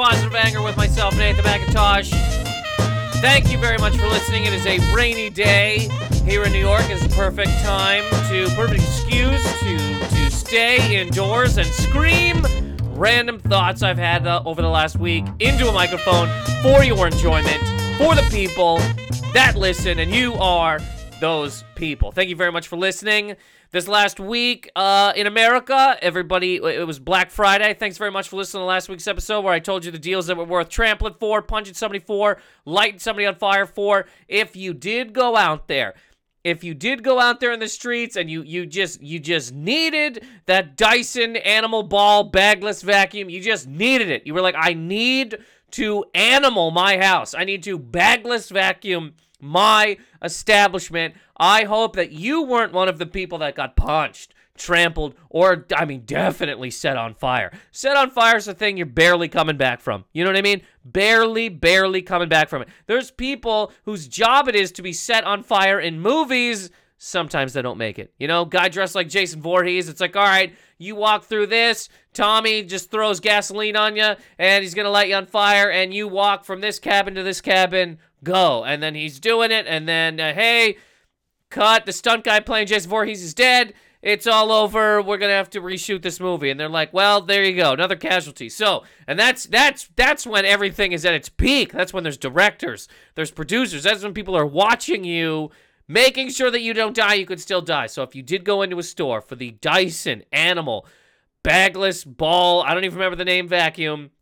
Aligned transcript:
Positive 0.00 0.34
Anger 0.34 0.62
with 0.62 0.78
myself, 0.78 1.14
Nathan 1.18 1.44
Macintosh. 1.44 2.08
Thank 3.20 3.52
you 3.52 3.58
very 3.58 3.76
much 3.76 3.94
for 3.98 4.06
listening. 4.06 4.46
It 4.46 4.54
is 4.54 4.64
a 4.64 4.78
rainy 4.94 5.28
day 5.28 5.90
here 6.24 6.42
in 6.42 6.52
New 6.52 6.58
York. 6.58 6.80
It's 6.88 7.02
the 7.02 7.14
perfect 7.14 7.50
time 7.60 8.02
to, 8.30 8.48
perfect 8.56 8.80
excuse 8.80 9.42
to, 9.60 9.76
to 9.76 10.30
stay 10.30 11.02
indoors 11.02 11.58
and 11.58 11.66
scream 11.66 12.46
random 12.94 13.40
thoughts 13.40 13.82
I've 13.82 13.98
had 13.98 14.26
uh, 14.26 14.42
over 14.46 14.62
the 14.62 14.70
last 14.70 14.98
week 14.98 15.26
into 15.38 15.68
a 15.68 15.72
microphone 15.72 16.30
for 16.62 16.82
your 16.82 17.06
enjoyment, 17.06 17.60
for 17.98 18.14
the 18.14 18.26
people 18.30 18.78
that 19.34 19.52
listen, 19.54 19.98
and 19.98 20.10
you 20.14 20.32
are 20.36 20.80
those 21.20 21.64
people. 21.74 22.10
Thank 22.10 22.30
you 22.30 22.36
very 22.36 22.50
much 22.50 22.68
for 22.68 22.76
listening. 22.76 23.36
This 23.72 23.86
last 23.86 24.18
week 24.18 24.68
uh, 24.74 25.12
in 25.14 25.28
America, 25.28 25.96
everybody, 26.02 26.56
it 26.56 26.86
was 26.86 26.98
Black 26.98 27.30
Friday. 27.30 27.72
Thanks 27.74 27.98
very 27.98 28.10
much 28.10 28.28
for 28.28 28.36
listening 28.36 28.62
to 28.62 28.64
last 28.64 28.88
week's 28.88 29.06
episode 29.06 29.42
where 29.42 29.54
I 29.54 29.60
told 29.60 29.84
you 29.84 29.92
the 29.92 29.98
deals 29.98 30.26
that 30.26 30.36
were 30.36 30.44
worth 30.44 30.68
trampling 30.70 31.14
for, 31.20 31.40
punching 31.40 31.74
somebody 31.74 32.00
for, 32.00 32.40
lighting 32.64 32.98
somebody 32.98 33.26
on 33.26 33.36
fire 33.36 33.66
for. 33.66 34.06
If 34.26 34.56
you 34.56 34.74
did 34.74 35.12
go 35.12 35.36
out 35.36 35.68
there, 35.68 35.94
if 36.42 36.64
you 36.64 36.74
did 36.74 37.04
go 37.04 37.20
out 37.20 37.38
there 37.38 37.52
in 37.52 37.60
the 37.60 37.68
streets 37.68 38.16
and 38.16 38.30
you 38.30 38.42
you 38.42 38.64
just 38.64 39.02
you 39.02 39.18
just 39.18 39.54
needed 39.54 40.26
that 40.46 40.76
Dyson 40.76 41.36
animal 41.36 41.82
ball 41.82 42.24
bagless 42.24 42.82
vacuum, 42.82 43.28
you 43.28 43.40
just 43.40 43.68
needed 43.68 44.08
it. 44.08 44.26
You 44.26 44.34
were 44.34 44.40
like, 44.40 44.56
I 44.58 44.72
need 44.72 45.38
to 45.72 46.04
animal 46.14 46.70
my 46.70 46.96
house. 46.96 47.34
I 47.34 47.44
need 47.44 47.62
to 47.64 47.78
bagless 47.78 48.48
vacuum 48.48 49.12
my 49.40 49.98
establishment. 50.22 51.14
I 51.36 51.64
hope 51.64 51.96
that 51.96 52.12
you 52.12 52.42
weren't 52.42 52.72
one 52.72 52.88
of 52.88 52.98
the 52.98 53.06
people 53.06 53.38
that 53.38 53.54
got 53.54 53.76
punched, 53.76 54.34
trampled, 54.56 55.14
or, 55.30 55.66
I 55.74 55.84
mean, 55.86 56.02
definitely 56.04 56.70
set 56.70 56.96
on 56.96 57.14
fire. 57.14 57.50
Set 57.70 57.96
on 57.96 58.10
fire 58.10 58.36
is 58.36 58.48
a 58.48 58.54
thing 58.54 58.76
you're 58.76 58.86
barely 58.86 59.28
coming 59.28 59.56
back 59.56 59.80
from. 59.80 60.04
You 60.12 60.24
know 60.24 60.30
what 60.30 60.36
I 60.36 60.42
mean? 60.42 60.62
Barely, 60.84 61.48
barely 61.48 62.02
coming 62.02 62.28
back 62.28 62.48
from 62.48 62.62
it. 62.62 62.68
There's 62.86 63.10
people 63.10 63.72
whose 63.84 64.06
job 64.06 64.48
it 64.48 64.54
is 64.54 64.72
to 64.72 64.82
be 64.82 64.92
set 64.92 65.24
on 65.24 65.42
fire 65.42 65.80
in 65.80 66.00
movies. 66.00 66.70
Sometimes 66.98 67.54
they 67.54 67.62
don't 67.62 67.78
make 67.78 67.98
it. 67.98 68.12
You 68.18 68.28
know, 68.28 68.44
guy 68.44 68.68
dressed 68.68 68.94
like 68.94 69.08
Jason 69.08 69.40
Voorhees. 69.40 69.88
It's 69.88 70.02
like, 70.02 70.16
all 70.16 70.22
right, 70.22 70.54
you 70.76 70.94
walk 70.94 71.24
through 71.24 71.46
this. 71.46 71.88
Tommy 72.12 72.62
just 72.62 72.90
throws 72.90 73.20
gasoline 73.20 73.76
on 73.76 73.96
you, 73.96 74.14
and 74.38 74.62
he's 74.62 74.74
gonna 74.74 74.90
light 74.90 75.08
you 75.08 75.14
on 75.14 75.24
fire. 75.24 75.70
And 75.70 75.94
you 75.94 76.06
walk 76.06 76.44
from 76.44 76.60
this 76.60 76.78
cabin 76.78 77.14
to 77.14 77.22
this 77.22 77.40
cabin 77.40 77.98
go. 78.22 78.64
And 78.64 78.82
then 78.82 78.94
he's 78.94 79.20
doing 79.20 79.50
it, 79.50 79.66
and 79.66 79.88
then, 79.88 80.20
uh, 80.20 80.34
hey, 80.34 80.76
cut. 81.50 81.86
The 81.86 81.92
stunt 81.92 82.24
guy 82.24 82.40
playing 82.40 82.68
Jason 82.68 82.90
Voorhees 82.90 83.22
is 83.22 83.34
dead. 83.34 83.74
It's 84.02 84.26
all 84.26 84.50
over. 84.50 85.02
We're 85.02 85.18
gonna 85.18 85.34
have 85.34 85.50
to 85.50 85.60
reshoot 85.60 86.00
this 86.00 86.20
movie. 86.20 86.48
And 86.48 86.58
they're 86.58 86.70
like, 86.70 86.92
well, 86.92 87.20
there 87.20 87.44
you 87.44 87.54
go, 87.54 87.72
another 87.72 87.96
casualty. 87.96 88.48
So, 88.48 88.84
and 89.06 89.18
that's 89.18 89.44
that's 89.44 89.90
that's 89.94 90.26
when 90.26 90.46
everything 90.46 90.92
is 90.92 91.04
at 91.04 91.12
its 91.12 91.28
peak. 91.28 91.72
That's 91.72 91.92
when 91.92 92.02
there's 92.02 92.16
directors, 92.16 92.88
there's 93.14 93.30
producers. 93.30 93.82
That's 93.82 94.02
when 94.02 94.14
people 94.14 94.36
are 94.36 94.46
watching 94.46 95.04
you, 95.04 95.50
making 95.86 96.30
sure 96.30 96.50
that 96.50 96.62
you 96.62 96.72
don't 96.72 96.96
die. 96.96 97.14
You 97.14 97.26
could 97.26 97.40
still 97.40 97.60
die. 97.60 97.88
So 97.88 98.02
if 98.02 98.14
you 98.14 98.22
did 98.22 98.44
go 98.44 98.62
into 98.62 98.78
a 98.78 98.82
store 98.82 99.20
for 99.20 99.36
the 99.36 99.50
Dyson 99.50 100.24
Animal 100.32 100.86
bagless 101.42 102.02
ball, 102.02 102.62
I 102.62 102.72
don't 102.72 102.84
even 102.84 102.96
remember 102.96 103.16
the 103.16 103.24
name 103.26 103.48
vacuum. 103.48 104.12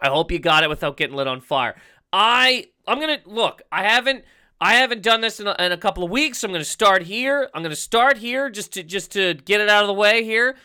I 0.00 0.08
hope 0.08 0.32
you 0.32 0.38
got 0.38 0.64
it 0.64 0.70
without 0.70 0.96
getting 0.96 1.16
lit 1.16 1.28
on 1.28 1.42
fire. 1.42 1.76
I 2.14 2.68
I'm 2.86 3.00
gonna 3.00 3.20
look. 3.24 3.62
I 3.70 3.84
haven't 3.84 4.24
I 4.60 4.74
haven't 4.74 5.02
done 5.02 5.20
this 5.20 5.40
in 5.40 5.48
a, 5.48 5.56
in 5.58 5.72
a 5.72 5.76
couple 5.76 6.04
of 6.04 6.10
weeks. 6.10 6.38
So 6.38 6.48
I'm 6.48 6.52
gonna 6.52 6.64
start 6.64 7.02
here. 7.02 7.48
I'm 7.54 7.62
gonna 7.62 7.76
start 7.76 8.18
here 8.18 8.50
just 8.50 8.72
to 8.74 8.82
just 8.82 9.12
to 9.12 9.34
get 9.34 9.60
it 9.60 9.68
out 9.68 9.82
of 9.82 9.88
the 9.88 9.94
way 9.94 10.24
here. 10.24 10.56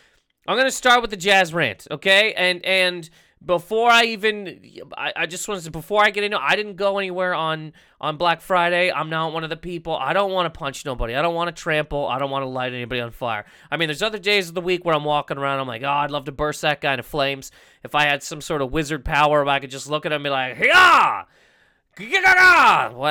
I'm 0.47 0.57
gonna 0.57 0.71
start 0.71 1.01
with 1.01 1.11
the 1.11 1.17
jazz 1.17 1.53
rant, 1.53 1.87
okay? 1.91 2.33
And 2.33 2.63
and 2.65 3.09
before 3.45 3.89
I 3.89 4.03
even 4.05 4.61
I, 4.97 5.13
I 5.15 5.25
just 5.25 5.47
wanted 5.47 5.63
to 5.65 5.71
before 5.71 6.03
I 6.03 6.09
get 6.09 6.23
into 6.23 6.39
I 6.41 6.55
didn't 6.55 6.75
go 6.75 6.97
anywhere 6.97 7.33
on 7.33 7.73
on 7.99 8.17
Black 8.17 8.41
Friday. 8.41 8.91
I'm 8.91 9.09
not 9.09 9.33
one 9.33 9.43
of 9.43 9.49
the 9.49 9.57
people. 9.57 9.95
I 9.95 10.13
don't 10.13 10.31
want 10.31 10.51
to 10.51 10.57
punch 10.57 10.85
nobody. 10.85 11.15
I 11.15 11.21
don't 11.21 11.35
want 11.35 11.55
to 11.55 11.61
trample. 11.61 12.07
I 12.07 12.17
don't 12.17 12.31
want 12.31 12.43
to 12.43 12.49
light 12.49 12.73
anybody 12.73 13.01
on 13.01 13.11
fire. 13.11 13.45
I 13.71 13.77
mean, 13.77 13.87
there's 13.87 14.01
other 14.01 14.19
days 14.19 14.47
of 14.47 14.55
the 14.55 14.61
week 14.61 14.85
where 14.85 14.95
I'm 14.95 15.05
walking 15.05 15.37
around. 15.37 15.59
I'm 15.59 15.67
like, 15.67 15.83
oh, 15.83 15.89
I'd 15.89 16.11
love 16.11 16.25
to 16.25 16.31
burst 16.31 16.61
that 16.61 16.81
guy 16.81 16.93
into 16.93 17.03
flames. 17.03 17.51
If 17.83 17.95
I 17.95 18.05
had 18.05 18.23
some 18.23 18.41
sort 18.41 18.61
of 18.61 18.71
wizard 18.71 19.05
power, 19.05 19.47
I 19.47 19.59
could 19.59 19.71
just 19.71 19.89
look 19.89 20.05
at 20.05 20.11
him 20.11 20.17
and 20.17 20.23
be 20.23 20.29
like, 20.29 20.59
yeah 20.59 21.23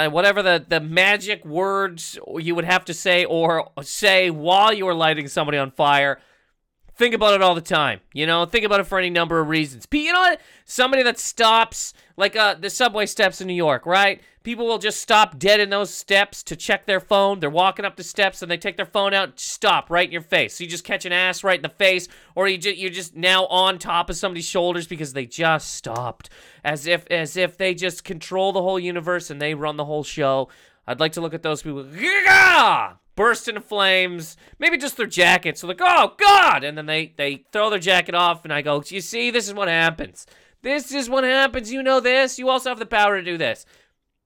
whatever 0.09 0.43
the, 0.43 0.65
the 0.67 0.81
magic 0.81 1.45
words 1.45 2.19
you 2.37 2.55
would 2.55 2.65
have 2.65 2.85
to 2.87 2.95
say 2.95 3.25
or 3.25 3.71
say 3.83 4.31
while 4.31 4.73
you 4.73 4.87
are 4.87 4.95
lighting 4.95 5.29
somebody 5.29 5.59
on 5.59 5.71
fire. 5.71 6.21
Think 6.95 7.15
about 7.15 7.35
it 7.35 7.43
all 7.43 7.55
the 7.55 7.61
time. 7.61 8.01
You 8.15 8.27
know, 8.27 8.47
think 8.47 8.65
about 8.65 8.81
it 8.81 8.85
for 8.85 8.99
any 8.99 9.11
number 9.11 9.39
of 9.39 9.49
reasons. 9.49 9.87
You 9.93 10.13
know 10.13 10.21
what? 10.21 10.41
Somebody 10.65 11.03
that 11.03 11.19
stops, 11.19 11.93
like 12.17 12.37
uh, 12.37 12.55
the 12.55 12.71
subway 12.71 13.05
steps 13.05 13.41
in 13.41 13.47
New 13.47 13.55
York, 13.55 13.85
right? 13.85 14.23
People 14.47 14.69
will 14.69 14.79
just 14.79 15.01
stop 15.01 15.41
dead 15.41 15.59
in 15.59 15.71
those 15.71 15.93
steps 15.93 16.45
to 16.45 16.55
check 16.55 16.87
their 16.87 17.01
phone. 17.01 17.41
They're 17.41 17.51
walking 17.51 17.84
up 17.84 17.97
the 17.97 18.05
steps 18.05 18.43
and 18.43 18.49
they 18.49 18.57
take 18.57 18.77
their 18.77 18.87
phone 18.87 19.12
out, 19.12 19.41
stop 19.41 19.91
right 19.91 20.07
in 20.07 20.12
your 20.12 20.21
face. 20.21 20.55
So 20.55 20.62
you 20.62 20.71
just 20.71 20.84
catch 20.84 21.05
an 21.05 21.11
ass 21.11 21.43
right 21.43 21.59
in 21.59 21.65
the 21.65 21.69
face, 21.69 22.07
or 22.37 22.47
you 22.47 22.56
just, 22.56 22.77
you're 22.77 22.91
just 22.91 23.17
now 23.17 23.47
on 23.47 23.81
top 23.81 24.09
of 24.09 24.15
somebody's 24.15 24.45
shoulders 24.45 24.87
because 24.87 25.15
they 25.15 25.27
just 25.27 25.75
stopped, 25.75 26.31
as 26.62 26.87
if 26.87 27.09
as 27.11 27.37
if 27.37 27.56
they 27.59 27.75
just 27.75 28.05
control 28.05 28.53
the 28.53 28.62
whole 28.62 28.79
universe 28.79 29.31
and 29.31 29.43
they 29.43 29.53
run 29.53 29.77
the 29.77 29.85
whole 29.85 30.05
show. 30.05 30.49
I'd 30.87 31.01
like 31.01 31.11
to 31.15 31.21
look 31.21 31.35
at 31.35 31.43
those 31.43 31.62
people 31.62 31.85
burst 33.17 33.49
into 33.49 33.61
flames, 33.61 34.37
maybe 34.61 34.79
just 34.79 34.97
their 34.97 35.09
jacket. 35.09 35.59
So 35.59 35.67
like, 35.67 35.81
oh 35.83 36.15
God! 36.17 36.62
And 36.62 36.79
then 36.79 36.87
they 36.87 37.15
they 37.17 37.47
throw 37.51 37.69
their 37.69 37.81
jacket 37.81 38.15
off, 38.15 38.45
and 38.45 38.53
I 38.53 38.62
go, 38.62 38.81
you 38.87 39.01
see, 39.01 39.33
this 39.33 39.49
is 39.49 39.55
what 39.55 39.67
happens. 39.67 40.25
This 40.62 40.93
is 40.93 41.11
what 41.11 41.25
happens. 41.25 41.73
You 41.73 41.83
know 41.83 41.99
this. 41.99 42.39
You 42.39 42.49
also 42.49 42.69
have 42.69 42.79
the 42.79 42.87
power 42.87 43.17
to 43.17 43.25
do 43.25 43.37
this. 43.37 43.67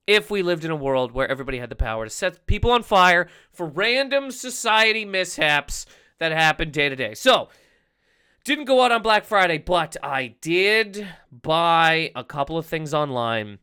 If 0.07 0.31
we 0.31 0.41
lived 0.41 0.65
in 0.65 0.71
a 0.71 0.75
world 0.75 1.11
where 1.11 1.29
everybody 1.29 1.59
had 1.59 1.69
the 1.69 1.75
power 1.75 2.05
to 2.05 2.09
set 2.09 2.45
people 2.47 2.71
on 2.71 2.83
fire 2.83 3.27
for 3.51 3.65
random 3.65 4.31
society 4.31 5.05
mishaps 5.05 5.85
that 6.19 6.31
happen 6.31 6.71
day 6.71 6.89
to 6.89 6.95
day. 6.95 7.13
So, 7.13 7.49
didn't 8.43 8.65
go 8.65 8.81
out 8.81 8.91
on 8.91 9.01
Black 9.03 9.25
Friday, 9.25 9.59
but 9.59 9.95
I 10.01 10.35
did 10.41 11.07
buy 11.31 12.11
a 12.15 12.23
couple 12.23 12.57
of 12.57 12.65
things 12.65 12.93
online 12.93 13.59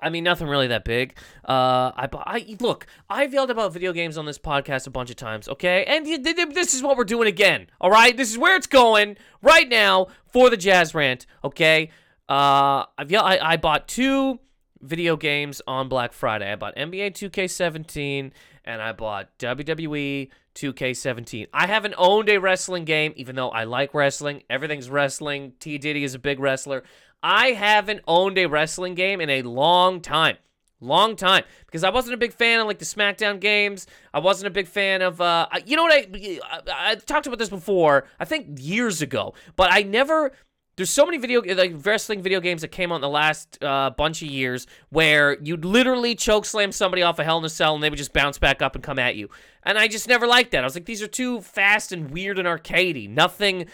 I 0.00 0.10
mean, 0.10 0.22
nothing 0.22 0.46
really 0.46 0.68
that 0.68 0.84
big. 0.84 1.18
Uh, 1.44 1.90
I, 1.96 2.08
I 2.12 2.56
look. 2.60 2.86
I've 3.10 3.32
yelled 3.32 3.50
about 3.50 3.72
video 3.72 3.92
games 3.92 4.16
on 4.16 4.26
this 4.26 4.38
podcast 4.38 4.86
a 4.86 4.90
bunch 4.90 5.10
of 5.10 5.16
times, 5.16 5.48
okay? 5.48 5.84
And 5.84 6.06
this 6.06 6.74
is 6.74 6.82
what 6.82 6.96
we're 6.96 7.04
doing 7.04 7.26
again. 7.26 7.66
All 7.80 7.90
right, 7.90 8.16
this 8.16 8.30
is 8.30 8.38
where 8.38 8.56
it's 8.56 8.68
going 8.68 9.16
right 9.42 9.68
now 9.68 10.06
for 10.26 10.50
the 10.50 10.56
jazz 10.56 10.94
rant, 10.94 11.26
okay? 11.42 11.90
Uh, 12.28 12.84
I've 12.96 13.10
yelled, 13.10 13.26
I, 13.26 13.38
I 13.42 13.56
bought 13.56 13.88
two 13.88 14.38
video 14.80 15.16
games 15.16 15.62
on 15.66 15.88
Black 15.88 16.12
Friday. 16.12 16.50
I 16.50 16.56
bought 16.56 16.76
NBA 16.76 17.12
2K17 17.12 18.32
and 18.64 18.82
I 18.82 18.92
bought 18.92 19.36
WWE 19.38 20.28
2K17. 20.54 21.48
I 21.52 21.66
haven't 21.66 21.94
owned 21.96 22.28
a 22.28 22.38
wrestling 22.38 22.84
game, 22.84 23.12
even 23.16 23.36
though 23.36 23.50
I 23.50 23.64
like 23.64 23.94
wrestling. 23.94 24.42
Everything's 24.50 24.90
wrestling. 24.90 25.52
T 25.60 25.78
Diddy 25.78 26.04
is 26.04 26.14
a 26.14 26.18
big 26.18 26.40
wrestler. 26.40 26.82
I 27.22 27.48
haven't 27.48 28.00
owned 28.06 28.38
a 28.38 28.46
wrestling 28.46 28.94
game 28.94 29.20
in 29.20 29.30
a 29.30 29.42
long 29.42 30.00
time. 30.00 30.36
Long 30.80 31.16
time 31.16 31.42
because 31.66 31.82
I 31.82 31.90
wasn't 31.90 32.14
a 32.14 32.18
big 32.18 32.32
fan 32.32 32.60
of 32.60 32.68
like 32.68 32.78
the 32.78 32.84
SmackDown 32.84 33.40
games. 33.40 33.88
I 34.14 34.20
wasn't 34.20 34.46
a 34.46 34.50
big 34.50 34.68
fan 34.68 35.02
of 35.02 35.20
uh, 35.20 35.48
you 35.66 35.74
know 35.74 35.82
what 35.82 35.92
I, 35.92 36.38
I 36.54 36.90
I 36.90 36.94
talked 36.94 37.26
about 37.26 37.40
this 37.40 37.48
before. 37.48 38.06
I 38.20 38.24
think 38.24 38.58
years 38.60 39.02
ago, 39.02 39.34
but 39.56 39.72
I 39.72 39.82
never 39.82 40.30
there's 40.78 40.90
so 40.90 41.04
many 41.04 41.18
video 41.18 41.42
like 41.56 41.74
wrestling 41.84 42.22
video 42.22 42.40
games 42.40 42.62
that 42.62 42.68
came 42.68 42.92
out 42.92 42.96
in 42.96 43.00
the 43.00 43.08
last 43.08 43.62
uh, 43.64 43.90
bunch 43.90 44.22
of 44.22 44.28
years 44.28 44.68
where 44.90 45.36
you'd 45.42 45.64
literally 45.64 46.14
choke 46.14 46.44
slam 46.44 46.70
somebody 46.70 47.02
off 47.02 47.18
a 47.18 47.24
Hell 47.24 47.38
in 47.38 47.44
a 47.44 47.48
Cell 47.48 47.74
and 47.74 47.82
they 47.82 47.90
would 47.90 47.98
just 47.98 48.12
bounce 48.12 48.38
back 48.38 48.62
up 48.62 48.76
and 48.76 48.84
come 48.84 48.98
at 48.98 49.16
you. 49.16 49.28
And 49.64 49.76
I 49.76 49.88
just 49.88 50.06
never 50.06 50.26
liked 50.26 50.52
that. 50.52 50.60
I 50.60 50.64
was 50.64 50.76
like, 50.76 50.84
these 50.84 51.02
are 51.02 51.08
too 51.08 51.40
fast 51.40 51.90
and 51.90 52.12
weird 52.12 52.38
and 52.38 52.46
arcadey. 52.46 53.10
Nothing 53.10 53.66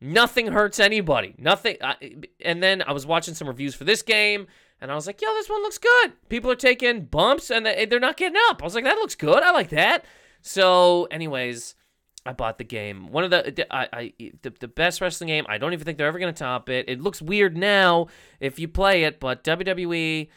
Nothing 0.00 0.48
hurts 0.48 0.78
anybody. 0.78 1.34
Nothing. 1.38 1.76
I, 1.80 1.96
and 2.44 2.62
then 2.62 2.82
I 2.86 2.92
was 2.92 3.06
watching 3.06 3.34
some 3.34 3.48
reviews 3.48 3.74
for 3.74 3.84
this 3.84 4.02
game, 4.02 4.46
and 4.80 4.92
I 4.92 4.94
was 4.94 5.06
like, 5.06 5.22
yo, 5.22 5.28
this 5.34 5.48
one 5.48 5.62
looks 5.62 5.78
good. 5.78 6.12
People 6.28 6.50
are 6.50 6.56
taking 6.56 7.06
bumps, 7.06 7.50
and 7.50 7.64
they're 7.64 7.98
not 7.98 8.18
getting 8.18 8.38
up. 8.50 8.60
I 8.60 8.64
was 8.64 8.74
like, 8.74 8.84
that 8.84 8.96
looks 8.96 9.14
good. 9.14 9.42
I 9.42 9.52
like 9.52 9.70
that. 9.70 10.04
So, 10.42 11.04
anyways, 11.10 11.76
I 12.26 12.32
bought 12.32 12.58
the 12.58 12.64
game. 12.64 13.08
One 13.08 13.24
of 13.24 13.30
the 13.30 13.66
I, 13.74 13.88
I 13.92 14.12
the, 14.42 14.50
the 14.50 14.68
best 14.68 15.00
wrestling 15.00 15.28
game. 15.28 15.46
I 15.48 15.58
don't 15.58 15.72
even 15.72 15.84
think 15.84 15.98
they're 15.98 16.06
ever 16.06 16.18
gonna 16.18 16.32
top 16.32 16.68
it. 16.68 16.88
It 16.88 17.00
looks 17.00 17.22
weird 17.22 17.56
now 17.56 18.08
if 18.40 18.58
you 18.58 18.68
play 18.68 19.04
it, 19.04 19.20
but 19.20 19.44
WWE 19.44 20.28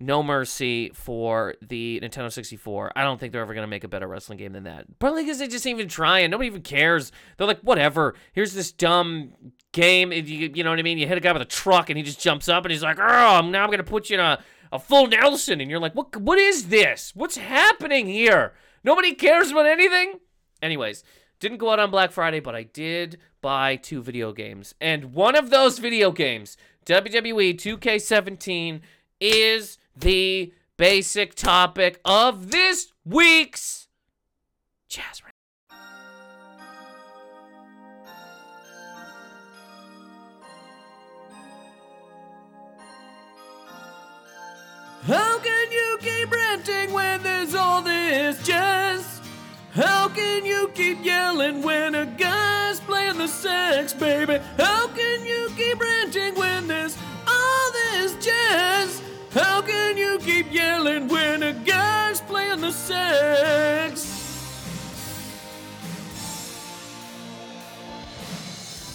no 0.00 0.22
Mercy 0.22 0.90
for 0.94 1.54
the 1.60 2.00
Nintendo 2.02 2.32
64. 2.32 2.92
I 2.94 3.02
don't 3.02 3.18
think 3.18 3.32
they're 3.32 3.42
ever 3.42 3.54
going 3.54 3.64
to 3.64 3.70
make 3.70 3.84
a 3.84 3.88
better 3.88 4.06
wrestling 4.06 4.38
game 4.38 4.52
than 4.52 4.64
that. 4.64 4.86
Probably 4.98 5.24
because 5.24 5.38
they 5.38 5.48
just 5.48 5.66
ain't 5.66 5.78
even 5.78 5.88
trying. 5.88 6.30
Nobody 6.30 6.46
even 6.46 6.62
cares. 6.62 7.10
They're 7.36 7.46
like, 7.46 7.60
whatever. 7.60 8.14
Here's 8.32 8.54
this 8.54 8.70
dumb 8.70 9.32
game. 9.72 10.12
You, 10.12 10.52
you 10.54 10.62
know 10.62 10.70
what 10.70 10.78
I 10.78 10.82
mean? 10.82 10.98
You 10.98 11.06
hit 11.06 11.18
a 11.18 11.20
guy 11.20 11.32
with 11.32 11.42
a 11.42 11.46
truck 11.46 11.90
and 11.90 11.96
he 11.96 12.04
just 12.04 12.20
jumps 12.20 12.48
up 12.48 12.64
and 12.64 12.72
he's 12.72 12.82
like, 12.82 12.98
oh, 13.00 13.40
now 13.42 13.64
I'm 13.64 13.70
going 13.70 13.78
to 13.78 13.84
put 13.84 14.08
you 14.08 14.14
in 14.14 14.20
a, 14.20 14.38
a 14.70 14.78
full 14.78 15.08
Nelson. 15.08 15.60
And 15.60 15.70
you're 15.70 15.80
like, 15.80 15.94
what? 15.94 16.14
what 16.16 16.38
is 16.38 16.68
this? 16.68 17.12
What's 17.14 17.36
happening 17.36 18.06
here? 18.06 18.54
Nobody 18.84 19.14
cares 19.14 19.50
about 19.50 19.66
anything? 19.66 20.20
Anyways, 20.62 21.02
didn't 21.40 21.58
go 21.58 21.70
out 21.70 21.78
on 21.78 21.90
Black 21.90 22.12
Friday, 22.12 22.40
but 22.40 22.54
I 22.54 22.64
did 22.64 23.18
buy 23.40 23.76
two 23.76 24.02
video 24.02 24.32
games. 24.32 24.74
And 24.80 25.12
one 25.14 25.36
of 25.36 25.50
those 25.50 25.78
video 25.78 26.10
games 26.10 26.56
WWE 26.86 27.54
2K17 27.54 28.80
is 29.20 29.78
the 29.96 30.52
basic 30.76 31.34
topic 31.34 32.00
of 32.04 32.50
this 32.50 32.92
week's 33.04 33.88
Jazz. 34.88 35.22
How 45.08 45.38
can 45.38 45.72
you 45.72 45.98
keep 46.00 46.30
ranting 46.30 46.92
when 46.92 47.22
there's 47.22 47.54
all 47.54 47.80
this 47.80 48.46
jazz? 48.46 49.17
How 49.78 50.08
can 50.08 50.44
you 50.44 50.72
keep 50.74 51.04
yelling 51.04 51.62
when 51.62 51.94
a 51.94 52.04
guy's 52.04 52.80
playing 52.80 53.16
the 53.16 53.28
sax, 53.28 53.92
baby? 53.92 54.40
How 54.56 54.88
can 54.88 55.24
you 55.24 55.52
keep 55.56 55.80
ranting 55.80 56.34
when 56.34 56.66
there's 56.66 56.98
all 57.28 57.72
this 57.72 58.16
jazz? 58.16 59.00
How 59.30 59.62
can 59.62 59.96
you 59.96 60.18
keep 60.18 60.52
yelling 60.52 61.06
when 61.06 61.44
a 61.44 61.52
guy's 61.52 62.20
playing 62.22 62.60
the 62.60 62.72
sax? 62.72 64.16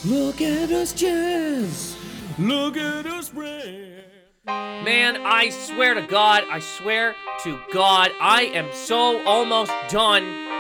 Look 0.04 0.42
at 0.42 0.70
us 0.70 0.92
jazz. 0.92 1.96
Look 2.38 2.76
at 2.76 3.06
us 3.06 3.34
rant. 3.34 4.04
Man, 4.46 5.22
I 5.24 5.50
swear 5.50 5.94
to 5.94 6.02
God, 6.02 6.44
I 6.52 6.60
swear 6.60 7.16
to 7.44 7.58
God, 7.72 8.12
I 8.20 8.52
am 8.54 8.68
so 8.74 9.26
almost 9.26 9.72
done 9.88 10.53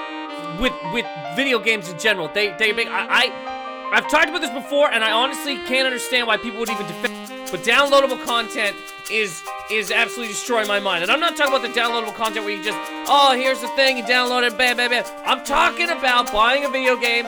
with 0.59 0.73
with 0.91 1.05
video 1.35 1.59
games 1.59 1.89
in 1.89 1.97
general. 1.99 2.29
They 2.33 2.55
they 2.57 2.73
make 2.73 2.87
I, 2.87 3.07
I 3.09 3.53
I've 3.93 4.09
talked 4.09 4.27
about 4.27 4.41
this 4.41 4.49
before, 4.49 4.89
and 4.91 5.03
I 5.03 5.11
honestly 5.11 5.55
can't 5.67 5.85
understand 5.85 6.25
why 6.25 6.37
people 6.37 6.59
would 6.59 6.69
even 6.69 6.87
defend. 6.87 7.49
But 7.51 7.61
downloadable 7.61 8.23
content 8.25 8.75
is 9.11 9.43
is 9.69 9.91
absolutely 9.91 10.33
destroying 10.33 10.67
my 10.67 10.79
mind. 10.79 11.03
And 11.03 11.11
I'm 11.11 11.19
not 11.19 11.37
talking 11.37 11.53
about 11.53 11.61
the 11.61 11.79
downloadable 11.79 12.15
content 12.15 12.45
where 12.45 12.55
you 12.55 12.63
just 12.63 12.77
oh 13.07 13.33
here's 13.35 13.61
the 13.61 13.67
thing 13.69 13.97
you 13.97 14.03
download 14.03 14.47
it, 14.47 14.57
bam 14.57 14.77
bam 14.77 14.89
bam. 14.89 15.05
I'm 15.25 15.45
talking 15.45 15.89
about 15.89 16.31
buying 16.31 16.65
a 16.65 16.69
video 16.69 16.95
game 16.97 17.25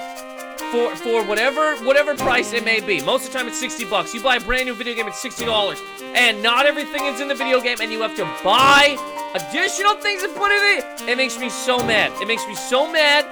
for 0.71 0.95
for 0.95 1.23
whatever 1.25 1.75
whatever 1.77 2.15
price 2.15 2.53
it 2.53 2.63
may 2.63 2.79
be. 2.79 3.01
Most 3.03 3.25
of 3.25 3.31
the 3.31 3.37
time 3.37 3.47
it's 3.47 3.59
60 3.59 3.85
bucks. 3.85 4.13
You 4.13 4.21
buy 4.21 4.37
a 4.37 4.41
brand 4.41 4.65
new 4.65 4.73
video 4.73 4.95
game, 4.95 5.07
it's 5.07 5.23
$60. 5.23 5.79
And 6.15 6.41
not 6.41 6.65
everything 6.65 7.05
is 7.05 7.21
in 7.21 7.27
the 7.27 7.35
video 7.35 7.61
game, 7.61 7.77
and 7.81 7.91
you 7.91 8.01
have 8.01 8.15
to 8.15 8.25
buy 8.43 8.97
additional 9.35 9.95
things 9.95 10.21
to 10.23 10.29
put 10.29 10.51
in 10.51 10.77
it. 10.77 11.09
It 11.09 11.17
makes 11.17 11.37
me 11.37 11.49
so 11.49 11.77
mad. 11.77 12.11
It 12.21 12.27
makes 12.27 12.47
me 12.47 12.55
so 12.55 12.91
mad. 12.91 13.25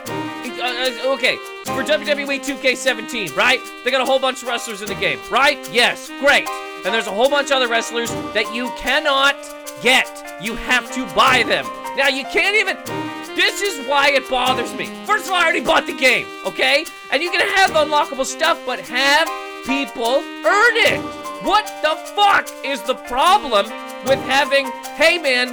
Uh, 0.60 1.10
uh, 1.10 1.14
okay, 1.14 1.36
for 1.66 1.84
WWE 1.84 2.40
2K17, 2.40 3.36
right? 3.36 3.60
They 3.84 3.92
got 3.92 4.02
a 4.02 4.06
whole 4.06 4.20
bunch 4.20 4.44
of 4.44 4.48
wrestlers 4.48 4.81
in 4.81 4.88
the 4.88 4.96
game, 4.96 5.20
right? 5.31 5.58
Yes, 5.74 6.10
great. 6.20 6.48
And 6.86 6.94
there's 6.94 7.08
a 7.08 7.12
whole 7.12 7.30
bunch 7.30 7.52
of 7.52 7.58
other 7.58 7.68
wrestlers 7.68 8.12
that 8.34 8.54
you 8.54 8.70
cannot 8.78 9.36
get. 9.81 10.08
You 10.42 10.56
have 10.56 10.92
to 10.94 11.06
buy 11.16 11.44
them. 11.44 11.66
Now 11.98 12.10
you 12.10 12.24
can't 12.25 12.56
even. 12.56 13.02
This 13.35 13.62
is 13.62 13.88
why 13.88 14.12
it 14.12 14.30
bothers 14.30 14.74
me. 14.75 14.85
First 15.06 15.25
of 15.25 15.31
all, 15.31 15.38
I 15.38 15.44
already 15.44 15.62
bought 15.62 15.88
the 15.88 15.97
game, 15.97 16.27
okay? 16.45 16.85
And 17.12 17.24
you 17.24 17.31
can 17.31 17.41
have 17.56 17.71
unlockable 17.71 18.25
stuff, 18.25 18.59
but 18.65 18.80
have 18.81 19.27
people 19.65 20.19
earn 20.45 20.75
it. 20.77 21.00
What 21.44 21.65
the 21.81 21.95
fuck 22.15 22.47
is 22.63 22.81
the 22.83 22.95
problem 22.95 23.65
with 24.06 24.19
having, 24.25 24.68
hey 24.95 25.18
man, 25.18 25.50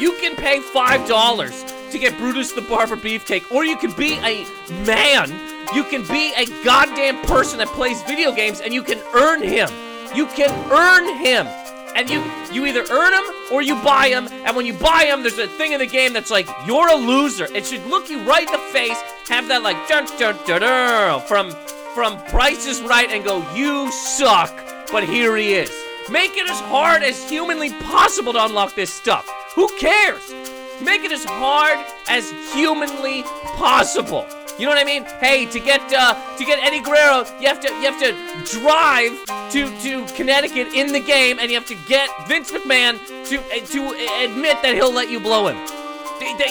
you 0.00 0.16
can 0.20 0.36
pay 0.36 0.60
$5 0.60 1.90
to 1.90 1.98
get 1.98 2.16
Brutus 2.16 2.52
the 2.52 2.62
Barber 2.62 2.96
Beefcake, 2.96 3.50
or 3.52 3.64
you 3.64 3.76
can 3.76 3.92
be 3.92 4.14
a 4.18 4.46
man. 4.84 5.30
You 5.74 5.84
can 5.84 6.06
be 6.06 6.32
a 6.36 6.46
goddamn 6.64 7.20
person 7.22 7.58
that 7.58 7.68
plays 7.68 8.02
video 8.02 8.32
games 8.32 8.60
and 8.60 8.72
you 8.72 8.82
can 8.82 9.00
earn 9.14 9.42
him. 9.42 9.68
You 10.14 10.26
can 10.26 10.50
earn 10.70 11.18
him. 11.18 11.46
And 11.94 12.10
you 12.10 12.24
you 12.52 12.66
either 12.66 12.84
earn 12.90 13.12
them 13.12 13.24
or 13.52 13.62
you 13.62 13.76
buy 13.76 14.08
them. 14.10 14.28
And 14.44 14.56
when 14.56 14.66
you 14.66 14.74
buy 14.74 15.04
them, 15.06 15.22
there's 15.22 15.38
a 15.38 15.46
thing 15.46 15.72
in 15.72 15.78
the 15.78 15.86
game 15.86 16.12
that's 16.12 16.30
like, 16.30 16.48
you're 16.66 16.88
a 16.88 16.96
loser. 16.96 17.46
It 17.54 17.66
should 17.66 17.86
look 17.86 18.10
you 18.10 18.20
right 18.22 18.46
in 18.46 18.52
the 18.52 18.58
face, 18.72 19.00
have 19.28 19.48
that 19.48 19.62
like 19.62 19.76
dun 19.88 20.06
dun 20.18 20.36
dun 20.46 20.60
dun 20.60 21.20
from 21.22 21.52
from 21.94 22.18
Price 22.24 22.66
is 22.66 22.82
Right 22.82 23.08
and 23.08 23.24
go, 23.24 23.38
you 23.54 23.90
suck. 23.92 24.52
But 24.90 25.04
here 25.04 25.36
he 25.36 25.54
is. 25.54 25.70
Make 26.10 26.36
it 26.36 26.50
as 26.50 26.60
hard 26.60 27.02
as 27.02 27.28
humanly 27.30 27.70
possible 27.74 28.32
to 28.32 28.44
unlock 28.44 28.74
this 28.74 28.92
stuff. 28.92 29.26
Who 29.54 29.68
cares? 29.78 30.34
Make 30.82 31.04
it 31.04 31.12
as 31.12 31.24
hard 31.24 31.78
as 32.08 32.30
humanly 32.52 33.22
possible. 33.56 34.26
You 34.58 34.66
know 34.66 34.70
what 34.70 34.78
I 34.78 34.84
mean? 34.84 35.04
Hey, 35.18 35.46
to 35.46 35.58
get 35.58 35.80
uh, 35.92 36.14
to 36.36 36.44
get 36.44 36.62
Eddie 36.62 36.80
Guerrero, 36.80 37.24
you 37.40 37.48
have 37.48 37.60
to 37.60 37.68
you 37.68 37.90
have 37.90 37.98
to 38.00 38.12
drive 38.60 39.12
to 39.50 39.66
to 39.82 40.06
Connecticut 40.14 40.68
in 40.74 40.92
the 40.92 41.00
game, 41.00 41.38
and 41.40 41.50
you 41.50 41.58
have 41.58 41.66
to 41.68 41.78
get 41.88 42.08
Vince 42.28 42.52
McMahon 42.52 42.98
to 43.28 43.38
uh, 43.40 43.66
to 43.66 44.24
admit 44.24 44.62
that 44.62 44.74
he'll 44.74 44.92
let 44.92 45.10
you 45.10 45.18
blow 45.18 45.48
him 45.48 45.56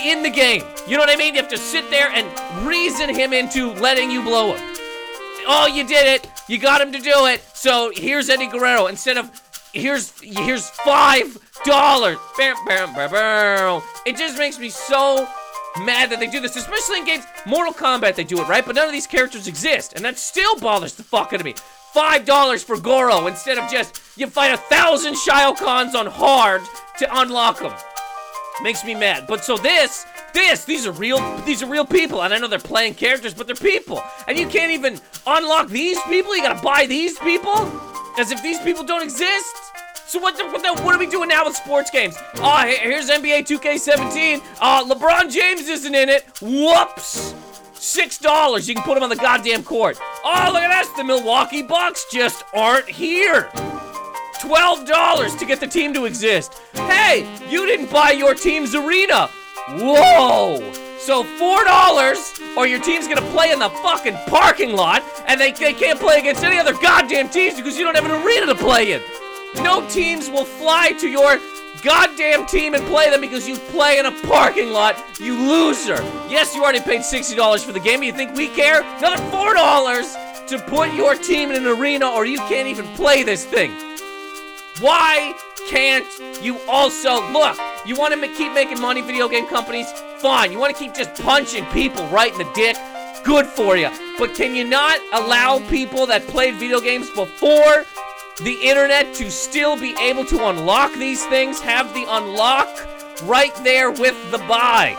in 0.06 0.22
the 0.22 0.30
game. 0.30 0.64
You 0.88 0.98
know 0.98 1.04
what 1.04 1.10
I 1.10 1.16
mean? 1.16 1.34
You 1.34 1.42
have 1.42 1.50
to 1.52 1.58
sit 1.58 1.90
there 1.90 2.10
and 2.10 2.28
reason 2.68 3.14
him 3.14 3.32
into 3.32 3.72
letting 3.74 4.12
you 4.12 4.22
blow 4.22 4.54
him. 4.54 4.76
Oh, 5.48 5.68
you 5.68 5.86
did 5.86 6.08
it. 6.08 6.30
You 6.48 6.58
got 6.58 6.82
him 6.82 6.92
to 6.92 7.00
do 7.00 7.26
it. 7.28 7.42
So 7.54 7.92
here's 7.96 8.30
Eddie 8.30 8.48
Guerrero 8.48 8.88
instead 8.88 9.18
of 9.18 9.32
here's 9.74 10.20
here's 10.22 10.70
five 10.70 11.38
dollars. 11.66 12.18
Bam 12.38 12.56
bam 12.68 12.94
bam 12.94 13.10
burr. 13.10 13.82
It 14.06 14.18
just 14.18 14.38
makes 14.38 14.60
me 14.60 14.70
so 14.70 15.28
mad 15.80 16.10
that 16.10 16.20
they 16.20 16.28
do 16.28 16.40
this, 16.40 16.56
especially 16.56 17.00
in 17.00 17.06
games. 17.06 17.26
Mortal 17.46 17.74
Kombat, 17.74 18.16
they 18.16 18.24
do 18.24 18.40
it 18.40 18.48
right, 18.48 18.66
but 18.66 18.76
none 18.76 18.86
of 18.86 18.92
these 18.92 19.08
characters 19.08 19.48
exist, 19.48 19.94
and 19.94 20.06
that 20.06 20.18
still 20.18 20.58
bothers 20.60 20.94
the 20.94 21.04
fuck 21.04 21.34
out 21.34 21.40
of 21.40 21.46
me. 21.46 21.56
Five 21.94 22.26
dollars 22.26 22.64
for 22.64 22.80
Goro 22.80 23.28
instead 23.28 23.58
of 23.58 23.70
just 23.70 24.02
you 24.18 24.28
fight 24.28 24.54
a 24.54 24.58
thousand 24.58 25.16
Shao 25.16 25.54
Kahn 25.54 25.90
hard 26.08 26.62
to 26.98 27.20
unlock 27.20 27.60
them. 27.60 27.74
Makes 28.62 28.84
me 28.84 28.94
mad. 28.96 29.26
But 29.28 29.44
so 29.44 29.58
this, 29.58 30.06
this, 30.34 30.66
these 30.66 30.86
are 30.86 30.92
real, 30.92 31.20
these 31.42 31.62
are 31.64 31.68
real 31.68 31.86
people, 31.86 32.24
and 32.24 32.34
I 32.34 32.40
know 32.40 32.48
they're 32.48 32.60
playing 32.60 32.96
characters, 32.96 33.34
but 33.34 33.48
they're 33.48 33.56
people, 33.56 34.02
and 34.28 34.38
you 34.38 34.48
can't 34.48 34.72
even 34.72 35.00
unlock 35.26 35.70
these 35.70 36.00
people. 36.04 36.36
You 36.36 36.44
gotta 36.44 36.62
buy 36.64 36.86
these 36.88 37.18
people, 37.20 37.56
as 38.18 38.32
if 38.32 38.42
these 38.42 38.60
people 38.60 38.84
don't 38.84 39.04
exist. 39.04 39.56
So 40.14 40.20
what 40.20 40.38
the, 40.38 40.46
what 40.46 40.62
the 40.62 40.84
what 40.84 40.94
are 40.94 41.00
we 41.00 41.08
doing 41.08 41.30
now 41.30 41.44
with 41.44 41.56
sports 41.56 41.90
games? 41.90 42.16
He- 42.36 42.78
here's 42.78 43.10
NBA 43.10 43.48
2K17. 43.48 44.44
Uh, 44.62 44.86
LeBron 44.86 45.32
James 45.32 45.68
isn't 45.68 45.96
in 45.96 46.08
it. 46.08 46.24
Whoops. 46.40 47.34
Six 47.74 48.20
dollars. 48.20 48.70
You 48.70 48.76
can 48.76 48.84
put 48.84 48.96
him 48.96 49.02
on 49.02 49.10
the 49.10 49.16
goddamn 49.16 49.64
court. 49.64 49.98
Oh, 50.24 50.52
look 50.54 50.62
at 50.62 50.84
this. 50.84 50.96
The 50.96 51.04
Milwaukee 51.04 51.64
Bucks 51.64 52.06
just 52.12 52.44
aren't 52.54 52.88
here. 52.88 53.50
$12 54.38 55.40
to 55.40 55.46
get 55.48 55.60
the 55.60 55.66
team 55.66 55.96
to 55.96 56.06
exist. 56.06 56.62
Hey, 56.74 57.28
you 57.50 57.66
didn't 57.66 57.92
buy 57.92 58.12
your 58.12 58.36
team's 58.36 58.76
arena. 58.76 59.30
Whoa. 59.70 60.60
So 61.00 61.24
$4 61.24 62.56
or 62.56 62.68
your 62.68 62.80
team's 62.82 63.08
gonna 63.08 63.28
play 63.32 63.52
in 63.52 63.58
the 63.58 63.70
fucking 63.82 64.14
parking 64.28 64.74
lot 64.74 65.02
and 65.26 65.42
they, 65.42 65.54
they 65.54 65.74
can't 65.74 66.00
play 66.00 66.20
against 66.20 66.44
any 66.44 66.60
other 66.60 66.74
goddamn 66.74 67.30
teams 67.30 67.56
because 67.56 67.80
you 67.80 67.84
don't 67.84 67.96
have 67.96 68.06
an 68.06 68.24
arena 68.24 68.46
to 68.46 68.56
play 68.56 68.92
in. 68.94 69.02
No 69.58 69.88
teams 69.90 70.30
will 70.30 70.46
fly 70.46 70.92
to 71.00 71.08
your 71.08 71.40
goddamn 71.84 72.46
team 72.46 72.74
and 72.74 72.86
play 72.88 73.10
them 73.10 73.22
because 73.22 73.48
you 73.48 73.58
play 73.58 74.00
in 74.00 74.06
a 74.06 74.12
parking 74.28 74.72
lot, 74.72 75.04
you 75.20 75.36
loser. 75.36 76.02
Yes, 76.30 76.56
you 76.56 76.64
already 76.64 76.80
paid 76.80 77.02
$60 77.02 77.64
for 77.64 77.72
the 77.72 77.80
game. 77.80 78.02
You 78.04 78.14
think 78.14 78.36
we 78.36 78.48
care? 78.48 78.82
Another 78.98 79.22
$4 79.24 80.48
to 80.48 80.60
put 80.60 80.94
your 80.94 81.16
team 81.16 81.52
in 81.52 81.58
an 81.58 81.68
arena 81.68 82.08
or 82.08 82.26
you 82.26 82.38
can't 82.40 82.68
even 82.68 82.86
play 82.96 83.24
this 83.24 83.46
thing. 83.46 83.72
Why 84.80 85.34
can't 85.70 86.08
you 86.42 86.60
also 86.68 87.32
look? 87.32 87.58
You 87.86 87.96
want 87.96 88.14
to 88.14 88.28
keep 88.36 88.54
making 88.54 88.82
money, 88.82 89.02
video 89.02 89.28
game 89.28 89.48
companies? 89.48 89.92
Fine. 90.18 90.52
You 90.52 90.60
want 90.60 90.76
to 90.76 90.82
keep 90.82 90.94
just 90.94 91.22
punching 91.22 91.66
people 91.68 92.06
right 92.08 92.32
in 92.32 92.38
the 92.38 92.52
dick? 92.54 92.78
Good 93.24 93.46
for 93.46 93.78
you. 93.78 93.90
But 94.18 94.36
can 94.36 94.56
you 94.56 94.64
not 94.64 95.00
allow 95.14 95.60
people 95.70 96.06
that 96.08 96.28
played 96.28 96.56
video 96.56 96.82
games 96.82 97.10
before 97.12 97.86
the 98.42 98.58
internet 98.64 99.14
to 99.16 99.30
still 99.30 99.80
be 99.80 99.96
able 100.02 100.26
to 100.26 100.48
unlock 100.48 100.94
these 100.94 101.24
things? 101.28 101.60
Have 101.62 101.94
the 101.94 102.06
unlock 102.08 102.68
right 103.24 103.54
there 103.64 103.92
with 103.92 104.16
the 104.32 104.40
buy. 104.40 104.96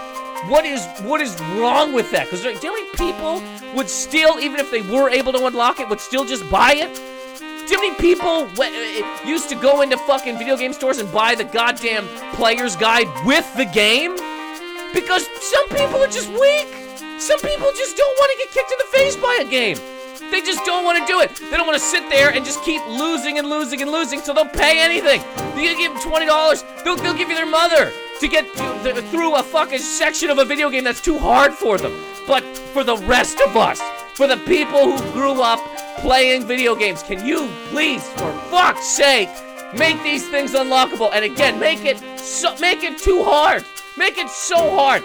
What 0.48 0.64
is 0.64 0.86
what 1.02 1.20
is 1.20 1.40
wrong 1.56 1.92
with 1.92 2.10
that? 2.12 2.26
Because 2.26 2.42
do 2.42 2.50
you 2.50 2.62
know 2.62 2.72
many 2.72 2.90
people 2.96 3.42
would 3.74 3.88
still, 3.88 4.38
even 4.38 4.60
if 4.60 4.70
they 4.70 4.82
were 4.82 5.08
able 5.10 5.32
to 5.32 5.46
unlock 5.46 5.80
it, 5.80 5.88
would 5.88 6.00
still 6.00 6.24
just 6.24 6.48
buy 6.50 6.74
it? 6.74 6.94
Do 6.94 7.42
you 7.42 7.76
know 7.76 7.76
how 7.76 7.80
many 7.80 7.94
people 7.96 8.46
w- 8.54 9.02
uh, 9.02 9.26
used 9.26 9.48
to 9.48 9.54
go 9.54 9.80
into 9.80 9.96
fucking 9.96 10.36
video 10.36 10.56
game 10.56 10.72
stores 10.72 10.98
and 10.98 11.10
buy 11.10 11.34
the 11.34 11.44
goddamn 11.44 12.06
player's 12.34 12.76
guide 12.76 13.08
with 13.24 13.52
the 13.56 13.64
game? 13.64 14.14
Because 14.92 15.26
some 15.40 15.68
people 15.70 16.02
are 16.02 16.08
just 16.08 16.28
weak. 16.28 16.68
Some 17.18 17.40
people 17.40 17.72
just 17.72 17.96
don't 17.96 18.18
want 18.18 18.32
to 18.32 18.38
get 18.44 18.52
kicked 18.52 18.70
in 18.70 18.78
the 18.78 18.98
face 18.98 19.16
by 19.16 19.38
a 19.40 19.44
game. 19.48 19.78
They 20.30 20.40
just 20.40 20.64
don't 20.64 20.84
want 20.84 20.98
to 20.98 21.06
do 21.06 21.20
it. 21.20 21.36
They 21.36 21.56
don't 21.56 21.66
want 21.66 21.78
to 21.78 21.84
sit 21.84 22.08
there 22.10 22.30
and 22.30 22.44
just 22.44 22.62
keep 22.64 22.84
losing 22.86 23.38
and 23.38 23.48
losing 23.48 23.82
and 23.82 23.90
losing, 23.90 24.20
so 24.20 24.32
they'll 24.34 24.46
pay 24.46 24.80
anything. 24.82 25.20
You 25.56 25.76
give 25.76 25.92
them 25.92 26.02
twenty 26.02 26.26
dollars, 26.26 26.64
they'll, 26.84 26.96
they'll 26.96 27.14
give 27.14 27.28
you 27.28 27.36
their 27.36 27.46
mother 27.46 27.92
to 28.20 28.28
get 28.28 28.52
th- 28.54 28.82
th- 28.82 29.04
through 29.06 29.34
a 29.36 29.42
fucking 29.42 29.78
section 29.78 30.30
of 30.30 30.38
a 30.38 30.44
video 30.44 30.70
game 30.70 30.84
that's 30.84 31.00
too 31.00 31.18
hard 31.18 31.52
for 31.52 31.78
them. 31.78 31.94
But 32.26 32.42
for 32.72 32.84
the 32.84 32.96
rest 32.96 33.40
of 33.40 33.56
us, 33.56 33.80
for 34.14 34.26
the 34.26 34.36
people 34.38 34.96
who 34.96 35.12
grew 35.12 35.42
up 35.42 35.60
playing 35.98 36.46
video 36.46 36.74
games. 36.74 37.02
Can 37.02 37.24
you 37.26 37.48
please, 37.70 38.06
for 38.12 38.32
fuck's 38.50 38.86
sake, 38.86 39.30
make 39.74 40.02
these 40.02 40.28
things 40.28 40.52
unlockable? 40.52 41.10
And 41.12 41.24
again, 41.24 41.58
make 41.58 41.84
it 41.84 41.98
so 42.18 42.54
make 42.58 42.82
it 42.82 42.98
too 42.98 43.24
hard. 43.24 43.64
Make 43.96 44.18
it 44.18 44.28
so 44.28 44.56
hard. 44.76 45.02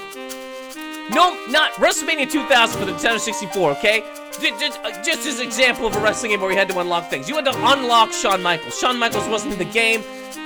No, 1.12 1.44
not 1.48 1.72
WrestleMania 1.74 2.30
2000 2.30 2.80
for 2.80 2.86
the 2.86 2.92
Nintendo 2.92 3.20
64, 3.20 3.72
okay? 3.72 4.04
Just, 4.40 4.80
uh, 4.84 5.04
just 5.04 5.28
as 5.28 5.40
example 5.42 5.86
of 5.86 5.96
a 5.96 6.00
wrestling 6.00 6.32
game 6.32 6.42
where 6.42 6.52
you 6.52 6.58
had 6.58 6.70
to 6.70 6.80
unlock 6.80 7.10
things. 7.10 7.28
You 7.28 7.36
had 7.36 7.46
to 7.46 7.54
unlock 7.56 8.14
Shawn 8.14 8.42
Michaels. 8.42 8.80
Shawn 8.80 8.98
Michaels 8.98 9.28
wasn't 9.28 9.54
in 9.54 9.60
the 9.60 9.66
game 9.66 10.02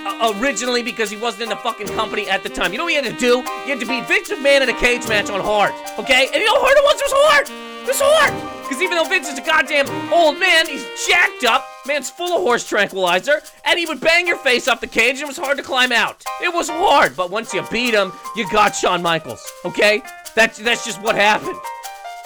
uh, 0.05 0.33
originally 0.37 0.83
because 0.83 1.09
he 1.09 1.17
wasn't 1.17 1.43
in 1.43 1.49
the 1.49 1.55
fucking 1.57 1.87
company 1.87 2.29
at 2.29 2.43
the 2.43 2.49
time. 2.49 2.71
You 2.71 2.77
know 2.79 2.85
what 2.85 2.93
you 2.93 3.03
had 3.03 3.13
to 3.13 3.19
do? 3.19 3.37
You 3.37 3.69
had 3.69 3.79
to 3.79 3.85
beat 3.85 4.07
Vince 4.07 4.29
McMahon 4.29 4.61
in 4.61 4.69
a 4.69 4.79
cage 4.79 5.07
match 5.07 5.29
on 5.29 5.41
hard, 5.41 5.73
okay? 5.99 6.25
And 6.25 6.35
you 6.35 6.45
know 6.45 6.55
hard 6.57 6.77
it 6.77 6.83
was? 6.83 6.95
It 6.95 7.05
was 7.05 7.13
hard! 7.15 7.49
It 7.83 7.87
was 7.87 8.01
hard! 8.01 8.63
Because 8.63 8.81
even 8.81 8.97
though 8.97 9.07
Vince 9.07 9.27
is 9.27 9.37
a 9.37 9.41
goddamn 9.41 9.87
old 10.11 10.39
man, 10.39 10.67
he's 10.67 10.85
jacked 11.07 11.43
up, 11.43 11.67
man's 11.85 12.09
full 12.09 12.35
of 12.35 12.41
horse 12.41 12.67
tranquilizer, 12.67 13.41
and 13.65 13.77
he 13.77 13.85
would 13.85 13.99
bang 13.99 14.25
your 14.25 14.37
face 14.37 14.67
off 14.67 14.81
the 14.81 14.87
cage 14.87 15.15
and 15.15 15.23
it 15.23 15.27
was 15.27 15.37
hard 15.37 15.57
to 15.57 15.63
climb 15.63 15.91
out. 15.91 16.23
It 16.41 16.53
was 16.53 16.69
hard, 16.69 17.15
but 17.15 17.29
once 17.29 17.53
you 17.53 17.63
beat 17.71 17.93
him, 17.93 18.11
you 18.35 18.49
got 18.49 18.75
Shawn 18.75 19.01
Michaels, 19.01 19.45
okay? 19.65 20.01
That's, 20.35 20.57
that's 20.57 20.85
just 20.85 21.01
what 21.01 21.15
happened. 21.15 21.57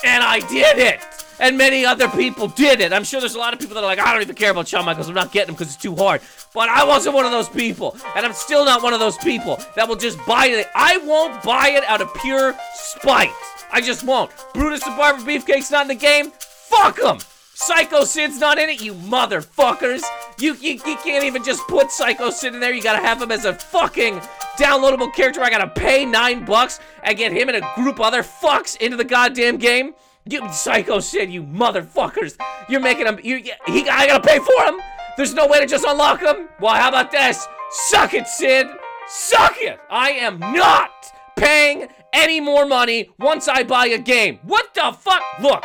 And 0.06 0.24
I 0.24 0.40
did 0.48 0.78
it! 0.78 1.17
And 1.40 1.58
many 1.58 1.86
other 1.86 2.08
people 2.10 2.48
did 2.48 2.82
it. 2.82 2.92
I'm 2.92 3.04
sure 3.04 3.20
there's 3.20 3.36
a 3.36 3.40
lot 3.40 3.54
of 3.54 3.60
people 3.60 3.76
that 3.76 3.84
are 3.84 3.88
like, 3.88 4.00
I 4.00 4.12
don't 4.12 4.22
even 4.22 4.36
care 4.36 4.52
about 4.52 4.68
Shawn 4.68 4.86
Michaels. 4.86 5.08
I'm 5.08 5.16
not 5.16 5.32
getting 5.32 5.50
him 5.50 5.56
because 5.56 5.74
it's 5.74 5.82
too 5.82 5.96
hard. 5.96 6.22
But 6.54 6.70
I 6.70 6.84
wasn't 6.84 7.16
one 7.16 7.26
of 7.26 7.32
those 7.32 7.50
people. 7.50 7.96
And 8.16 8.26
I'm 8.26 8.34
still 8.34 8.66
not 8.66 8.82
one 8.82 8.94
of 8.94 9.00
those 9.00 9.18
people 9.18 9.60
that 9.76 9.88
will 9.88 9.96
just 9.96 10.18
buy 10.26 10.48
it. 10.48 10.68
I 10.76 10.98
won't 10.98 11.44
buy 11.44 11.70
it 11.70 11.84
out 11.84 12.02
of 12.02 12.14
pure 12.16 12.56
spite. 12.74 13.32
I 13.72 13.82
just 13.82 14.04
won't. 14.04 14.32
Brutus 14.54 14.84
the 14.84 14.92
Barber 14.92 15.24
Beefcake's 15.24 15.70
not 15.70 15.84
in 15.84 15.88
the 15.90 15.96
game. 15.96 16.32
Fuck 16.40 17.00
him. 17.00 17.20
Psycho 17.54 18.04
Sid's 18.04 18.40
not 18.40 18.60
in 18.60 18.70
it, 18.70 18.84
you 18.84 18.94
motherfuckers. 18.94 20.04
You, 20.40 20.54
you, 20.62 20.74
you 20.74 20.96
can't 20.98 21.26
even 21.26 21.44
just 21.44 21.68
put 21.68 21.92
Psycho 21.92 22.30
Sid 22.30 22.54
in 22.54 22.60
there. 22.60 22.72
You 22.72 22.84
gotta 22.84 23.04
have 23.04 23.20
him 23.20 23.32
as 23.32 23.46
a 23.46 23.54
fucking 23.54 24.20
downloadable 24.60 25.12
character. 25.12 25.42
I 25.42 25.50
gotta 25.50 25.68
pay 25.68 26.06
nine 26.06 26.46
bucks 26.46 26.80
and 27.02 27.18
get 27.18 27.32
him 27.32 27.50
and 27.50 27.58
a 27.58 27.72
group 27.76 28.00
other 28.00 28.22
fucks 28.22 28.78
into 28.78 28.96
the 28.96 29.04
goddamn 29.04 29.58
game. 29.58 29.96
You 30.30 30.52
Psycho 30.52 31.00
Sid, 31.00 31.32
you 31.32 31.44
motherfuckers. 31.44 32.38
You're 32.68 32.82
making 32.82 33.08
him, 33.08 33.20
you, 33.24 33.38
he, 33.66 33.88
I 33.90 34.08
gotta 34.08 34.28
pay 34.28 34.40
for 34.40 34.64
him. 34.66 34.80
There's 35.16 35.34
no 35.34 35.48
way 35.48 35.60
to 35.60 35.66
just 35.66 35.86
unlock 35.86 36.22
him. 36.22 36.50
Well, 36.60 36.76
how 36.76 36.90
about 36.90 37.12
this? 37.12 37.48
Suck 37.72 38.14
it, 38.14 38.28
Sid. 38.28 38.68
Suck 39.08 39.56
it. 39.60 39.80
I 39.90 40.12
am 40.12 40.40
not 40.40 40.92
paying 41.38 41.88
any 42.14 42.42
more 42.42 42.66
money 42.66 43.10
once 43.20 43.48
I 43.48 43.64
buy 43.64 43.88
a 43.88 43.98
game. 43.98 44.40
What 44.44 44.74
the 44.74 44.96
fuck? 45.00 45.24
Look, 45.42 45.64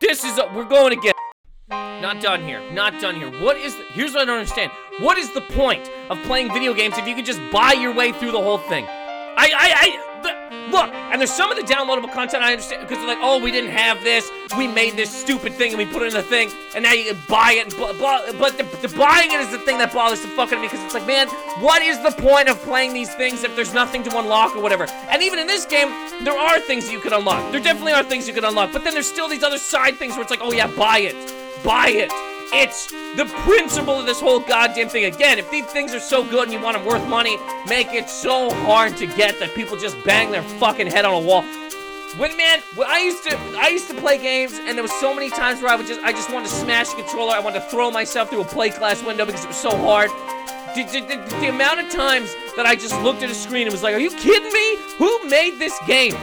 this 0.00 0.24
is, 0.24 0.38
a, 0.38 0.50
we're 0.54 0.64
going 0.64 0.96
again. 0.96 1.12
Not 1.68 2.22
done 2.22 2.42
here. 2.44 2.60
Not 2.72 3.00
done 3.00 3.16
here. 3.16 3.30
What 3.42 3.56
is 3.56 3.74
the, 3.74 3.82
here's 3.92 4.12
what 4.12 4.22
I 4.22 4.24
don't 4.26 4.38
understand. 4.38 4.70
What 5.00 5.18
is 5.18 5.32
the 5.34 5.40
point 5.40 5.90
of 6.10 6.18
playing 6.22 6.52
video 6.52 6.72
games 6.74 6.96
if 6.96 7.08
you 7.08 7.14
can 7.14 7.24
just 7.24 7.40
buy 7.50 7.72
your 7.72 7.92
way 7.92 8.12
through 8.12 8.32
the 8.32 8.40
whole 8.40 8.58
thing? 8.58 8.84
I, 8.84 9.50
I, 9.52 9.74
I, 9.74 10.15
look, 10.70 10.92
and 10.92 11.20
there's 11.20 11.32
some 11.32 11.50
of 11.50 11.56
the 11.56 11.62
downloadable 11.62 12.12
content 12.12 12.42
I 12.42 12.52
understand 12.52 12.82
because 12.82 12.98
they're 12.98 13.06
like, 13.06 13.18
oh, 13.20 13.40
we 13.42 13.50
didn't 13.50 13.70
have 13.70 14.02
this, 14.02 14.30
we 14.56 14.66
made 14.66 14.94
this 14.94 15.10
stupid 15.10 15.54
thing 15.54 15.70
and 15.70 15.78
we 15.78 15.86
put 15.86 16.02
it 16.02 16.08
in 16.08 16.14
the 16.14 16.22
thing, 16.22 16.50
and 16.74 16.82
now 16.82 16.92
you 16.92 17.12
can 17.12 17.22
buy 17.28 17.52
it, 17.52 17.64
and 17.66 17.76
blah, 17.76 17.92
blah, 17.92 18.20
but 18.38 18.56
the, 18.56 18.64
the 18.86 18.94
buying 18.96 19.30
it 19.32 19.40
is 19.40 19.50
the 19.50 19.58
thing 19.58 19.78
that 19.78 19.92
bothers 19.92 20.20
the 20.22 20.28
fuck 20.28 20.48
out 20.48 20.54
of 20.54 20.60
me 20.60 20.66
because 20.66 20.84
it's 20.84 20.94
like, 20.94 21.06
man, 21.06 21.28
what 21.60 21.82
is 21.82 22.02
the 22.02 22.10
point 22.22 22.48
of 22.48 22.60
playing 22.62 22.92
these 22.92 23.12
things 23.14 23.44
if 23.44 23.54
there's 23.56 23.74
nothing 23.74 24.02
to 24.04 24.18
unlock 24.18 24.56
or 24.56 24.62
whatever? 24.62 24.86
And 25.08 25.22
even 25.22 25.38
in 25.38 25.46
this 25.46 25.64
game, 25.66 25.88
there 26.24 26.36
are 26.36 26.60
things 26.60 26.90
you 26.90 27.00
can 27.00 27.12
unlock. 27.12 27.52
There 27.52 27.60
definitely 27.60 27.92
are 27.92 28.02
things 28.02 28.28
you 28.28 28.34
can 28.34 28.44
unlock, 28.44 28.72
but 28.72 28.84
then 28.84 28.94
there's 28.94 29.08
still 29.08 29.28
these 29.28 29.42
other 29.42 29.58
side 29.58 29.96
things 29.96 30.14
where 30.14 30.22
it's 30.22 30.30
like, 30.30 30.42
oh 30.42 30.52
yeah, 30.52 30.66
buy 30.66 30.98
it, 30.98 31.14
buy 31.64 31.88
it. 31.88 32.35
It's 32.52 32.86
the 33.16 33.24
principle 33.44 33.98
of 33.98 34.06
this 34.06 34.20
whole 34.20 34.40
goddamn 34.40 34.88
thing. 34.88 35.04
Again, 35.04 35.38
if 35.38 35.50
these 35.50 35.66
things 35.66 35.92
are 35.94 36.00
so 36.00 36.24
good 36.24 36.44
and 36.44 36.52
you 36.52 36.60
want 36.60 36.76
them 36.76 36.86
worth 36.86 37.06
money, 37.08 37.36
make 37.68 37.92
it 37.92 38.08
so 38.08 38.50
hard 38.64 38.96
to 38.98 39.06
get 39.06 39.38
that 39.40 39.54
people 39.54 39.76
just 39.76 40.02
bang 40.04 40.30
their 40.30 40.42
fucking 40.42 40.86
head 40.86 41.04
on 41.04 41.14
a 41.14 41.26
wall. 41.26 41.42
When 42.18 42.36
man, 42.36 42.60
when 42.76 42.88
I 42.88 43.00
used 43.00 43.24
to 43.24 43.36
I 43.58 43.68
used 43.68 43.90
to 43.90 43.94
play 43.94 44.16
games 44.16 44.54
and 44.54 44.78
there 44.78 44.82
was 44.82 44.92
so 45.00 45.14
many 45.14 45.28
times 45.28 45.60
where 45.60 45.70
I 45.70 45.76
would 45.76 45.86
just 45.86 46.00
I 46.02 46.12
just 46.12 46.32
wanted 46.32 46.48
to 46.48 46.54
smash 46.54 46.88
the 46.90 47.02
controller. 47.02 47.34
I 47.34 47.40
wanted 47.40 47.60
to 47.60 47.66
throw 47.66 47.90
myself 47.90 48.30
through 48.30 48.40
a 48.42 48.44
plate 48.44 48.76
glass 48.78 49.02
window 49.02 49.26
because 49.26 49.44
it 49.44 49.48
was 49.48 49.56
so 49.56 49.76
hard. 49.76 50.10
The, 50.74 50.84
the, 50.84 51.36
the 51.40 51.48
amount 51.48 51.80
of 51.80 51.90
times 51.90 52.34
that 52.56 52.64
I 52.64 52.74
just 52.74 52.98
looked 53.02 53.22
at 53.22 53.30
a 53.30 53.34
screen 53.34 53.62
and 53.62 53.72
was 53.72 53.82
like, 53.82 53.94
"Are 53.94 53.98
you 53.98 54.10
kidding 54.10 54.52
me? 54.52 54.76
Who 54.98 55.28
made 55.28 55.58
this 55.58 55.78
game?" 55.86 56.14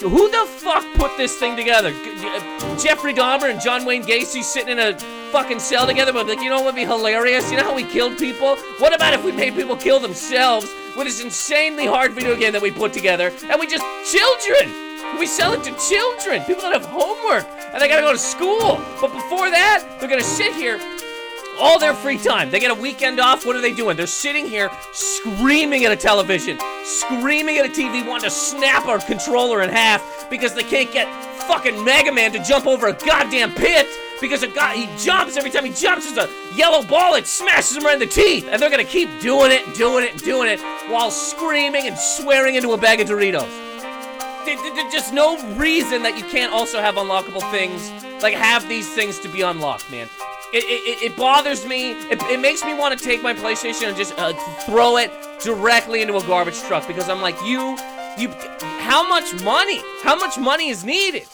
Who 0.00 0.30
the 0.30 0.44
fuck 0.46 0.84
put 0.94 1.16
this 1.16 1.38
thing 1.38 1.56
together? 1.56 1.88
Uh, 1.88 2.76
Jeffrey 2.76 3.14
Dahmer 3.14 3.50
and 3.50 3.58
John 3.58 3.86
Wayne 3.86 4.02
Gacy 4.02 4.42
sitting 4.42 4.78
in 4.78 4.78
a 4.78 4.98
fucking 5.32 5.58
cell 5.58 5.86
together, 5.86 6.12
but 6.12 6.26
like, 6.26 6.40
you 6.40 6.50
know 6.50 6.56
what 6.56 6.66
would 6.66 6.74
be 6.74 6.84
hilarious? 6.84 7.50
You 7.50 7.56
know 7.56 7.64
how 7.64 7.74
we 7.74 7.84
killed 7.84 8.18
people? 8.18 8.56
What 8.78 8.94
about 8.94 9.14
if 9.14 9.24
we 9.24 9.32
made 9.32 9.54
people 9.54 9.74
kill 9.74 9.98
themselves 9.98 10.70
with 10.96 11.06
this 11.06 11.22
insanely 11.22 11.86
hard 11.86 12.12
video 12.12 12.36
game 12.36 12.52
that 12.52 12.60
we 12.60 12.70
put 12.70 12.92
together 12.92 13.32
and 13.48 13.58
we 13.58 13.66
just 13.66 13.84
children? 14.12 14.70
We 15.18 15.26
sell 15.26 15.54
it 15.54 15.64
to 15.64 15.72
children, 15.88 16.42
people 16.44 16.62
that 16.62 16.74
have 16.74 16.84
homework 16.84 17.46
and 17.72 17.80
they 17.80 17.88
gotta 17.88 18.02
go 18.02 18.12
to 18.12 18.18
school. 18.18 18.78
But 19.00 19.14
before 19.14 19.48
that, 19.50 19.98
they're 19.98 20.10
gonna 20.10 20.22
sit 20.22 20.54
here 20.54 20.78
all 21.58 21.78
their 21.78 21.94
free 21.94 22.18
time. 22.18 22.50
They 22.50 22.60
get 22.60 22.70
a 22.70 22.80
weekend 22.80 23.20
off. 23.20 23.46
What 23.46 23.56
are 23.56 23.60
they 23.60 23.72
doing? 23.72 23.96
They're 23.96 24.06
sitting 24.06 24.46
here 24.46 24.70
screaming 24.92 25.84
at 25.84 25.92
a 25.92 25.96
television, 25.96 26.58
screaming 26.84 27.58
at 27.58 27.66
a 27.66 27.68
TV, 27.68 28.06
wanting 28.06 28.24
to 28.24 28.30
snap 28.30 28.86
our 28.86 28.98
controller 28.98 29.62
in 29.62 29.70
half 29.70 30.28
because 30.30 30.54
they 30.54 30.62
can't 30.62 30.92
get 30.92 31.06
fucking 31.42 31.84
Mega 31.84 32.12
Man 32.12 32.32
to 32.32 32.42
jump 32.42 32.66
over 32.66 32.88
a 32.88 32.92
goddamn 32.92 33.52
pit 33.52 33.86
because 34.20 34.42
a 34.42 34.48
guy 34.48 34.74
he 34.74 35.04
jumps 35.04 35.36
every 35.36 35.50
time 35.50 35.64
he 35.64 35.72
jumps 35.72 36.10
there's 36.10 36.28
a 36.28 36.56
yellow 36.56 36.82
ball 36.86 37.14
it 37.14 37.26
smashes 37.26 37.76
him 37.76 37.84
right 37.84 37.94
in 37.94 38.00
the 38.00 38.06
teeth 38.06 38.48
and 38.50 38.60
they're 38.60 38.70
gonna 38.70 38.82
keep 38.82 39.08
doing 39.20 39.52
it 39.52 39.74
doing 39.74 40.04
it 40.04 40.16
doing 40.18 40.48
it 40.48 40.58
while 40.88 41.10
screaming 41.10 41.86
and 41.86 41.96
swearing 41.96 42.54
into 42.54 42.72
a 42.72 42.78
bag 42.78 43.00
of 43.00 43.08
Doritos. 43.08 43.66
Just 44.92 45.12
no 45.12 45.36
reason 45.56 46.02
that 46.04 46.16
you 46.16 46.24
can't 46.24 46.52
also 46.52 46.80
have 46.80 46.94
unlockable 46.94 47.48
things, 47.50 47.90
like 48.22 48.34
have 48.34 48.68
these 48.68 48.88
things 48.94 49.18
to 49.18 49.28
be 49.28 49.42
unlocked, 49.42 49.90
man. 49.90 50.08
It, 50.52 50.64
it, 50.64 51.12
it 51.12 51.16
bothers 51.16 51.66
me. 51.66 51.92
It, 52.10 52.22
it, 52.22 52.40
makes 52.40 52.64
me 52.64 52.72
want 52.72 52.96
to 52.96 53.04
take 53.04 53.22
my 53.22 53.34
PlayStation 53.34 53.88
and 53.88 53.96
just 53.96 54.14
uh, 54.16 54.32
throw 54.64 54.96
it 54.96 55.10
directly 55.42 56.02
into 56.02 56.16
a 56.16 56.26
garbage 56.26 56.58
truck 56.60 56.86
because 56.86 57.08
I'm 57.08 57.20
like, 57.20 57.36
you, 57.44 57.76
you, 58.16 58.28
how 58.78 59.06
much 59.08 59.42
money? 59.42 59.80
How 60.02 60.16
much 60.16 60.38
money 60.38 60.68
is 60.68 60.84
needed? 60.84 61.24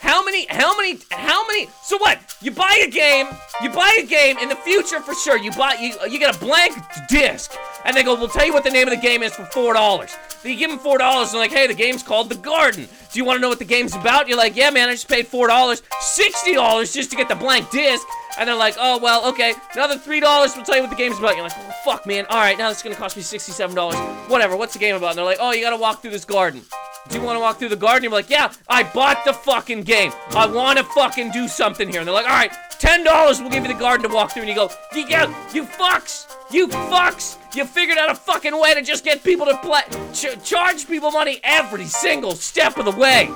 How 0.00 0.24
many, 0.24 0.46
how 0.48 0.76
many, 0.76 0.98
how 1.10 1.46
many? 1.46 1.68
So 1.82 1.98
what? 1.98 2.18
You 2.40 2.50
buy 2.50 2.84
a 2.86 2.90
game, 2.90 3.26
you 3.62 3.70
buy 3.70 3.98
a 4.00 4.06
game 4.06 4.38
in 4.38 4.48
the 4.48 4.56
future 4.56 5.00
for 5.00 5.14
sure. 5.14 5.36
You 5.36 5.50
buy, 5.52 5.74
you, 5.80 5.94
you 6.08 6.18
get 6.18 6.36
a 6.36 6.38
blank 6.38 6.76
disc, 7.08 7.52
and 7.84 7.96
they 7.96 8.02
go, 8.02 8.14
we'll 8.14 8.28
tell 8.28 8.46
you 8.46 8.52
what 8.52 8.64
the 8.64 8.70
name 8.70 8.88
of 8.88 8.94
the 8.94 9.00
game 9.00 9.22
is 9.22 9.34
for 9.34 9.44
four 9.46 9.74
dollars. 9.74 10.16
So 10.40 10.48
you 10.48 10.56
give 10.56 10.70
them 10.70 10.78
four 10.78 10.98
dollars, 10.98 11.28
and 11.28 11.34
they're 11.34 11.42
like, 11.48 11.52
hey, 11.52 11.66
the 11.66 11.74
game's 11.74 12.02
called 12.02 12.28
The 12.28 12.36
Garden. 12.36 12.88
Do 13.12 13.18
you 13.18 13.24
want 13.24 13.38
to 13.38 13.40
know 13.40 13.48
what 13.48 13.58
the 13.58 13.64
game's 13.64 13.94
about? 13.94 14.28
You're 14.28 14.38
like, 14.38 14.56
yeah, 14.56 14.70
man, 14.70 14.88
I 14.88 14.92
just 14.92 15.08
paid 15.08 15.26
four 15.26 15.48
dollars, 15.48 15.82
sixty 16.00 16.54
dollars 16.54 16.92
just 16.92 17.10
to 17.10 17.16
get 17.16 17.28
the 17.28 17.34
blank 17.34 17.70
disc. 17.70 18.06
And 18.38 18.48
they're 18.48 18.54
like, 18.54 18.76
oh, 18.78 18.98
well, 18.98 19.26
okay, 19.30 19.52
another 19.74 19.96
$3, 19.96 20.20
we'll 20.54 20.64
tell 20.64 20.76
you 20.76 20.82
what 20.82 20.90
the 20.90 20.96
game's 20.96 21.18
about. 21.18 21.34
You're 21.34 21.42
like, 21.42 21.74
fuck, 21.84 22.06
man. 22.06 22.24
All 22.30 22.36
right, 22.36 22.56
now 22.56 22.70
it's 22.70 22.82
to 22.82 22.94
cost 22.94 23.16
me 23.16 23.22
$67. 23.24 24.28
Whatever, 24.28 24.56
what's 24.56 24.74
the 24.74 24.78
game 24.78 24.94
about? 24.94 25.10
And 25.10 25.18
they're 25.18 25.24
like, 25.24 25.38
oh, 25.40 25.50
you 25.50 25.60
got 25.60 25.70
to 25.70 25.76
walk 25.76 26.02
through 26.02 26.12
this 26.12 26.24
garden. 26.24 26.62
Do 27.08 27.16
you 27.16 27.22
want 27.22 27.36
to 27.36 27.40
walk 27.40 27.58
through 27.58 27.70
the 27.70 27.76
garden? 27.76 28.04
You're 28.04 28.12
like, 28.12 28.28
yeah, 28.28 28.52
I 28.68 28.82
bought 28.82 29.24
the 29.24 29.32
fucking 29.32 29.82
game. 29.82 30.12
I 30.30 30.46
want 30.46 30.78
to 30.78 30.84
fucking 30.84 31.30
do 31.30 31.48
something 31.48 31.88
here. 31.88 32.00
And 32.00 32.06
they're 32.06 32.14
like, 32.14 32.26
all 32.26 32.36
right, 32.36 32.52
$10, 32.78 33.40
we'll 33.40 33.50
give 33.50 33.64
you 33.64 33.72
the 33.72 33.78
garden 33.78 34.08
to 34.08 34.14
walk 34.14 34.32
through. 34.32 34.42
And 34.42 34.48
you 34.48 34.54
go, 34.54 34.70
you, 34.94 35.06
you 35.54 35.64
fucks, 35.64 36.30
you 36.50 36.68
fucks, 36.68 37.38
you 37.56 37.64
figured 37.64 37.98
out 37.98 38.10
a 38.10 38.14
fucking 38.14 38.58
way 38.60 38.74
to 38.74 38.82
just 38.82 39.04
get 39.04 39.24
people 39.24 39.46
to 39.46 39.56
play, 39.58 39.82
ch 40.12 40.26
charge 40.44 40.86
people 40.86 41.10
money 41.10 41.40
every 41.42 41.86
single 41.86 42.32
step 42.32 42.76
of 42.76 42.84
the 42.84 42.92
way. 42.92 43.30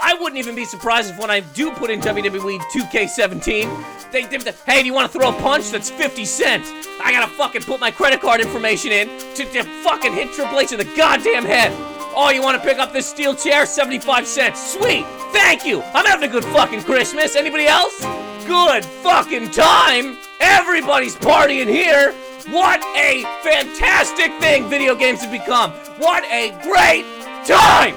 I 0.00 0.14
wouldn't 0.14 0.38
even 0.38 0.54
be 0.54 0.64
surprised 0.64 1.10
if 1.10 1.18
when 1.18 1.30
I 1.30 1.40
do 1.40 1.72
put 1.72 1.90
in 1.90 2.00
WWE 2.00 2.60
2K17, 2.60 4.12
they, 4.12 4.24
they, 4.26 4.36
they 4.38 4.52
hey, 4.64 4.80
do 4.82 4.86
you 4.86 4.94
want 4.94 5.10
to 5.12 5.18
throw 5.18 5.30
a 5.30 5.40
punch? 5.40 5.70
That's 5.70 5.90
50 5.90 6.24
cents. 6.24 6.70
I 7.02 7.10
gotta 7.10 7.30
fucking 7.32 7.62
put 7.62 7.80
my 7.80 7.90
credit 7.90 8.20
card 8.20 8.40
information 8.40 8.92
in 8.92 9.08
to, 9.34 9.44
to 9.44 9.64
fucking 9.82 10.12
hit 10.12 10.32
Triple 10.32 10.60
H 10.60 10.72
in 10.72 10.78
the 10.78 10.84
goddamn 10.96 11.44
head. 11.44 11.72
Oh, 12.20 12.30
you 12.30 12.42
want 12.42 12.60
to 12.60 12.68
pick 12.68 12.80
up 12.80 12.92
this 12.92 13.08
steel 13.08 13.32
chair? 13.32 13.64
75 13.64 14.26
cents. 14.26 14.72
Sweet. 14.72 15.06
Thank 15.30 15.64
you. 15.64 15.82
I'm 15.94 16.04
having 16.04 16.28
a 16.28 16.32
good 16.32 16.44
fucking 16.46 16.82
Christmas. 16.82 17.36
Anybody 17.36 17.68
else? 17.68 18.04
Good 18.44 18.84
fucking 18.84 19.52
time. 19.52 20.18
Everybody's 20.40 21.14
partying 21.14 21.68
here. 21.68 22.12
What 22.50 22.82
a 22.96 23.22
fantastic 23.44 24.32
thing 24.40 24.68
video 24.68 24.96
games 24.96 25.22
have 25.22 25.30
become. 25.30 25.70
What 25.98 26.24
a 26.24 26.50
great 26.64 27.04
time. 27.46 27.94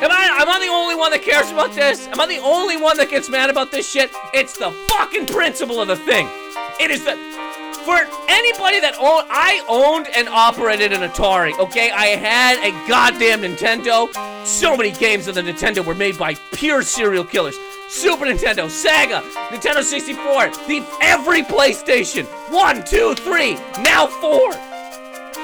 Am 0.00 0.12
I, 0.12 0.38
am 0.40 0.48
I 0.48 0.60
the 0.60 0.72
only 0.72 0.94
one 0.94 1.10
that 1.10 1.22
cares 1.22 1.50
about 1.50 1.74
this? 1.74 2.06
Am 2.06 2.20
I 2.20 2.26
the 2.26 2.38
only 2.38 2.76
one 2.76 2.96
that 2.98 3.10
gets 3.10 3.28
mad 3.28 3.50
about 3.50 3.72
this 3.72 3.90
shit? 3.90 4.12
It's 4.32 4.56
the 4.56 4.70
fucking 4.96 5.26
principle 5.26 5.80
of 5.80 5.88
the 5.88 5.96
thing. 5.96 6.28
It 6.78 6.92
is 6.92 7.04
the, 7.04 7.16
for 7.84 7.96
anybody 8.28 8.80
that 8.80 8.94
owned, 8.98 9.26
I 9.30 9.64
owned 9.68 10.08
and 10.14 10.28
operated 10.28 10.92
an 10.92 11.08
Atari, 11.08 11.58
okay? 11.58 11.90
I 11.90 12.06
had 12.16 12.58
a 12.62 12.70
goddamn 12.88 13.42
Nintendo. 13.42 14.08
So 14.46 14.76
many 14.76 14.92
games 14.92 15.28
on 15.28 15.34
the 15.34 15.42
Nintendo 15.42 15.84
were 15.84 15.94
made 15.94 16.18
by 16.18 16.34
pure 16.52 16.82
serial 16.82 17.24
killers. 17.24 17.56
Super 17.88 18.24
Nintendo, 18.26 18.66
Sega, 18.66 19.20
Nintendo 19.48 19.82
64, 19.82 20.50
the 20.68 20.86
every 21.00 21.42
PlayStation. 21.42 22.24
One, 22.52 22.84
two, 22.84 23.14
three, 23.16 23.54
now 23.82 24.06
four. 24.06 24.52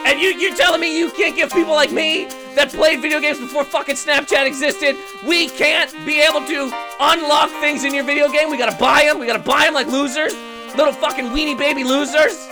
And 0.07 0.21
you 0.21 0.29
you 0.29 0.55
telling 0.57 0.81
me 0.81 0.97
you 0.97 1.11
can't 1.11 1.35
give 1.35 1.51
people 1.51 1.75
like 1.75 1.91
me 1.91 2.27
that 2.55 2.71
played 2.71 3.03
video 3.03 3.21
games 3.21 3.41
before 3.41 3.65
fucking 3.65 3.97
Snapchat 3.97 4.47
existed, 4.47 4.97
we 5.27 5.49
can't 5.49 5.93
be 6.07 6.21
able 6.21 6.47
to 6.47 6.71
unlock 7.01 7.51
things 7.61 7.83
in 7.83 7.93
your 7.93 8.05
video 8.05 8.31
game? 8.31 8.49
We 8.49 8.57
gotta 8.57 8.79
buy 8.79 9.03
them. 9.05 9.19
We 9.19 9.27
gotta 9.27 9.43
buy 9.43 9.65
them 9.65 9.75
like 9.75 9.89
losers, 9.89 10.33
little 10.77 10.93
fucking 10.93 11.27
weenie 11.27 11.59
baby 11.59 11.85
losers. 11.85 12.49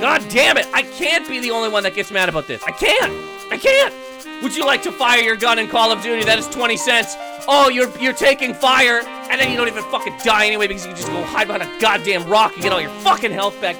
God 0.00 0.24
damn 0.28 0.56
it! 0.56 0.66
I 0.72 0.82
can't 0.82 1.26
be 1.28 1.40
the 1.40 1.50
only 1.50 1.68
one 1.68 1.82
that 1.84 1.94
gets 1.94 2.10
mad 2.10 2.28
about 2.28 2.46
this. 2.46 2.62
I 2.64 2.72
can't. 2.72 3.12
I 3.50 3.56
can't. 3.56 3.94
Would 4.42 4.54
you 4.56 4.64
like 4.64 4.82
to 4.82 4.92
fire 4.92 5.20
your 5.20 5.36
gun 5.36 5.58
in 5.58 5.68
Call 5.68 5.90
of 5.90 6.02
Duty? 6.02 6.24
That 6.24 6.38
is 6.38 6.46
20 6.48 6.76
cents. 6.76 7.16
Oh, 7.48 7.68
you're 7.68 7.90
you're 7.98 8.12
taking 8.12 8.54
fire, 8.54 9.02
and 9.04 9.40
then 9.40 9.50
you 9.50 9.56
don't 9.56 9.68
even 9.68 9.82
fucking 9.84 10.16
die 10.22 10.46
anyway 10.46 10.68
because 10.68 10.84
you 10.84 10.92
can 10.92 10.96
just 10.96 11.10
go 11.10 11.22
hide 11.24 11.48
behind 11.48 11.62
a 11.62 11.80
goddamn 11.80 12.28
rock 12.28 12.54
and 12.54 12.62
get 12.62 12.72
all 12.72 12.80
your 12.80 12.90
fucking 13.02 13.32
health 13.32 13.60
back. 13.60 13.76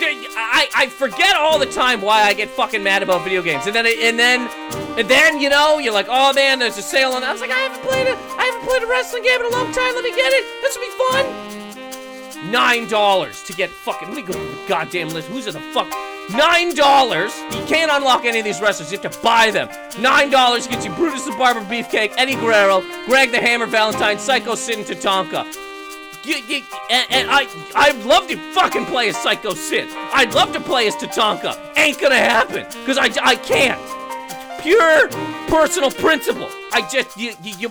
I, 0.00 0.68
I 0.76 0.86
forget 0.86 1.34
all 1.36 1.58
the 1.58 1.66
time 1.66 2.00
why 2.00 2.22
I 2.22 2.32
get 2.32 2.48
fucking 2.50 2.82
mad 2.82 3.02
about 3.02 3.24
video 3.24 3.42
games, 3.42 3.66
and 3.66 3.74
then 3.74 3.86
and 3.86 4.18
then 4.18 4.48
and 4.98 5.08
then 5.08 5.40
you 5.40 5.48
know 5.48 5.78
you're 5.78 5.92
like, 5.92 6.06
oh 6.08 6.32
man, 6.32 6.58
there's 6.58 6.78
a 6.78 6.82
sale 6.82 7.12
on. 7.12 7.24
I 7.24 7.32
was 7.32 7.40
like, 7.40 7.50
I 7.50 7.58
haven't 7.58 7.82
played 7.82 8.06
it. 8.06 8.16
I 8.38 8.44
haven't 8.44 8.66
played 8.66 8.82
a 8.82 8.86
wrestling 8.86 9.24
game 9.24 9.40
in 9.40 9.46
a 9.46 9.50
long 9.50 9.72
time. 9.72 9.94
Let 9.94 10.04
me 10.04 10.10
get 10.10 10.32
it. 10.32 10.44
This 10.62 10.76
will 10.76 10.84
be 10.84 10.94
fun. 11.10 11.67
Nine 12.44 12.88
dollars 12.88 13.42
to 13.44 13.52
get 13.52 13.70
fucking. 13.70 14.08
Let 14.08 14.16
me 14.16 14.22
go 14.22 14.32
to 14.32 14.38
the 14.38 14.64
goddamn 14.68 15.08
list. 15.08 15.28
Who's 15.28 15.46
in 15.46 15.54
the 15.54 15.60
fuck? 15.72 15.90
Nine 16.30 16.74
dollars. 16.74 17.36
You 17.50 17.64
can't 17.66 17.90
unlock 17.90 18.24
any 18.24 18.38
of 18.38 18.44
these 18.44 18.60
wrestlers. 18.60 18.92
You 18.92 18.98
have 18.98 19.12
to 19.12 19.20
buy 19.20 19.50
them. 19.50 19.68
Nine 20.00 20.30
dollars 20.30 20.66
gets 20.66 20.84
you 20.84 20.92
Brutus 20.92 21.24
the 21.24 21.32
Barber 21.32 21.60
Beefcake, 21.60 22.14
Eddie 22.16 22.36
Guerrero, 22.36 22.80
Greg 23.06 23.32
the 23.32 23.38
Hammer 23.38 23.66
Valentine, 23.66 24.18
Psycho 24.18 24.54
Sid, 24.54 24.78
and 24.78 24.86
Tatanka. 24.86 25.46
You, 26.24 26.36
you, 26.46 26.62
and, 26.90 27.06
and, 27.10 27.30
I, 27.30 27.48
I'd 27.74 28.04
love 28.04 28.28
to 28.28 28.36
fucking 28.52 28.84
play 28.86 29.08
as 29.08 29.16
Psycho 29.16 29.54
Sid. 29.54 29.88
I'd 30.12 30.34
love 30.34 30.52
to 30.52 30.60
play 30.60 30.86
as 30.86 30.94
Tatanka. 30.94 31.72
Ain't 31.76 31.98
gonna 32.00 32.16
happen, 32.16 32.66
cause 32.84 32.98
I, 32.98 33.10
I 33.22 33.34
can't. 33.34 33.80
Pure 34.60 35.08
personal 35.48 35.90
principle. 35.90 36.50
I 36.72 36.86
just, 36.92 37.16
you, 37.16 37.32
you, 37.42 37.54
you 37.58 37.68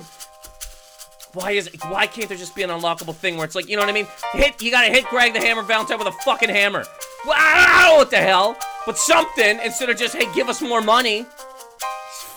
why 1.34 1.52
is 1.52 1.68
it, 1.68 1.84
why 1.86 2.08
can't 2.08 2.30
there 2.30 2.38
just 2.38 2.56
be 2.56 2.64
an 2.64 2.70
unlockable 2.70 3.16
thing 3.16 3.38
where 3.38 3.46
it's 3.46 3.56
like, 3.56 3.70
you 3.70 3.76
know 3.76 3.82
what 3.82 3.90
I 3.90 3.94
mean? 3.94 4.08
Hit, 4.34 4.62
you 4.62 4.72
gotta 4.72 4.90
hit 4.90 5.06
Greg 5.06 5.34
the 5.34 5.40
Hammer 5.40 5.62
Valentine 5.62 6.00
with 6.00 6.08
a 6.08 6.12
fucking 6.24 6.50
hammer. 6.50 6.84
Know 7.26 7.96
what 7.98 8.12
the 8.12 8.18
hell, 8.18 8.58
but 8.86 8.98
something 8.98 9.60
instead 9.64 9.90
of 9.90 9.98
just, 9.98 10.16
hey, 10.16 10.32
give 10.34 10.50
us 10.50 10.62
more 10.62 10.82
money. 10.82 11.20
These 11.20 11.30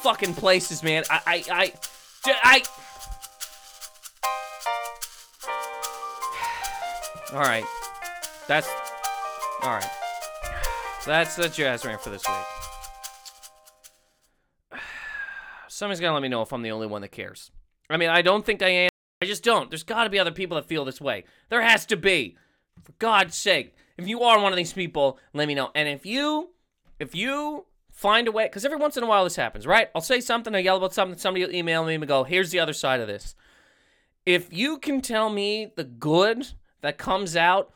fucking 0.02 0.34
places, 0.34 0.82
man. 0.82 1.04
I, 1.10 1.42
I, 1.50 1.72
I, 2.24 2.62
I. 7.32 7.32
All 7.36 7.42
right, 7.42 7.64
that's 8.48 8.68
all 9.62 9.70
right. 9.70 9.90
That's 11.06 11.36
the 11.36 11.48
jazz 11.48 11.84
rant 11.84 12.00
for 12.00 12.10
this 12.10 12.24
week. 14.72 14.80
Somebody's 15.68 16.00
gotta 16.00 16.14
let 16.14 16.22
me 16.22 16.28
know 16.28 16.42
if 16.42 16.52
I'm 16.52 16.62
the 16.62 16.72
only 16.72 16.86
one 16.86 17.02
that 17.02 17.12
cares. 17.12 17.50
I 17.90 17.96
mean, 17.96 18.08
I 18.08 18.22
don't 18.22 18.46
think 18.46 18.62
I 18.62 18.68
am. 18.68 18.90
I 19.20 19.26
just 19.26 19.44
don't. 19.44 19.70
There's 19.70 19.82
got 19.82 20.04
to 20.04 20.10
be 20.10 20.18
other 20.18 20.30
people 20.30 20.54
that 20.54 20.66
feel 20.66 20.84
this 20.84 21.00
way. 21.00 21.24
There 21.50 21.60
has 21.60 21.84
to 21.86 21.96
be. 21.96 22.36
For 22.84 22.92
God's 22.98 23.36
sake, 23.36 23.74
if 23.98 24.08
you 24.08 24.22
are 24.22 24.40
one 24.40 24.52
of 24.52 24.56
these 24.56 24.72
people, 24.72 25.18
let 25.34 25.46
me 25.46 25.54
know. 25.54 25.70
And 25.74 25.88
if 25.88 26.06
you, 26.06 26.50
if 26.98 27.14
you 27.14 27.66
find 27.92 28.26
a 28.28 28.32
way, 28.32 28.44
because 28.44 28.64
every 28.64 28.78
once 28.78 28.96
in 28.96 29.02
a 29.02 29.06
while 29.06 29.24
this 29.24 29.36
happens, 29.36 29.66
right? 29.66 29.90
I'll 29.94 30.00
say 30.00 30.20
something, 30.20 30.54
I 30.54 30.60
yell 30.60 30.78
about 30.78 30.94
something, 30.94 31.18
somebody 31.18 31.44
will 31.44 31.54
email 31.54 31.84
me 31.84 31.96
and 31.96 32.06
go, 32.06 32.24
"Here's 32.24 32.50
the 32.50 32.60
other 32.60 32.72
side 32.72 33.00
of 33.00 33.08
this." 33.08 33.34
If 34.24 34.50
you 34.52 34.78
can 34.78 35.02
tell 35.02 35.28
me 35.28 35.72
the 35.76 35.84
good 35.84 36.48
that 36.80 36.96
comes 36.96 37.36
out 37.36 37.72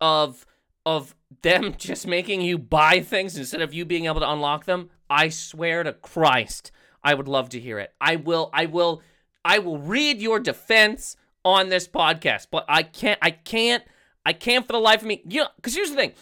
of 0.00 0.46
of 0.86 1.14
them 1.42 1.74
just 1.78 2.06
making 2.06 2.40
you 2.40 2.56
buy 2.56 3.00
things 3.00 3.36
instead 3.36 3.60
of 3.60 3.74
you 3.74 3.84
being 3.84 4.06
able 4.06 4.20
to 4.20 4.30
unlock 4.30 4.64
them, 4.64 4.88
I 5.10 5.28
swear 5.28 5.82
to 5.82 5.92
Christ, 5.92 6.70
I 7.04 7.12
would 7.12 7.28
love 7.28 7.50
to 7.50 7.60
hear 7.60 7.78
it. 7.78 7.92
I 8.00 8.16
will 8.16 8.48
I 8.54 8.64
will 8.64 9.02
I 9.46 9.60
will 9.60 9.78
read 9.78 10.20
your 10.20 10.40
defense 10.40 11.16
on 11.44 11.68
this 11.68 11.86
podcast, 11.86 12.48
but 12.50 12.64
I 12.68 12.82
can't 12.82 13.18
I 13.22 13.30
can't 13.30 13.84
I 14.24 14.32
can't 14.32 14.66
for 14.66 14.72
the 14.72 14.80
life 14.80 15.00
of 15.02 15.06
me. 15.06 15.22
You 15.26 15.42
know, 15.42 15.48
cuz 15.62 15.74
here's 15.74 15.90
the 15.90 15.96
thing. 15.96 16.12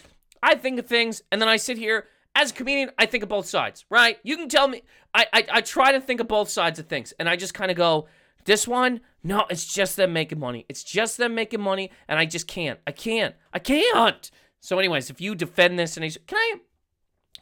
I 0.43 0.55
think 0.55 0.79
of 0.79 0.87
things 0.87 1.23
and 1.33 1.41
then 1.41 1.49
I 1.49 1.57
sit 1.57 1.79
here 1.79 2.07
as 2.37 2.51
a 2.51 2.55
comedian, 2.55 2.91
I 2.99 3.07
think 3.07 3.23
of 3.23 3.29
both 3.29 3.47
sides, 3.47 3.85
right? 3.89 4.19
You 4.23 4.37
can 4.37 4.49
tell 4.49 4.69
me 4.69 4.83
I 5.15 5.27
I, 5.33 5.47
I 5.55 5.61
try 5.63 5.93
to 5.93 6.01
think 6.01 6.21
of 6.21 6.29
both 6.29 6.51
sides 6.51 6.79
of 6.79 6.87
things 6.87 7.13
and 7.19 7.29
I 7.29 7.37
just 7.37 7.55
kind 7.55 7.71
of 7.71 7.77
go, 7.79 8.07
this 8.45 8.69
one, 8.69 9.01
no, 9.23 9.47
it's 9.49 9.65
just 9.65 9.97
them 9.97 10.13
making 10.13 10.39
money. 10.39 10.67
It's 10.69 10.85
just 10.85 11.17
them 11.17 11.35
making 11.35 11.63
money, 11.63 11.91
and 12.09 12.19
I 12.19 12.27
just 12.27 12.47
can't. 12.47 12.79
I 12.87 12.93
can't. 12.93 13.35
I 13.55 13.59
can't. 13.59 14.31
So, 14.61 14.79
anyways, 14.79 15.09
if 15.09 15.19
you 15.21 15.35
defend 15.35 15.79
this, 15.79 15.97
and 15.97 16.05
I, 16.05 16.11
can 16.27 16.37
I, 16.37 16.55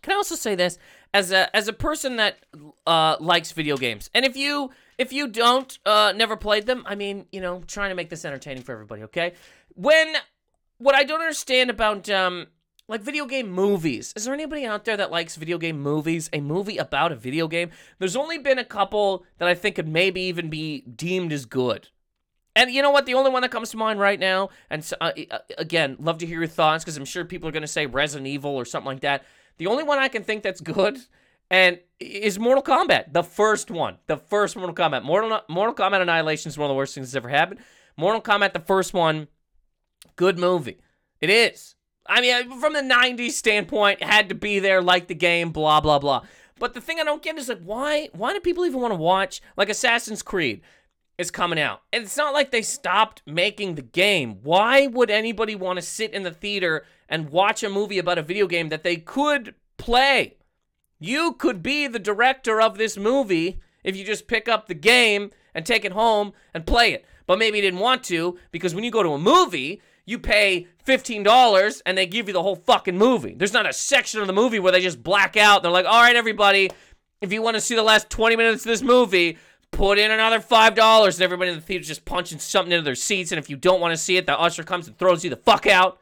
can 0.01 0.13
I 0.13 0.17
also 0.17 0.37
say 0.37 0.55
this 0.55 0.79
as 1.13 1.33
a 1.33 1.55
as 1.57 1.67
a 1.69 1.73
person 1.73 2.17
that 2.17 2.39
uh, 2.87 3.17
likes 3.19 3.53
video 3.53 3.77
games, 3.77 4.11
and 4.15 4.25
if 4.25 4.37
you 4.37 4.71
if 4.99 5.13
you 5.13 5.29
don't 5.29 5.79
uh, 5.85 6.13
never 6.15 6.37
played 6.37 6.67
them, 6.67 6.83
I 6.87 6.95
mean, 6.95 7.27
you 7.33 7.41
know, 7.41 7.63
trying 7.67 7.91
to 7.91 7.95
make 7.95 8.11
this 8.11 8.25
entertaining 8.25 8.63
for 8.63 8.73
everybody. 8.73 9.03
Okay, 9.05 9.35
when 9.75 10.15
what 10.79 10.95
I 10.95 11.05
don't 11.05 11.21
understand 11.21 11.71
about 11.71 12.09
um 12.11 12.49
like 12.89 13.01
video 13.01 13.27
game 13.27 13.51
movies. 13.51 14.13
Is 14.17 14.25
there 14.25 14.35
anybody 14.35 14.65
out 14.65 14.85
there 14.85 14.97
that 14.97 15.11
likes 15.11 15.37
video 15.37 15.57
game 15.59 15.81
movies? 15.81 16.29
A 16.33 16.41
movie 16.41 16.77
about 16.77 17.13
a 17.13 17.17
video 17.17 17.49
game? 17.49 17.71
There's 17.99 18.17
only 18.17 18.39
been 18.39 18.59
a 18.59 18.65
couple 18.65 19.25
that 19.39 19.49
I 19.49 19.55
think 19.55 19.77
could 19.77 19.89
maybe 19.89 20.21
even 20.23 20.51
be 20.51 20.83
deemed 20.83 21.33
as 21.33 21.47
good. 21.47 21.89
And 22.55 22.71
you 22.71 22.83
know 22.83 22.91
what? 22.91 23.07
The 23.07 23.15
only 23.15 23.31
one 23.31 23.43
that 23.43 23.51
comes 23.51 23.71
to 23.71 23.79
mind 23.79 23.99
right 23.99 24.21
now, 24.21 24.51
and 24.69 24.89
uh, 25.01 25.13
again, 25.57 25.97
love 25.99 26.19
to 26.19 26.27
hear 26.27 26.41
your 26.41 26.49
thoughts 26.49 26.85
because 26.85 26.99
I'm 26.99 27.07
sure 27.07 27.25
people 27.25 27.49
are 27.49 27.53
going 27.53 27.63
to 27.63 27.67
say 27.67 27.87
Resident 27.87 28.27
Evil 28.27 28.55
or 28.55 28.67
something 28.67 28.93
like 28.93 29.01
that. 29.01 29.25
The 29.57 29.69
only 29.69 29.85
one 29.85 29.99
I 29.99 30.09
can 30.09 30.23
think 30.23 30.43
that's 30.43 30.61
good 30.61 30.99
and 31.53 31.79
is 32.01 32.39
Mortal 32.39 32.65
Kombat, 32.65 33.13
the 33.13 33.23
first 33.23 33.71
one, 33.71 33.99
the 34.07 34.17
first 34.17 34.57
Mortal 34.57 34.75
Kombat. 34.75 35.05
Mortal 35.05 35.43
Mortal 35.49 35.75
Kombat 35.75 36.01
Annihilation 36.01 36.49
is 36.49 36.59
one 36.59 36.65
of 36.65 36.71
the 36.71 36.77
worst 36.77 36.95
things 36.95 37.13
that's 37.13 37.17
ever 37.17 37.29
happened. 37.29 37.61
Mortal 37.97 38.23
Kombat, 38.23 38.55
the 38.55 38.59
first 38.61 38.95
one, 38.95 39.29
good 40.17 40.39
movie. 40.39 40.79
It 41.21 41.31
is. 41.31 41.77
I 42.07 42.21
mean, 42.21 42.59
from 42.59 42.73
the 42.73 42.81
90s 42.81 43.33
standpoint, 43.33 44.03
had 44.03 44.31
to 44.31 44.35
be 44.35 44.59
there, 44.59 44.83
like 44.83 45.07
the 45.07 45.15
game, 45.15 45.53
blah, 45.53 45.81
blah, 45.81 46.01
blah. 46.01 46.25
But 46.59 46.75
the 46.75 46.81
thing 46.81 46.99
I 46.99 47.05
don't 47.05 47.23
get 47.23 47.39
is 47.39 47.49
like, 47.49 47.63
why 47.63 48.09
why 48.13 48.33
do 48.33 48.41
people 48.41 48.65
even 48.65 48.81
want 48.81 48.93
to 48.93 48.99
watch 48.99 49.43
like 49.57 49.69
Assassin's 49.69 50.23
Creed 50.23 50.63
is 51.19 51.31
coming 51.31 51.61
out? 51.61 51.83
And 51.93 52.05
it's 52.05 52.17
not 52.17 52.33
like 52.33 52.51
they 52.51 52.63
stopped 52.63 53.23
making 53.27 53.75
the 53.75 53.83
game. 53.83 54.39
Why 54.43 54.87
would 54.87 55.11
anybody 55.11 55.55
want 55.55 55.77
to 55.77 55.83
sit 55.83 56.15
in 56.15 56.23
the 56.23 56.31
theater 56.31 56.87
and 57.09 57.31
watch 57.31 57.63
a 57.63 57.69
movie 57.69 57.99
about 57.99 58.19
a 58.19 58.23
video 58.23 58.47
game 58.47 58.71
that 58.71 58.85
they 58.85 58.97
could 58.97 59.55
play? 59.77 60.37
You 61.05 61.33
could 61.33 61.63
be 61.63 61.89
the 61.89 61.99
director 61.99 62.61
of 62.61 62.79
this 62.79 62.97
movie 62.97 63.61
if 63.83 63.97
you 63.97 64.05
just 64.05 64.29
pick 64.29 64.49
up 64.49 64.69
the 64.69 64.75
game 64.75 65.31
and 65.55 65.67
take 65.67 65.85
it 65.85 65.93
home 65.93 66.33
and 66.55 66.65
play 66.65 66.93
it. 66.93 67.05
But 67.27 67.39
maybe 67.39 67.59
you 67.59 67.63
didn't 67.63 67.81
want 67.81 68.05
to 68.05 68.39
because 68.53 68.75
when 68.75 68.85
you 68.85 68.91
go 68.91 69.03
to 69.03 69.13
a 69.15 69.19
movie, 69.19 69.83
you 70.07 70.19
pay 70.19 70.69
$15 70.87 71.83
and 71.87 71.99
they 71.99 72.07
give 72.07 72.29
you 72.29 72.33
the 72.33 72.43
whole 72.43 72.57
fucking 72.57 72.97
movie. 72.97 73.35
There's 73.35 73.53
not 73.53 73.69
a 73.69 73.73
section 73.73 74.21
of 74.21 74.27
the 74.27 74.33
movie 74.33 74.59
where 74.59 74.71
they 74.71 74.81
just 74.81 75.03
black 75.03 75.37
out. 75.37 75.63
They're 75.63 75.73
like, 75.73 75.87
all 75.87 76.03
right, 76.03 76.15
everybody, 76.17 76.71
if 77.21 77.33
you 77.33 77.43
want 77.43 77.57
to 77.57 77.61
see 77.61 77.75
the 77.75 77.83
last 77.83 78.11
20 78.11 78.37
minutes 78.37 78.65
of 78.65 78.71
this 78.71 78.83
movie, 78.83 79.39
put 79.73 79.99
in 79.99 80.11
another 80.11 80.39
$5. 80.39 81.05
And 81.07 81.23
everybody 81.23 81.51
in 81.51 81.57
the 81.57 81.63
theater's 81.63 81.89
just 81.89 82.05
punching 82.05 82.39
something 82.39 82.73
into 82.73 82.85
their 82.85 82.95
seats. 82.95 83.33
And 83.33 83.39
if 83.41 83.51
you 83.51 83.57
don't 83.57 83.81
want 83.81 83.93
to 83.93 83.97
see 83.97 84.17
it, 84.17 84.27
the 84.27 84.39
usher 84.39 84.63
comes 84.63 84.87
and 84.87 84.97
throws 84.97 85.25
you 85.25 85.31
the 85.31 85.37
fuck 85.37 85.67
out. 85.67 85.99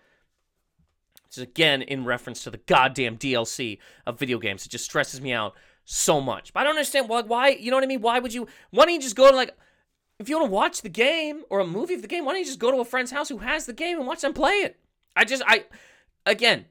This 1.30 1.38
is 1.38 1.42
again 1.44 1.82
in 1.82 2.04
reference 2.04 2.42
to 2.42 2.50
the 2.50 2.58
goddamn 2.58 3.16
DLC 3.16 3.78
of 4.04 4.18
video 4.18 4.38
games. 4.38 4.66
It 4.66 4.70
just 4.70 4.84
stresses 4.84 5.20
me 5.20 5.32
out 5.32 5.54
so 5.84 6.20
much. 6.20 6.52
But 6.52 6.60
I 6.60 6.64
don't 6.64 6.70
understand 6.76 7.08
why, 7.08 7.22
why 7.22 7.48
you 7.50 7.70
know 7.70 7.76
what 7.76 7.84
I 7.84 7.86
mean? 7.86 8.00
Why 8.00 8.18
would 8.18 8.34
you, 8.34 8.48
why 8.70 8.84
don't 8.84 8.94
you 8.94 9.00
just 9.00 9.14
go 9.14 9.30
to 9.30 9.36
like, 9.36 9.56
if 10.18 10.28
you 10.28 10.38
want 10.38 10.48
to 10.50 10.52
watch 10.52 10.82
the 10.82 10.88
game 10.88 11.44
or 11.48 11.60
a 11.60 11.66
movie 11.66 11.94
of 11.94 12.02
the 12.02 12.08
game, 12.08 12.24
why 12.24 12.32
don't 12.32 12.40
you 12.40 12.46
just 12.46 12.58
go 12.58 12.72
to 12.72 12.78
a 12.78 12.84
friend's 12.84 13.12
house 13.12 13.28
who 13.28 13.38
has 13.38 13.66
the 13.66 13.72
game 13.72 13.98
and 13.98 14.08
watch 14.08 14.22
them 14.22 14.32
play 14.32 14.54
it? 14.54 14.80
I 15.14 15.24
just, 15.24 15.42
I, 15.46 15.64
again, 16.26 16.66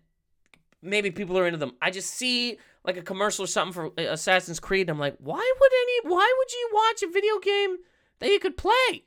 maybe 0.81 1.09
people 1.09 1.37
are 1.37 1.47
into 1.47 1.57
them. 1.57 1.73
I 1.81 1.89
just 1.89 2.09
see 2.11 2.57
like 2.83 2.97
a 2.97 3.01
commercial 3.01 3.45
or 3.45 3.47
something 3.47 3.73
for 3.73 3.85
uh, 3.97 4.11
Assassin's 4.11 4.59
Creed. 4.59 4.89
I'm 4.89 4.99
like, 4.99 5.15
why 5.19 5.53
would 5.59 5.71
any, 5.73 6.13
why 6.13 6.33
would 6.37 6.51
you 6.51 6.69
watch 6.73 7.03
a 7.03 7.11
video 7.11 7.39
game 7.39 7.77
that 8.19 8.29
you 8.29 8.39
could 8.39 8.57
play? 8.57 9.05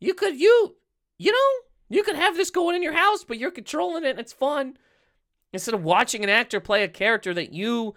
You 0.00 0.14
could, 0.14 0.38
you, 0.38 0.74
you 1.16 1.30
know, 1.30 1.68
you 1.94 2.02
could 2.02 2.16
have 2.16 2.36
this 2.36 2.50
going 2.50 2.76
in 2.76 2.82
your 2.82 2.92
house, 2.92 3.24
but 3.24 3.38
you're 3.38 3.50
controlling 3.50 4.04
it 4.04 4.10
and 4.10 4.20
it's 4.20 4.32
fun. 4.32 4.76
Instead 5.52 5.74
of 5.74 5.84
watching 5.84 6.24
an 6.24 6.30
actor 6.30 6.60
play 6.60 6.82
a 6.82 6.88
character 6.88 7.34
that 7.34 7.52
you 7.52 7.94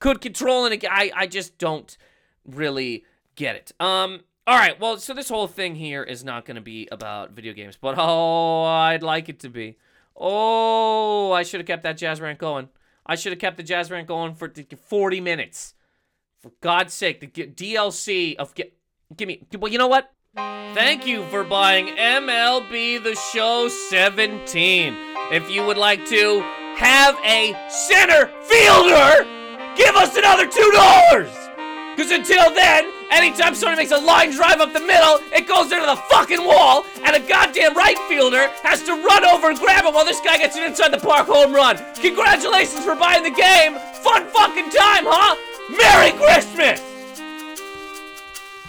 could 0.00 0.20
control 0.20 0.66
and 0.66 0.84
I, 0.90 1.12
I 1.14 1.26
just 1.26 1.56
don't 1.58 1.96
really 2.44 3.04
get 3.36 3.56
it. 3.56 3.72
Um, 3.78 4.20
all 4.46 4.58
right, 4.58 4.78
well, 4.80 4.98
so 4.98 5.14
this 5.14 5.28
whole 5.28 5.46
thing 5.46 5.74
here 5.74 6.02
is 6.02 6.24
not 6.24 6.44
going 6.44 6.56
to 6.56 6.60
be 6.60 6.88
about 6.90 7.32
video 7.32 7.52
games, 7.52 7.76
but 7.80 7.94
oh, 7.98 8.64
I'd 8.64 9.02
like 9.02 9.28
it 9.28 9.40
to 9.40 9.48
be. 9.48 9.76
Oh, 10.16 11.32
I 11.32 11.42
should 11.42 11.60
have 11.60 11.66
kept 11.66 11.82
that 11.84 11.98
jazz 11.98 12.20
rant 12.20 12.38
going. 12.38 12.68
I 13.04 13.14
should 13.14 13.32
have 13.32 13.38
kept 13.38 13.56
the 13.56 13.62
jazz 13.62 13.90
rant 13.90 14.08
going 14.08 14.34
for 14.34 14.50
40 14.50 15.20
minutes. 15.20 15.74
For 16.38 16.52
God's 16.60 16.94
sake, 16.94 17.20
the 17.20 17.26
DLC 17.26 18.36
of 18.36 18.54
give 18.54 19.26
me. 19.26 19.46
Well, 19.58 19.70
you 19.70 19.78
know 19.78 19.86
what? 19.86 20.12
Thank 20.36 21.06
you 21.06 21.24
for 21.28 21.44
buying 21.44 21.96
MLB 21.96 23.02
The 23.02 23.14
Show 23.32 23.68
17. 23.68 24.94
If 25.32 25.50
you 25.50 25.64
would 25.64 25.78
like 25.78 26.04
to 26.06 26.40
have 26.76 27.16
a 27.24 27.54
center 27.70 28.26
fielder, 28.42 29.24
give 29.74 29.96
us 29.96 30.14
another 30.14 30.46
$2. 30.46 31.96
Because 31.96 32.10
until 32.10 32.54
then, 32.54 32.92
anytime 33.10 33.54
somebody 33.54 33.80
makes 33.80 33.92
a 33.92 33.96
line 33.96 34.30
drive 34.32 34.60
up 34.60 34.74
the 34.74 34.80
middle, 34.80 35.18
it 35.32 35.48
goes 35.48 35.72
into 35.72 35.86
the 35.86 35.96
fucking 36.10 36.44
wall, 36.44 36.84
and 37.06 37.16
a 37.16 37.20
goddamn 37.20 37.74
right 37.74 37.98
fielder 38.00 38.48
has 38.62 38.82
to 38.82 38.92
run 38.92 39.24
over 39.24 39.48
and 39.48 39.58
grab 39.58 39.86
it 39.86 39.94
while 39.94 40.04
this 40.04 40.20
guy 40.20 40.36
gets 40.36 40.56
an 40.56 40.64
inside 40.64 40.92
the 40.92 40.98
park 40.98 41.26
home 41.26 41.54
run. 41.54 41.78
Congratulations 41.94 42.84
for 42.84 42.94
buying 42.94 43.22
the 43.22 43.30
game. 43.30 43.78
Fun 44.04 44.26
fucking 44.28 44.68
time, 44.68 45.04
huh? 45.06 45.34
Merry 45.70 46.12
Christmas! 46.12 46.95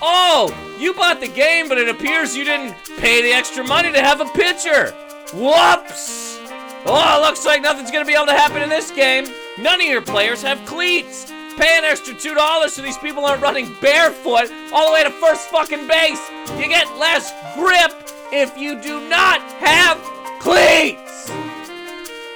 Oh, 0.01 0.53
you 0.79 0.93
bought 0.93 1.19
the 1.19 1.27
game, 1.27 1.67
but 1.67 1.77
it 1.77 1.89
appears 1.89 2.35
you 2.35 2.45
didn't 2.45 2.75
pay 2.97 3.21
the 3.21 3.31
extra 3.31 3.63
money 3.63 3.91
to 3.91 4.01
have 4.01 4.21
a 4.21 4.25
pitcher. 4.25 4.91
Whoops! 5.33 6.39
Oh, 6.85 7.19
looks 7.21 7.45
like 7.45 7.61
nothing's 7.61 7.91
gonna 7.91 8.05
be 8.05 8.13
able 8.13 8.27
to 8.27 8.33
happen 8.33 8.61
in 8.61 8.69
this 8.69 8.91
game. 8.91 9.25
None 9.57 9.81
of 9.81 9.87
your 9.87 10.01
players 10.01 10.41
have 10.43 10.63
cleats. 10.65 11.31
Pay 11.57 11.79
an 11.79 11.83
extra 11.83 12.13
$2 12.13 12.69
so 12.69 12.81
these 12.83 12.99
people 12.99 13.25
aren't 13.25 13.41
running 13.41 13.73
barefoot 13.81 14.51
all 14.71 14.87
the 14.87 14.93
way 14.93 15.03
to 15.03 15.09
first 15.09 15.49
fucking 15.49 15.87
base. 15.87 16.21
You 16.59 16.67
get 16.67 16.95
less 16.97 17.33
grip 17.55 17.91
if 18.31 18.55
you 18.55 18.79
do 18.79 19.09
not 19.09 19.41
have 19.53 19.97
cleats. 20.39 21.31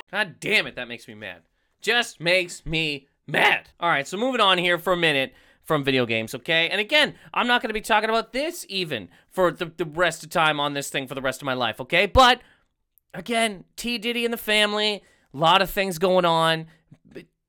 God 0.09 0.39
damn 0.39 0.65
it, 0.65 0.75
that 0.75 0.87
makes 0.87 1.07
me 1.07 1.13
mad. 1.13 1.43
Just 1.81 2.19
makes 2.19 2.65
me 2.65 3.07
mad. 3.27 3.69
All 3.79 3.89
right, 3.89 4.07
so 4.07 4.17
moving 4.17 4.41
on 4.41 4.57
here 4.57 4.79
for 4.79 4.93
a 4.93 4.97
minute 4.97 5.33
from 5.63 5.83
video 5.83 6.05
games, 6.05 6.33
okay? 6.35 6.69
And 6.69 6.81
again, 6.81 7.15
I'm 7.33 7.47
not 7.47 7.61
going 7.61 7.69
to 7.69 7.73
be 7.73 7.81
talking 7.81 8.09
about 8.09 8.33
this 8.33 8.65
even 8.69 9.09
for 9.29 9.51
the, 9.51 9.71
the 9.77 9.85
rest 9.85 10.23
of 10.23 10.29
time 10.29 10.59
on 10.59 10.73
this 10.73 10.89
thing 10.89 11.07
for 11.07 11.15
the 11.15 11.21
rest 11.21 11.41
of 11.41 11.45
my 11.45 11.53
life, 11.53 11.79
okay? 11.81 12.05
But 12.05 12.41
again, 13.13 13.65
T. 13.75 13.97
Diddy 13.97 14.25
and 14.25 14.33
the 14.33 14.37
family, 14.37 15.03
a 15.33 15.37
lot 15.37 15.61
of 15.61 15.69
things 15.69 15.97
going 15.97 16.25
on. 16.25 16.67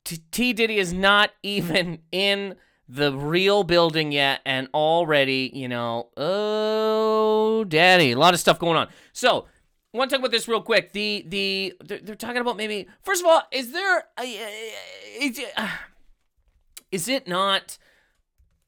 T-. 0.04 0.52
Diddy 0.52 0.78
is 0.78 0.92
not 0.92 1.30
even 1.42 2.00
in 2.10 2.56
the 2.88 3.12
real 3.12 3.64
building 3.64 4.12
yet, 4.12 4.40
and 4.44 4.68
already, 4.74 5.50
you 5.54 5.66
know, 5.66 6.08
oh, 6.16 7.64
daddy, 7.64 8.12
a 8.12 8.18
lot 8.18 8.34
of 8.34 8.40
stuff 8.40 8.58
going 8.58 8.76
on. 8.76 8.88
So, 9.12 9.46
I 9.94 9.98
want 9.98 10.10
to 10.10 10.16
talk 10.16 10.20
about 10.20 10.30
this 10.30 10.48
real 10.48 10.60
quick. 10.62 10.92
The 10.92 11.24
the 11.26 11.74
they're, 11.82 12.00
they're 12.02 12.14
talking 12.16 12.40
about 12.40 12.56
maybe 12.56 12.88
first 13.02 13.22
of 13.22 13.28
all, 13.28 13.42
is 13.50 13.72
there 13.72 14.04
a, 14.18 15.42
uh, 15.56 15.68
is 16.90 17.08
it 17.08 17.28
not? 17.28 17.78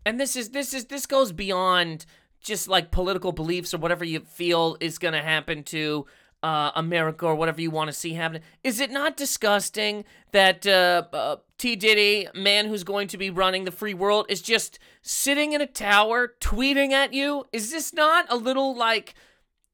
And 0.07 0.21
this 0.21 0.37
is 0.37 0.51
this 0.51 0.75
is 0.75 0.87
this 0.87 1.07
goes 1.07 1.33
beyond 1.33 2.07
just 2.41 2.69
like 2.69 2.91
political 2.91 3.33
beliefs 3.33 3.73
or 3.73 3.79
whatever 3.79 4.05
you 4.05 4.21
feel 4.21 4.77
is 4.81 4.99
going 4.99 5.15
to 5.15 5.23
happen 5.23 5.63
to 5.65 6.07
uh, 6.43 6.73
America 6.77 7.25
or 7.25 7.35
whatever 7.35 7.63
you 7.63 7.71
want 7.71 7.89
to 7.89 7.93
see 7.93 8.13
happen. 8.13 8.43
Is 8.63 8.79
it 8.79 8.91
not 8.91 9.17
disgusting 9.17 10.05
that 10.33 10.67
uh, 10.67 11.05
uh, 11.11 11.37
T. 11.57 11.75
Diddy, 11.75 12.29
man 12.35 12.67
who's 12.67 12.85
going 12.85 13.09
to 13.09 13.17
be 13.17 13.31
running 13.31 13.65
the 13.65 13.71
free 13.71 13.95
world, 13.95 14.27
is 14.29 14.43
just 14.43 14.79
sitting 15.01 15.55
in 15.55 15.63
a 15.63 15.67
tower 15.67 16.35
tweeting 16.41 16.91
at 16.91 17.15
you? 17.15 17.47
Is 17.51 17.71
this 17.71 17.95
not 17.95 18.27
a 18.29 18.37
little 18.37 18.77
like, 18.77 19.15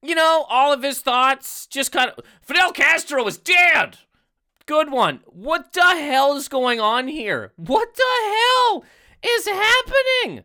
you 0.01 0.15
know, 0.15 0.47
all 0.49 0.73
of 0.73 0.85
his 0.85 1.01
thoughts 1.01 1.67
just 1.67 1.91
kind 1.91 2.13
of. 2.17 2.25
Fidel 2.41 2.71
Castro 2.71 3.27
is 3.27 3.37
dead! 3.37 3.99
Good 4.67 4.93
one. 4.93 5.21
What 5.27 5.73
the 5.73 5.83
hell 5.83 6.37
is 6.37 6.47
going 6.47 6.79
on 6.79 7.09
here? 7.09 7.53
What 7.57 7.93
the 7.97 8.37
hell 8.37 8.85
is 9.23 9.47
happening? 9.47 10.45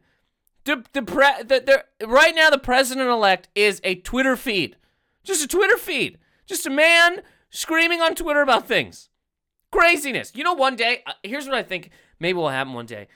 The, 0.66 0.84
the, 0.94 1.04
pre- 1.04 1.44
the, 1.44 1.86
the, 2.00 2.08
right 2.08 2.34
now, 2.36 2.50
the 2.50 2.58
president 2.58 3.10
elect 3.10 3.50
is 3.56 3.80
a 3.84 3.96
Twitter 3.96 4.36
feed. 4.36 4.78
Just 5.24 5.44
a 5.44 5.48
Twitter 5.48 5.78
feed. 5.78 6.18
Just 6.46 6.66
a 6.66 6.72
man 6.72 7.22
screaming 7.50 8.02
on 8.02 8.16
Twitter 8.16 8.42
about 8.42 8.68
things. 8.68 9.10
Craziness. 9.72 10.32
You 10.36 10.44
know, 10.44 10.54
one 10.54 10.76
day, 10.76 11.04
uh, 11.06 11.14
here's 11.24 11.46
what 11.46 11.56
I 11.56 11.64
think 11.64 11.92
maybe 12.20 12.38
will 12.38 12.50
happen 12.50 12.74
one 12.74 12.86
day 12.86 13.08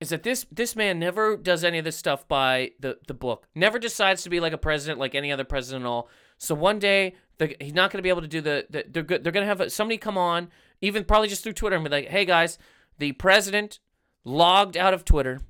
is 0.00 0.08
that 0.08 0.22
this 0.22 0.46
this 0.50 0.74
man 0.74 0.98
never 0.98 1.36
does 1.36 1.62
any 1.62 1.78
of 1.78 1.84
this 1.84 1.96
stuff 1.96 2.26
by 2.26 2.72
the, 2.80 2.98
the 3.06 3.14
book. 3.14 3.46
Never 3.54 3.78
decides 3.78 4.22
to 4.22 4.30
be 4.30 4.40
like 4.40 4.52
a 4.52 4.58
president 4.58 4.98
like 4.98 5.14
any 5.14 5.30
other 5.30 5.44
president 5.44 5.84
at 5.84 5.88
all. 5.88 6.08
So 6.38 6.54
one 6.54 6.78
day 6.78 7.14
he's 7.60 7.74
not 7.74 7.90
going 7.90 7.98
to 7.98 8.02
be 8.02 8.08
able 8.08 8.22
to 8.22 8.28
do 8.28 8.40
the, 8.40 8.66
the 8.70 8.84
they're 8.88 9.02
good, 9.02 9.22
they're 9.22 9.32
going 9.32 9.46
to 9.46 9.54
have 9.54 9.70
somebody 9.70 9.98
come 9.98 10.16
on, 10.16 10.48
even 10.80 11.04
probably 11.04 11.28
just 11.28 11.42
through 11.42 11.52
Twitter 11.52 11.76
and 11.76 11.84
be 11.84 11.90
like, 11.90 12.08
"Hey 12.08 12.24
guys, 12.24 12.58
the 12.98 13.12
president 13.12 13.78
logged 14.24 14.76
out 14.76 14.94
of 14.94 15.04
Twitter, 15.04 15.40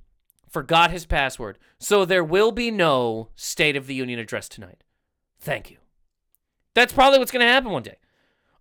forgot 0.49 0.91
his 0.91 1.07
password. 1.07 1.59
So 1.79 2.05
there 2.05 2.25
will 2.25 2.53
be 2.53 2.71
no 2.71 3.29
State 3.37 3.77
of 3.77 3.87
the 3.87 3.95
Union 3.95 4.19
address 4.19 4.49
tonight. 4.49 4.85
Thank 5.39 5.71
you." 5.71 5.79
That's 6.75 6.93
probably 6.93 7.19
what's 7.19 7.33
going 7.33 7.45
to 7.45 7.53
happen 7.53 7.71
one 7.71 7.83
day. 7.83 7.97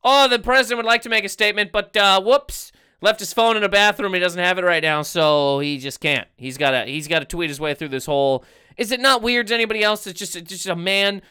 Oh, 0.03 0.27
the 0.27 0.39
president 0.39 0.77
would 0.77 0.89
like 0.89 1.01
to 1.03 1.09
make 1.09 1.25
a 1.25 1.29
statement, 1.29 1.71
but 1.71 1.95
uh, 1.95 2.21
whoops, 2.21 2.71
left 3.01 3.19
his 3.19 3.33
phone 3.33 3.57
in 3.57 3.63
a 3.63 3.69
bathroom. 3.69 4.13
He 4.13 4.19
doesn't 4.19 4.43
have 4.43 4.57
it 4.57 4.63
right 4.63 4.83
now, 4.83 5.01
so 5.01 5.59
he 5.59 5.77
just 5.77 5.99
can't. 5.99 6.27
He's 6.37 6.57
got 6.57 6.71
to 6.71 6.85
he's 6.85 7.07
got 7.07 7.19
to 7.19 7.25
tweet 7.25 7.49
his 7.49 7.59
way 7.59 7.73
through 7.73 7.89
this 7.89 8.05
whole. 8.05 8.43
Is 8.77 8.91
it 8.91 8.99
not 8.99 9.21
weird 9.21 9.47
to 9.47 9.53
anybody 9.53 9.83
else? 9.83 10.07
It's 10.07 10.19
just 10.19 10.43
just 10.45 10.65
a 10.65 10.75
man 10.75 11.21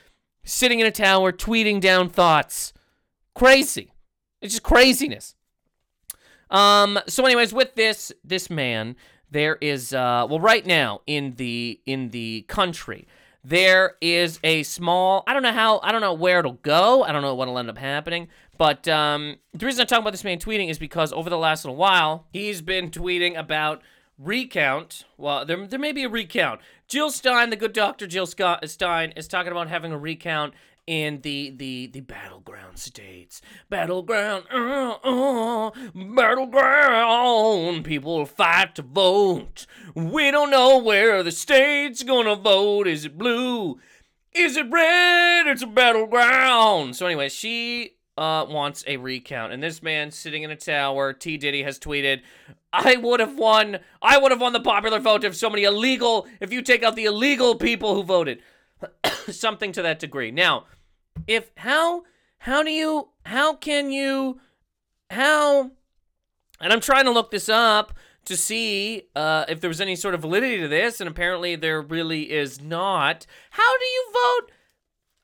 sitting 0.44 0.80
in 0.80 0.86
a 0.86 0.90
tower 0.90 1.32
tweeting 1.32 1.80
down 1.80 2.08
thoughts. 2.08 2.72
Crazy. 3.34 3.92
It's 4.40 4.54
just 4.54 4.62
craziness. 4.62 5.34
Um. 6.50 6.98
So, 7.06 7.24
anyways, 7.24 7.52
with 7.52 7.74
this 7.74 8.12
this 8.24 8.48
man, 8.50 8.96
there 9.30 9.56
is 9.60 9.92
uh 9.92 10.26
well 10.28 10.40
right 10.40 10.66
now 10.66 11.00
in 11.06 11.34
the 11.34 11.80
in 11.86 12.10
the 12.10 12.42
country 12.48 13.06
there 13.44 13.96
is 14.00 14.40
a 14.42 14.62
small 14.62 15.22
i 15.26 15.32
don't 15.32 15.42
know 15.42 15.52
how 15.52 15.80
i 15.82 15.92
don't 15.92 16.00
know 16.00 16.12
where 16.12 16.40
it'll 16.40 16.52
go 16.52 17.02
i 17.04 17.12
don't 17.12 17.22
know 17.22 17.34
what'll 17.34 17.58
end 17.58 17.70
up 17.70 17.78
happening 17.78 18.28
but 18.56 18.88
um, 18.88 19.36
the 19.54 19.64
reason 19.64 19.82
i'm 19.82 19.86
talking 19.86 20.02
about 20.02 20.10
this 20.10 20.24
man 20.24 20.38
tweeting 20.38 20.68
is 20.68 20.78
because 20.78 21.12
over 21.12 21.30
the 21.30 21.38
last 21.38 21.64
little 21.64 21.76
while 21.76 22.26
he's 22.32 22.60
been 22.60 22.90
tweeting 22.90 23.38
about 23.38 23.82
recount 24.18 25.04
well 25.16 25.44
there, 25.44 25.66
there 25.66 25.78
may 25.78 25.92
be 25.92 26.04
a 26.04 26.08
recount 26.08 26.60
jill 26.88 27.10
stein 27.10 27.50
the 27.50 27.56
good 27.56 27.72
doctor 27.72 28.06
jill 28.06 28.26
Scott, 28.26 28.68
stein 28.68 29.12
is 29.12 29.28
talking 29.28 29.52
about 29.52 29.68
having 29.68 29.92
a 29.92 29.98
recount 29.98 30.54
in 30.88 31.20
the 31.20 31.50
the 31.50 31.86
the 31.88 32.00
battleground 32.00 32.78
states. 32.78 33.42
Battleground 33.68 34.44
uh, 34.50 34.96
uh, 35.04 35.70
battleground. 35.94 37.84
People 37.84 38.24
fight 38.24 38.74
to 38.76 38.82
vote. 38.82 39.66
We 39.94 40.30
don't 40.30 40.50
know 40.50 40.78
where 40.78 41.22
the 41.22 41.30
state's 41.30 42.02
gonna 42.02 42.36
vote. 42.36 42.86
Is 42.86 43.04
it 43.04 43.18
blue? 43.18 43.78
Is 44.32 44.56
it 44.56 44.70
red? 44.70 45.46
It's 45.46 45.62
a 45.62 45.66
battleground. 45.66 46.96
So 46.96 47.04
anyway 47.04 47.28
she 47.28 47.96
uh, 48.16 48.46
wants 48.48 48.82
a 48.86 48.96
recount. 48.96 49.52
And 49.52 49.62
this 49.62 49.82
man 49.82 50.10
sitting 50.10 50.42
in 50.42 50.50
a 50.50 50.56
tower 50.56 51.12
t. 51.12 51.36
Diddy 51.36 51.64
has 51.64 51.78
tweeted 51.78 52.22
I 52.72 52.96
would 52.96 53.20
have 53.20 53.36
won. 53.36 53.80
I 54.00 54.16
would 54.16 54.30
have 54.30 54.40
won 54.40 54.54
the 54.54 54.60
popular 54.60 55.00
vote 55.00 55.22
if 55.22 55.36
so 55.36 55.50
many 55.50 55.64
illegal, 55.64 56.26
if 56.40 56.50
you 56.50 56.62
take 56.62 56.82
out 56.82 56.96
the 56.96 57.04
illegal 57.04 57.56
people 57.56 57.94
who 57.94 58.02
voted. 58.02 58.40
Something 59.28 59.72
to 59.72 59.82
that 59.82 59.98
degree. 59.98 60.30
Now, 60.30 60.64
if 61.26 61.50
how 61.56 62.04
how 62.38 62.62
do 62.62 62.70
you 62.70 63.08
how 63.24 63.54
can 63.54 63.90
you 63.90 64.40
how 65.10 65.70
and 66.60 66.72
I'm 66.72 66.80
trying 66.80 67.04
to 67.04 67.10
look 67.10 67.30
this 67.30 67.48
up 67.48 67.94
to 68.24 68.36
see 68.36 69.04
uh, 69.16 69.46
if 69.48 69.60
there 69.60 69.68
was 69.68 69.80
any 69.80 69.96
sort 69.96 70.14
of 70.14 70.20
validity 70.20 70.60
to 70.60 70.68
this, 70.68 71.00
and 71.00 71.08
apparently 71.08 71.56
there 71.56 71.80
really 71.80 72.30
is 72.30 72.60
not. 72.60 73.26
How 73.50 73.78
do 73.78 73.84
you 73.84 74.12
vote 74.12 74.52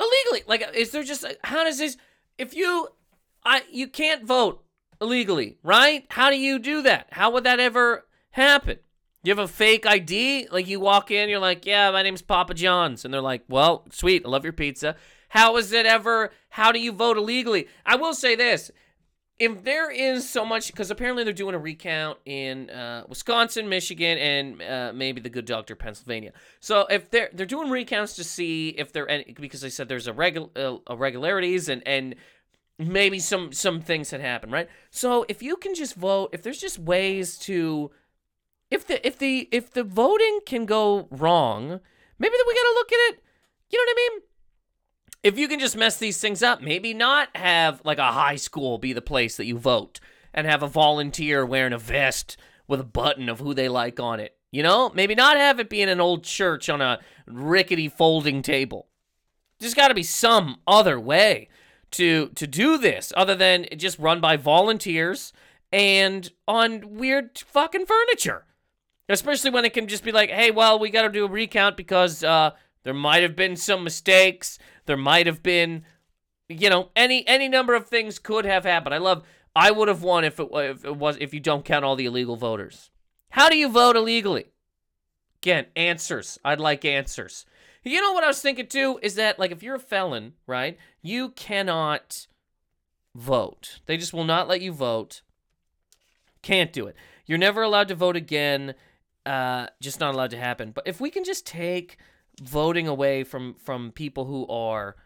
illegally? 0.00 0.42
Like, 0.46 0.74
is 0.74 0.90
there 0.90 1.02
just 1.02 1.24
how 1.44 1.64
does 1.64 1.78
this? 1.78 1.96
If 2.38 2.54
you, 2.54 2.88
I 3.44 3.62
you 3.70 3.88
can't 3.88 4.24
vote 4.24 4.64
illegally, 5.00 5.58
right? 5.62 6.06
How 6.10 6.30
do 6.30 6.38
you 6.38 6.58
do 6.58 6.82
that? 6.82 7.08
How 7.12 7.30
would 7.30 7.44
that 7.44 7.60
ever 7.60 8.06
happen? 8.30 8.78
You 9.22 9.30
have 9.30 9.38
a 9.38 9.48
fake 9.48 9.86
ID, 9.86 10.48
like 10.50 10.68
you 10.68 10.80
walk 10.80 11.10
in, 11.10 11.28
you're 11.28 11.38
like, 11.38 11.64
yeah, 11.64 11.90
my 11.90 12.02
name's 12.02 12.22
Papa 12.22 12.54
John's, 12.54 13.04
and 13.04 13.12
they're 13.12 13.22
like, 13.22 13.42
well, 13.48 13.86
sweet, 13.90 14.22
I 14.24 14.28
love 14.28 14.44
your 14.44 14.52
pizza. 14.52 14.96
How 15.34 15.56
is 15.56 15.72
it 15.72 15.84
ever? 15.84 16.30
How 16.50 16.70
do 16.70 16.78
you 16.78 16.92
vote 16.92 17.16
illegally? 17.16 17.66
I 17.84 17.96
will 17.96 18.14
say 18.14 18.36
this. 18.36 18.70
If 19.36 19.64
there 19.64 19.90
is 19.90 20.30
so 20.30 20.44
much, 20.44 20.68
because 20.68 20.92
apparently 20.92 21.24
they're 21.24 21.32
doing 21.32 21.56
a 21.56 21.58
recount 21.58 22.18
in 22.24 22.70
uh, 22.70 23.02
Wisconsin, 23.08 23.68
Michigan, 23.68 24.16
and 24.16 24.62
uh, 24.62 24.92
maybe 24.94 25.20
the 25.20 25.28
good 25.28 25.44
doctor 25.44 25.74
Pennsylvania. 25.74 26.32
So 26.60 26.86
if 26.88 27.10
they're 27.10 27.30
they're 27.32 27.46
doing 27.46 27.68
recounts 27.68 28.14
to 28.14 28.22
see 28.22 28.68
if 28.68 28.92
there 28.92 29.08
any 29.08 29.34
because 29.36 29.60
they 29.60 29.70
said 29.70 29.88
there's 29.88 30.06
a 30.06 30.12
regular 30.12 30.50
uh, 30.54 30.76
irregularities 30.88 31.68
and 31.68 31.82
and 31.84 32.14
maybe 32.78 33.18
some 33.18 33.52
some 33.52 33.80
things 33.80 34.12
had 34.12 34.20
happened, 34.20 34.52
right? 34.52 34.68
So 34.90 35.26
if 35.28 35.42
you 35.42 35.56
can 35.56 35.74
just 35.74 35.96
vote, 35.96 36.30
if 36.32 36.44
there's 36.44 36.60
just 36.60 36.78
ways 36.78 37.38
to, 37.38 37.90
if 38.70 38.86
the 38.86 39.04
if 39.04 39.18
the 39.18 39.48
if 39.50 39.72
the 39.72 39.82
voting 39.82 40.42
can 40.46 40.64
go 40.64 41.08
wrong, 41.10 41.80
maybe 42.20 42.34
we 42.46 42.54
gotta 42.54 42.74
look 42.76 42.92
at 42.92 43.14
it. 43.14 43.24
You 43.72 43.78
know 43.80 43.90
what 43.90 43.96
I 43.96 44.10
mean? 44.12 44.22
If 45.24 45.38
you 45.38 45.48
can 45.48 45.58
just 45.58 45.76
mess 45.76 45.96
these 45.96 46.20
things 46.20 46.42
up, 46.42 46.60
maybe 46.60 46.92
not 46.92 47.34
have 47.34 47.80
like 47.82 47.98
a 47.98 48.12
high 48.12 48.36
school 48.36 48.76
be 48.76 48.92
the 48.92 49.00
place 49.00 49.38
that 49.38 49.46
you 49.46 49.58
vote 49.58 49.98
and 50.34 50.46
have 50.46 50.62
a 50.62 50.68
volunteer 50.68 51.46
wearing 51.46 51.72
a 51.72 51.78
vest 51.78 52.36
with 52.68 52.78
a 52.78 52.84
button 52.84 53.30
of 53.30 53.40
who 53.40 53.54
they 53.54 53.68
like 53.68 53.98
on 53.98 54.20
it. 54.20 54.36
You 54.52 54.62
know, 54.62 54.92
maybe 54.94 55.14
not 55.14 55.38
have 55.38 55.58
it 55.58 55.70
be 55.70 55.80
in 55.80 55.88
an 55.88 56.00
old 56.00 56.24
church 56.24 56.68
on 56.68 56.82
a 56.82 57.00
rickety 57.26 57.88
folding 57.88 58.42
table. 58.42 58.86
There's 59.58 59.74
got 59.74 59.88
to 59.88 59.94
be 59.94 60.02
some 60.02 60.58
other 60.66 61.00
way 61.00 61.48
to 61.92 62.28
to 62.34 62.46
do 62.46 62.76
this 62.76 63.12
other 63.16 63.34
than 63.34 63.66
just 63.76 63.98
run 63.98 64.20
by 64.20 64.36
volunteers 64.36 65.32
and 65.72 66.30
on 66.46 66.98
weird 66.98 67.38
fucking 67.38 67.86
furniture. 67.86 68.44
Especially 69.08 69.50
when 69.50 69.64
it 69.64 69.74
can 69.74 69.86
just 69.86 70.04
be 70.04 70.12
like, 70.12 70.30
hey, 70.30 70.50
well, 70.50 70.78
we 70.78 70.90
got 70.90 71.02
to 71.02 71.08
do 71.10 71.24
a 71.24 71.28
recount 71.28 71.76
because 71.76 72.24
uh, 72.24 72.52
there 72.84 72.94
might 72.94 73.22
have 73.22 73.34
been 73.34 73.56
some 73.56 73.82
mistakes. 73.82 74.58
There 74.86 74.96
might 74.96 75.26
have 75.26 75.42
been, 75.42 75.84
you 76.48 76.70
know, 76.70 76.90
any 76.94 77.26
any 77.26 77.48
number 77.48 77.74
of 77.74 77.88
things 77.88 78.18
could 78.18 78.44
have 78.44 78.64
happened. 78.64 78.94
I 78.94 78.98
love. 78.98 79.24
I 79.56 79.70
would 79.70 79.88
have 79.88 80.02
won 80.02 80.24
if 80.24 80.40
it, 80.40 80.48
if 80.52 80.84
it 80.84 80.96
was 80.96 81.16
if 81.20 81.32
you 81.32 81.40
don't 81.40 81.64
count 81.64 81.84
all 81.84 81.96
the 81.96 82.06
illegal 82.06 82.36
voters. 82.36 82.90
How 83.30 83.48
do 83.48 83.56
you 83.56 83.68
vote 83.68 83.96
illegally? 83.96 84.46
Again, 85.42 85.66
answers. 85.76 86.38
I'd 86.44 86.60
like 86.60 86.84
answers. 86.84 87.44
You 87.82 88.00
know 88.00 88.12
what 88.12 88.24
I 88.24 88.28
was 88.28 88.40
thinking 88.40 88.66
too 88.66 88.98
is 89.02 89.14
that 89.16 89.38
like 89.38 89.50
if 89.50 89.62
you're 89.62 89.74
a 89.74 89.80
felon, 89.80 90.34
right? 90.46 90.78
You 91.02 91.30
cannot 91.30 92.26
vote. 93.14 93.80
They 93.86 93.96
just 93.96 94.12
will 94.12 94.24
not 94.24 94.48
let 94.48 94.60
you 94.60 94.72
vote. 94.72 95.22
Can't 96.42 96.72
do 96.72 96.86
it. 96.86 96.96
You're 97.26 97.38
never 97.38 97.62
allowed 97.62 97.88
to 97.88 97.94
vote 97.94 98.16
again. 98.16 98.74
Uh, 99.24 99.68
just 99.80 100.00
not 100.00 100.14
allowed 100.14 100.30
to 100.30 100.38
happen. 100.38 100.70
But 100.70 100.86
if 100.86 101.00
we 101.00 101.10
can 101.10 101.24
just 101.24 101.46
take 101.46 101.98
voting 102.42 102.88
away 102.88 103.24
from 103.24 103.54
from 103.54 103.92
people 103.92 104.24
who 104.24 104.46
are 104.48 104.96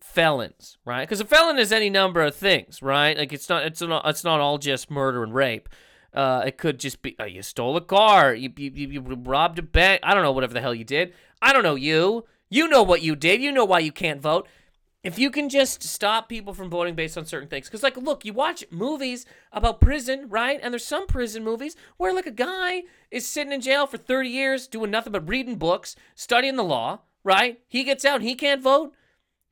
felons, 0.00 0.78
right? 0.84 1.02
Because 1.02 1.20
a 1.20 1.24
felon 1.24 1.58
is 1.58 1.72
any 1.72 1.90
number 1.90 2.22
of 2.22 2.34
things, 2.34 2.82
right? 2.82 3.16
Like 3.16 3.32
it's 3.32 3.48
not 3.48 3.64
it's 3.64 3.80
not 3.80 4.06
it's 4.06 4.24
not 4.24 4.40
all 4.40 4.58
just 4.58 4.90
murder 4.90 5.22
and 5.22 5.34
rape. 5.34 5.68
Uh, 6.14 6.42
it 6.46 6.58
could 6.58 6.78
just 6.78 7.00
be 7.00 7.16
uh, 7.18 7.24
you 7.24 7.40
stole 7.40 7.76
a 7.76 7.80
car, 7.80 8.34
you, 8.34 8.52
you 8.56 8.70
you 8.70 9.00
robbed 9.00 9.58
a 9.58 9.62
bank. 9.62 10.00
I 10.02 10.12
don't 10.12 10.22
know 10.22 10.32
whatever 10.32 10.52
the 10.52 10.60
hell 10.60 10.74
you 10.74 10.84
did. 10.84 11.14
I 11.40 11.52
don't 11.52 11.62
know 11.62 11.74
you. 11.74 12.24
You 12.50 12.68
know 12.68 12.82
what 12.82 13.02
you 13.02 13.16
did. 13.16 13.40
You 13.40 13.50
know 13.50 13.64
why 13.64 13.78
you 13.78 13.92
can't 13.92 14.20
vote. 14.20 14.46
If 15.02 15.18
you 15.18 15.30
can 15.30 15.48
just 15.48 15.82
stop 15.82 16.28
people 16.28 16.54
from 16.54 16.70
voting 16.70 16.94
based 16.94 17.18
on 17.18 17.26
certain 17.26 17.48
things, 17.48 17.66
because 17.66 17.82
like, 17.82 17.96
look, 17.96 18.24
you 18.24 18.32
watch 18.32 18.64
movies 18.70 19.26
about 19.50 19.80
prison, 19.80 20.28
right? 20.28 20.60
And 20.62 20.72
there's 20.72 20.86
some 20.86 21.08
prison 21.08 21.42
movies 21.42 21.74
where 21.96 22.14
like 22.14 22.26
a 22.26 22.30
guy 22.30 22.82
is 23.10 23.26
sitting 23.26 23.52
in 23.52 23.60
jail 23.60 23.86
for 23.86 23.96
30 23.96 24.28
years 24.28 24.68
doing 24.68 24.92
nothing 24.92 25.12
but 25.12 25.28
reading 25.28 25.56
books, 25.56 25.96
studying 26.14 26.54
the 26.54 26.62
law, 26.62 27.00
right? 27.24 27.60
He 27.66 27.82
gets 27.82 28.04
out, 28.04 28.22
he 28.22 28.36
can't 28.36 28.62
vote, 28.62 28.92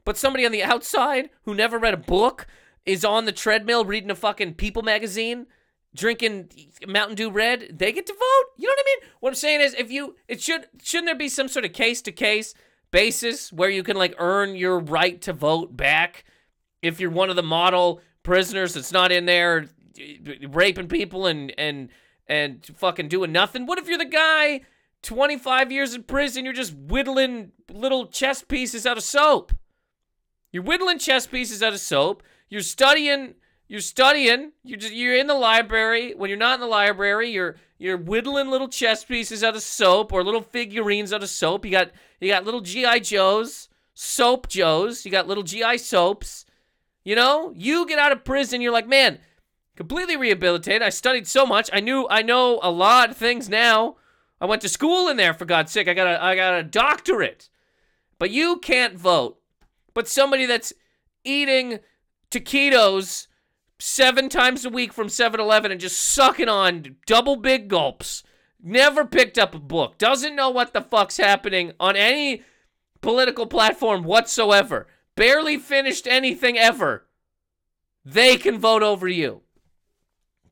but 0.04 0.16
somebody 0.16 0.46
on 0.46 0.52
the 0.52 0.62
outside 0.62 1.30
who 1.42 1.54
never 1.54 1.78
read 1.78 1.94
a 1.94 1.98
book 1.98 2.46
is 2.86 3.04
on 3.04 3.24
the 3.24 3.32
treadmill 3.32 3.84
reading 3.84 4.10
a 4.10 4.14
fucking 4.14 4.54
People 4.54 4.82
magazine 4.82 5.46
drinking 5.94 6.50
Mountain 6.86 7.16
Dew 7.16 7.30
Red, 7.30 7.78
they 7.78 7.92
get 7.92 8.06
to 8.06 8.12
vote. 8.12 8.52
You 8.56 8.68
know 8.68 8.72
what 8.72 8.78
I 8.80 8.86
mean? 8.86 9.10
What 9.20 9.28
I'm 9.30 9.34
saying 9.34 9.60
is, 9.60 9.74
if 9.74 9.90
you, 9.90 10.16
it 10.28 10.40
should, 10.40 10.68
shouldn't 10.82 11.06
there 11.06 11.16
be 11.16 11.28
some 11.28 11.48
sort 11.48 11.64
of 11.64 11.72
case 11.72 12.00
to 12.02 12.12
case 12.12 12.54
basis 12.90 13.52
where 13.52 13.70
you 13.70 13.82
can 13.82 13.96
like 13.96 14.14
earn 14.18 14.56
your 14.56 14.78
right 14.78 15.20
to 15.22 15.32
vote 15.32 15.76
back 15.76 16.24
if 16.82 17.00
you're 17.00 17.10
one 17.10 17.30
of 17.30 17.36
the 17.36 17.42
model 17.42 18.00
prisoners 18.22 18.74
that's 18.74 18.92
not 18.92 19.12
in 19.12 19.26
there 19.26 19.66
eh, 19.98 20.16
raping 20.48 20.88
people 20.88 21.26
and 21.26 21.52
and 21.58 21.88
and 22.26 22.64
fucking 22.76 23.08
doing 23.08 23.32
nothing? 23.32 23.66
What 23.66 23.78
if 23.78 23.88
you're 23.88 23.98
the 23.98 24.04
guy 24.04 24.62
25 25.02 25.72
years 25.72 25.94
in 25.94 26.02
prison, 26.02 26.44
you're 26.44 26.54
just 26.54 26.74
whittling 26.74 27.52
little 27.70 28.06
chess 28.06 28.42
pieces 28.42 28.86
out 28.86 28.96
of 28.96 29.02
soap? 29.02 29.52
You're 30.52 30.62
whittling 30.62 30.98
chess 30.98 31.26
pieces 31.26 31.62
out 31.62 31.72
of 31.72 31.80
soap. 31.80 32.22
You're 32.48 32.62
studying 32.62 33.34
you're 33.70 33.80
studying. 33.80 34.50
You're 34.64 34.80
just, 34.80 34.92
you're 34.92 35.14
in 35.14 35.28
the 35.28 35.34
library. 35.34 36.12
When 36.16 36.28
you're 36.28 36.36
not 36.36 36.54
in 36.54 36.60
the 36.60 36.66
library, 36.66 37.30
you're 37.30 37.54
you're 37.78 37.96
whittling 37.96 38.50
little 38.50 38.66
chess 38.66 39.04
pieces 39.04 39.44
out 39.44 39.54
of 39.54 39.62
soap 39.62 40.12
or 40.12 40.24
little 40.24 40.42
figurines 40.42 41.12
out 41.12 41.22
of 41.22 41.30
soap. 41.30 41.64
You 41.64 41.70
got 41.70 41.92
you 42.20 42.26
got 42.26 42.44
little 42.44 42.62
GI 42.62 42.98
Joes, 42.98 43.68
soap 43.94 44.48
Joes. 44.48 45.04
You 45.04 45.12
got 45.12 45.28
little 45.28 45.44
GI 45.44 45.78
soaps. 45.78 46.46
You 47.04 47.14
know, 47.14 47.52
you 47.54 47.86
get 47.86 48.00
out 48.00 48.10
of 48.10 48.24
prison. 48.24 48.60
You're 48.60 48.72
like, 48.72 48.88
man, 48.88 49.20
completely 49.76 50.16
rehabilitated. 50.16 50.82
I 50.82 50.90
studied 50.90 51.28
so 51.28 51.46
much. 51.46 51.70
I 51.72 51.78
knew 51.78 52.08
I 52.10 52.22
know 52.22 52.58
a 52.64 52.72
lot 52.72 53.10
of 53.10 53.16
things 53.16 53.48
now. 53.48 53.98
I 54.40 54.46
went 54.46 54.62
to 54.62 54.68
school 54.68 55.06
in 55.06 55.16
there 55.16 55.32
for 55.32 55.44
God's 55.44 55.70
sake. 55.70 55.86
I 55.86 55.94
got 55.94 56.08
a 56.08 56.20
I 56.20 56.34
got 56.34 56.58
a 56.58 56.64
doctorate. 56.64 57.48
But 58.18 58.32
you 58.32 58.56
can't 58.56 58.98
vote. 58.98 59.38
But 59.94 60.08
somebody 60.08 60.44
that's 60.44 60.72
eating 61.24 61.78
taquitos 62.32 63.28
seven 63.80 64.28
times 64.28 64.64
a 64.64 64.70
week 64.70 64.92
from 64.92 65.08
7 65.08 65.40
Eleven 65.40 65.72
and 65.72 65.80
just 65.80 65.98
sucking 65.98 66.48
on 66.48 66.96
double 67.06 67.36
big 67.36 67.68
gulps. 67.68 68.22
Never 68.62 69.04
picked 69.04 69.38
up 69.38 69.54
a 69.54 69.58
book. 69.58 69.96
Doesn't 69.98 70.36
know 70.36 70.50
what 70.50 70.72
the 70.72 70.82
fuck's 70.82 71.16
happening 71.16 71.72
on 71.80 71.96
any 71.96 72.42
political 73.00 73.46
platform 73.46 74.04
whatsoever. 74.04 74.86
Barely 75.16 75.56
finished 75.56 76.06
anything 76.06 76.58
ever. 76.58 77.06
They 78.04 78.36
can 78.36 78.58
vote 78.58 78.82
over 78.82 79.08
you. 79.08 79.42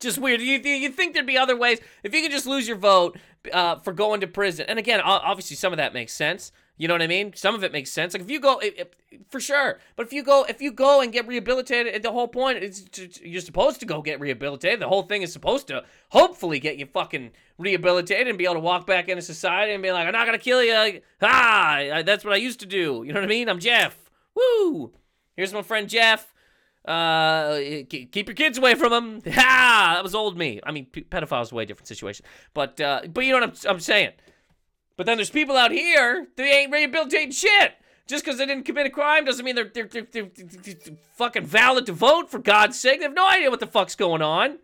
Just 0.01 0.19
weird. 0.19 0.41
You, 0.41 0.59
you 0.59 0.91
think 0.91 1.13
there'd 1.13 1.27
be 1.27 1.37
other 1.37 1.57
ways? 1.57 1.81
If 2.03 2.15
you 2.15 2.23
could 2.23 2.31
just 2.31 2.47
lose 2.47 2.69
your 2.69 2.77
vote 2.77 3.19
uh, 3.53 3.77
for 3.77 3.93
going 3.93 4.21
to 4.21 4.27
prison. 4.27 4.67
And 4.69 4.79
again, 4.79 5.01
obviously, 5.01 5.57
some 5.57 5.73
of 5.73 5.79
that 5.79 5.95
makes 5.95 6.13
sense. 6.13 6.53
You 6.79 6.87
know 6.87 6.95
what 6.95 7.03
I 7.03 7.09
mean? 7.09 7.33
Some 7.35 7.57
of 7.57 7.65
it 7.65 7.73
makes 7.73 7.91
sense. 7.91 8.15
Like 8.15 8.23
if 8.23 8.31
you 8.31 8.41
go, 8.41 8.61
if, 8.61 8.87
for 9.29 9.41
sure. 9.41 9.81
But 9.97 10.07
if 10.07 10.13
you 10.13 10.23
go, 10.23 10.45
if 10.49 10.63
you 10.63 10.71
go 10.71 11.01
and 11.01 11.13
get 11.13 11.27
rehabilitated, 11.27 12.03
the 12.05 12.13
whole 12.13 12.29
point 12.29 12.63
is 12.63 12.85
to, 12.93 13.09
you're 13.29 13.41
supposed 13.41 13.81
to 13.81 13.87
go 13.87 14.01
get 14.01 14.21
rehabilitated. 14.21 14.81
The 14.81 14.89
whole 14.89 15.03
thing 15.03 15.23
is 15.23 15.33
supposed 15.33 15.67
to 15.69 15.85
hopefully 16.11 16.61
get 16.61 16.79
you 16.79 16.87
fucking 16.87 17.33
rehabilitated 17.59 18.29
and 18.29 18.39
be 18.39 18.45
able 18.45 18.55
to 18.55 18.61
walk 18.61 18.87
back 18.87 19.09
into 19.09 19.23
society 19.23 19.73
and 19.73 19.83
be 19.83 19.91
like, 19.91 20.07
I'm 20.07 20.13
not 20.13 20.25
gonna 20.25 20.39
kill 20.39 20.63
you. 20.63 20.73
Like, 20.73 21.05
ah, 21.21 22.03
that's 22.07 22.25
what 22.25 22.33
I 22.33 22.37
used 22.37 22.61
to 22.61 22.67
do. 22.67 23.03
You 23.05 23.13
know 23.13 23.21
what 23.21 23.25
I 23.25 23.29
mean? 23.29 23.49
I'm 23.49 23.59
Jeff. 23.59 24.09
Woo! 24.37 24.93
Here's 25.37 25.53
my 25.53 25.63
friend 25.63 25.89
Jeff. 25.89 26.33
Uh, 26.85 27.59
keep 27.91 28.29
your 28.29 28.35
kids 28.35 28.57
away 28.57 28.75
from 28.75 28.93
him. 28.93 29.23
Ha! 29.33 29.93
That 29.97 30.03
was 30.03 30.15
old 30.15 30.39
me. 30.39 30.61
I 30.65 30.71
mean, 30.71 30.87
pedophiles 30.87 31.53
way 31.53 31.65
different 31.65 31.89
situation. 31.89 32.25
But 32.55 32.81
uh, 32.81 33.03
but 33.13 33.25
you 33.25 33.33
know 33.33 33.47
what 33.47 33.67
I'm 33.67 33.75
I'm 33.75 33.81
saying. 33.81 34.13
But 34.99 35.07
then 35.07 35.17
there's 35.17 35.31
people 35.31 35.57
out 35.57 35.71
here, 35.71 36.27
they 36.35 36.51
ain't 36.51 36.73
rehabilitating 36.73 37.31
shit. 37.31 37.75
Just 38.09 38.25
because 38.25 38.37
they 38.37 38.47
didn't 38.47 38.65
commit 38.65 38.87
a 38.87 38.91
crime 38.91 39.25
doesn't 39.25 39.45
mean 39.45 39.55
they're, 39.55 39.71
they're, 39.73 39.87
they're, 39.87 40.07
they're, 40.11 40.75
fucking 41.15 41.45
valid 41.47 41.87
to 41.87 41.93
vote, 41.93 42.29
for 42.29 42.41
God's 42.41 42.79
sake. 42.79 42.99
They 42.99 43.05
have 43.05 43.15
no 43.15 43.29
idea 43.29 43.49
what 43.49 43.61
the 43.61 43.67
fuck's 43.69 43.95
going 43.95 44.23
on. 44.23 44.59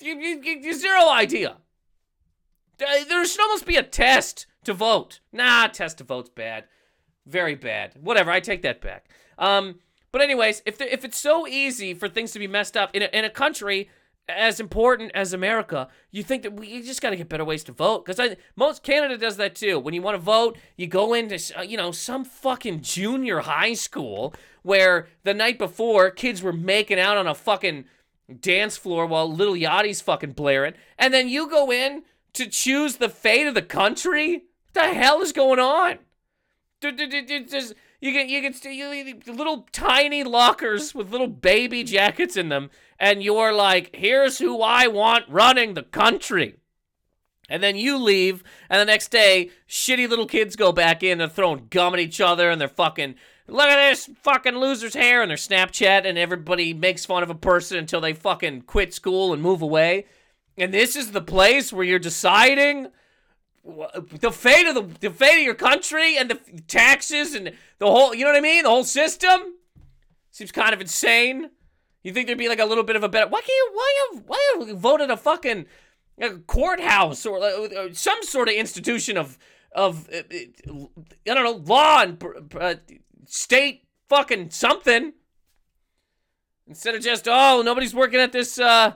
You, 0.00 0.18
you, 0.18 0.40
you 0.42 0.74
zero 0.74 1.08
idea. 1.08 1.58
There 2.78 3.24
should 3.24 3.40
almost 3.40 3.66
be 3.66 3.76
a 3.76 3.84
test 3.84 4.46
to 4.64 4.74
vote. 4.74 5.20
Nah, 5.32 5.68
test 5.68 5.98
to 5.98 6.04
vote's 6.04 6.30
bad. 6.30 6.64
Very 7.24 7.54
bad. 7.54 7.92
Whatever, 8.00 8.32
I 8.32 8.40
take 8.40 8.62
that 8.62 8.80
back. 8.80 9.08
Um, 9.38 9.76
but 10.10 10.22
anyways, 10.22 10.62
if, 10.66 10.80
if 10.80 11.04
it's 11.04 11.20
so 11.20 11.46
easy 11.46 11.94
for 11.94 12.08
things 12.08 12.32
to 12.32 12.40
be 12.40 12.48
messed 12.48 12.76
up 12.76 12.90
in 12.94 13.02
a, 13.02 13.06
in 13.12 13.24
a 13.24 13.30
country 13.30 13.90
as 14.28 14.58
important 14.58 15.12
as 15.14 15.32
America, 15.32 15.88
you 16.10 16.22
think 16.22 16.42
that 16.42 16.54
we 16.54 16.82
just 16.82 17.00
got 17.00 17.10
to 17.10 17.16
get 17.16 17.28
better 17.28 17.44
ways 17.44 17.62
to 17.64 17.72
vote 17.72 18.04
because 18.04 18.36
most 18.56 18.82
Canada 18.82 19.16
does 19.16 19.36
that 19.36 19.54
too. 19.54 19.78
When 19.78 19.94
you 19.94 20.02
want 20.02 20.16
to 20.16 20.22
vote, 20.22 20.58
you 20.76 20.86
go 20.86 21.14
into 21.14 21.40
uh, 21.56 21.62
you 21.62 21.76
know 21.76 21.92
some 21.92 22.24
fucking 22.24 22.82
junior 22.82 23.40
high 23.40 23.74
school 23.74 24.34
where 24.62 25.08
the 25.22 25.34
night 25.34 25.58
before 25.58 26.10
kids 26.10 26.42
were 26.42 26.52
making 26.52 26.98
out 26.98 27.16
on 27.16 27.28
a 27.28 27.34
fucking 27.34 27.84
dance 28.40 28.76
floor 28.76 29.06
while 29.06 29.32
Lil 29.32 29.54
Yachty's 29.54 30.00
fucking 30.00 30.32
blaring, 30.32 30.74
and 30.98 31.14
then 31.14 31.28
you 31.28 31.48
go 31.48 31.70
in 31.70 32.02
to 32.32 32.46
choose 32.46 32.96
the 32.96 33.08
fate 33.08 33.46
of 33.46 33.54
the 33.54 33.62
country. 33.62 34.44
What 34.72 34.74
the 34.74 34.94
hell 34.94 35.22
is 35.22 35.32
going 35.32 35.60
on? 35.60 35.98
You 38.00 38.12
get 38.12 38.28
you 38.28 38.40
get 38.40 38.64
you, 38.64 39.20
little 39.26 39.66
tiny 39.72 40.24
lockers 40.24 40.94
with 40.94 41.10
little 41.10 41.28
baby 41.28 41.84
jackets 41.84 42.36
in 42.36 42.48
them, 42.48 42.70
and 42.98 43.22
you're 43.22 43.52
like, 43.52 43.94
"Here's 43.94 44.38
who 44.38 44.60
I 44.62 44.86
want 44.86 45.28
running 45.28 45.74
the 45.74 45.82
country." 45.82 46.56
And 47.48 47.62
then 47.62 47.76
you 47.76 47.96
leave, 47.96 48.42
and 48.68 48.80
the 48.80 48.84
next 48.84 49.12
day, 49.12 49.50
shitty 49.68 50.08
little 50.08 50.26
kids 50.26 50.56
go 50.56 50.72
back 50.72 51.02
in 51.02 51.20
and 51.20 51.30
throwing 51.30 51.68
gum 51.70 51.94
at 51.94 52.00
each 52.00 52.20
other, 52.20 52.50
and 52.50 52.60
they're 52.60 52.66
fucking, 52.66 53.14
look 53.46 53.68
at 53.68 53.88
this 53.88 54.10
fucking 54.22 54.56
loser's 54.56 54.94
hair, 54.94 55.22
and 55.22 55.30
their 55.30 55.36
Snapchat, 55.36 56.04
and 56.04 56.18
everybody 56.18 56.74
makes 56.74 57.06
fun 57.06 57.22
of 57.22 57.30
a 57.30 57.36
person 57.36 57.78
until 57.78 58.00
they 58.00 58.12
fucking 58.12 58.62
quit 58.62 58.92
school 58.92 59.32
and 59.32 59.40
move 59.40 59.62
away. 59.62 60.06
And 60.58 60.74
this 60.74 60.96
is 60.96 61.12
the 61.12 61.20
place 61.20 61.72
where 61.72 61.84
you're 61.84 62.00
deciding 62.00 62.88
the 63.66 64.30
fate 64.30 64.66
of 64.66 64.74
the, 64.74 64.82
the 65.00 65.10
fate 65.10 65.38
of 65.38 65.44
your 65.44 65.54
country 65.54 66.16
and 66.16 66.30
the 66.30 66.38
taxes 66.68 67.34
and 67.34 67.52
the 67.78 67.86
whole 67.86 68.14
you 68.14 68.24
know 68.24 68.30
what 68.30 68.38
I 68.38 68.40
mean? 68.40 68.62
The 68.62 68.70
whole 68.70 68.84
system? 68.84 69.54
Seems 70.30 70.52
kind 70.52 70.72
of 70.72 70.80
insane. 70.80 71.50
You 72.02 72.12
think 72.12 72.26
there'd 72.26 72.38
be 72.38 72.48
like 72.48 72.60
a 72.60 72.64
little 72.64 72.84
bit 72.84 72.96
of 72.96 73.02
a 73.02 73.08
better 73.08 73.28
why 73.28 73.40
can't 73.40 73.48
you 73.48 73.70
why 73.72 74.08
have 74.12 74.22
why 74.26 74.54
have 74.58 74.68
you 74.68 74.76
voted 74.76 75.10
a 75.10 75.16
fucking 75.16 75.66
a 76.20 76.30
courthouse 76.46 77.26
or, 77.26 77.38
or, 77.38 77.92
some 77.92 78.22
sort 78.22 78.48
of 78.48 78.54
institution 78.54 79.16
of 79.16 79.36
of 79.72 80.08
uh, 80.10 80.18
uh, 80.18 80.86
I 81.28 81.34
don't 81.34 81.44
know 81.44 81.62
law 81.64 82.02
and 82.02 82.22
uh, 82.60 82.74
state 83.26 83.84
fucking 84.08 84.50
something? 84.50 85.12
Instead 86.68 86.94
of 86.94 87.02
just 87.02 87.26
oh 87.28 87.62
nobody's 87.64 87.94
working 87.94 88.20
at 88.20 88.32
this 88.32 88.58
uh 88.58 88.92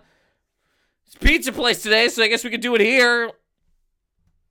pizza 1.20 1.50
place 1.50 1.82
today 1.82 2.08
so 2.08 2.22
I 2.22 2.28
guess 2.28 2.44
we 2.44 2.50
could 2.50 2.60
do 2.60 2.76
it 2.76 2.80
here 2.80 3.32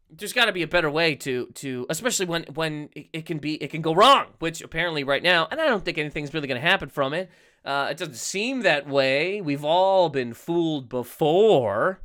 there's 0.09 0.33
got 0.33 0.45
to 0.45 0.51
be 0.51 0.63
a 0.63 0.67
better 0.67 0.89
way 0.89 1.15
to 1.15 1.47
to 1.55 1.85
especially 1.89 2.25
when 2.25 2.43
when 2.53 2.89
it, 2.95 3.07
it 3.13 3.25
can 3.25 3.37
be 3.37 3.55
it 3.55 3.69
can 3.69 3.81
go 3.81 3.93
wrong, 3.93 4.27
which 4.39 4.61
apparently 4.61 5.03
right 5.03 5.23
now, 5.23 5.47
and 5.51 5.61
I 5.61 5.65
don't 5.65 5.83
think 5.83 5.97
anything's 5.97 6.33
really 6.33 6.47
going 6.47 6.61
to 6.61 6.67
happen 6.67 6.89
from 6.89 7.13
it. 7.13 7.29
Uh, 7.63 7.87
it 7.91 7.97
doesn't 7.97 8.15
seem 8.15 8.61
that 8.61 8.87
way. 8.87 9.41
We've 9.41 9.65
all 9.65 10.09
been 10.09 10.33
fooled 10.33 10.89
before, 10.89 11.99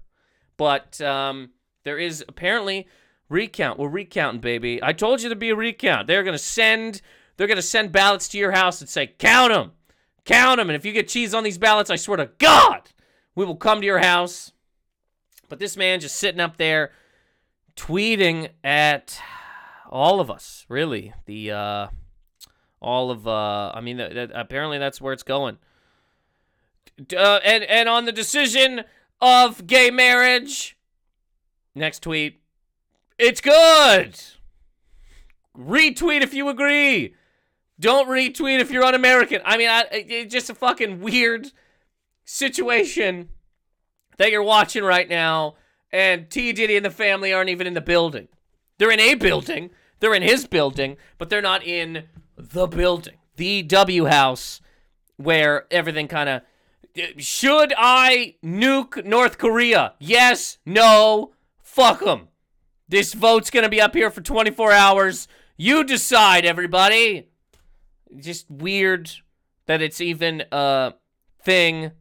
but 0.57 1.01
um, 1.01 1.51
there 1.85 1.99
is 1.99 2.25
apparently 2.27 2.89
recount. 3.29 3.79
We're 3.79 3.89
recounting, 3.89 4.41
baby. 4.41 4.81
I 4.83 4.93
told 4.93 5.23
you 5.23 5.29
to 5.29 5.37
be 5.37 5.51
a 5.51 5.57
recount. 5.57 6.07
They're 6.07 6.25
gonna 6.25 6.39
send 6.39 7.01
they're 7.37 7.47
gonna 7.47 7.63
send 7.63 7.93
ballots 7.93 8.29
to 8.29 8.39
your 8.39 8.53
house 8.53 8.81
and 8.81 8.89
say 8.89 9.07
count 9.07 9.53
them, 9.53 9.73
count 10.25 10.59
them, 10.59 10.69
and 10.69 10.77
if 10.77 10.85
you 10.85 10.93
get 10.93 11.09
cheese 11.09 11.35
on 11.35 11.45
these 11.45 11.59
ballots, 11.59 11.91
I 11.91 11.97
swear 11.97 12.19
to 12.19 12.31
God, 12.39 12.91
we 13.35 13.45
will 13.45 13.57
come 13.57 13.81
to 13.81 13.87
your 13.87 14.01
house. 14.01 14.53
But 15.49 15.59
this 15.59 15.77
man 15.77 16.01
just 16.01 16.17
sitting 16.17 16.41
up 16.41 16.57
there 16.57 16.91
tweeting 17.77 18.51
at 18.63 19.21
all 19.91 20.21
of 20.21 20.31
us, 20.31 20.65
really. 20.69 21.13
The 21.27 21.51
uh 21.51 21.87
all 22.81 23.11
of 23.11 23.27
uh 23.27 23.73
I 23.75 23.81
mean 23.81 24.01
apparently 24.01 24.79
that's 24.79 25.01
where 25.01 25.13
it's 25.13 25.23
going. 25.23 25.59
Uh, 27.17 27.41
and 27.45 27.65
and 27.65 27.89
on 27.89 28.05
the 28.05 28.13
decision 28.13 28.85
of 29.21 29.67
gay 29.67 29.91
marriage, 29.91 30.77
next 31.75 32.03
tweet, 32.03 32.41
it's 33.19 33.41
good. 33.41 34.21
Retweet 35.57 36.23
if 36.23 36.35
you 36.35 36.49
agree. 36.49 37.15
Don't 37.81 38.09
retweet 38.09 38.61
if 38.61 38.71
you're 38.71 38.85
un-American. 38.85 39.41
I 39.45 39.57
mean, 39.57 39.69
I, 39.69 39.85
it's 39.91 40.33
just 40.33 40.51
a 40.51 40.55
fucking 40.55 41.01
weird 41.01 41.51
situation 42.25 43.31
that 44.19 44.31
you're 44.31 44.43
watching 44.45 44.85
right 44.85 45.09
now, 45.09 45.57
and 45.95 46.29
T 46.29 46.53
Diddy 46.53 46.75
and 46.77 46.85
the 46.85 46.91
family 46.91 47.33
aren't 47.33 47.51
even 47.51 47.69
in 47.69 47.75
the 47.75 47.81
building. 47.81 48.27
They're 48.79 48.91
in 48.91 48.99
a 48.99 49.15
building. 49.15 49.71
They're 50.01 50.13
in 50.13 50.23
his 50.23 50.45
building, 50.45 50.97
but 51.19 51.31
they're 51.31 51.41
not 51.41 51.65
in 51.65 52.07
the 52.37 52.67
building, 52.67 53.15
the 53.37 53.63
W 53.63 54.07
house, 54.07 54.61
where 55.17 55.67
everything 55.71 56.09
kind 56.09 56.29
of. 56.29 56.43
Should 57.17 57.73
I 57.79 58.35
nuke 58.45 59.05
North 59.05 59.39
Korea? 59.39 59.95
Yes, 60.01 60.59
no, 60.67 61.33
fuck 61.63 62.01
them. 62.01 62.29
This 62.89 63.15
vote's 63.15 63.51
gonna 63.51 63.69
be 63.69 63.81
up 63.81 63.95
here 63.95 64.11
for 64.11 64.21
24 64.21 64.73
hours. 64.73 65.29
You 65.57 65.85
decide, 65.85 66.45
everybody. 66.45 67.29
Just 68.19 68.51
weird 68.51 69.13
that 69.67 69.81
it's 69.81 70.01
even 70.01 70.43
a 70.51 70.95
thing. 71.41 71.93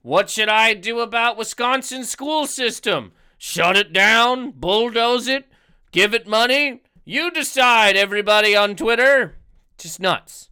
What 0.00 0.30
should 0.30 0.48
I 0.48 0.72
do 0.72 1.00
about 1.00 1.36
Wisconsin's 1.36 2.08
school 2.08 2.46
system? 2.46 3.12
Shut 3.38 3.76
it 3.76 3.92
down? 3.92 4.50
Bulldoze 4.50 5.28
it? 5.28 5.46
Give 5.92 6.12
it 6.12 6.26
money? 6.26 6.82
You 7.04 7.30
decide, 7.30 7.96
everybody 7.96 8.54
on 8.54 8.76
Twitter. 8.76 9.36
Just 9.78 10.00
nuts. 10.00 10.50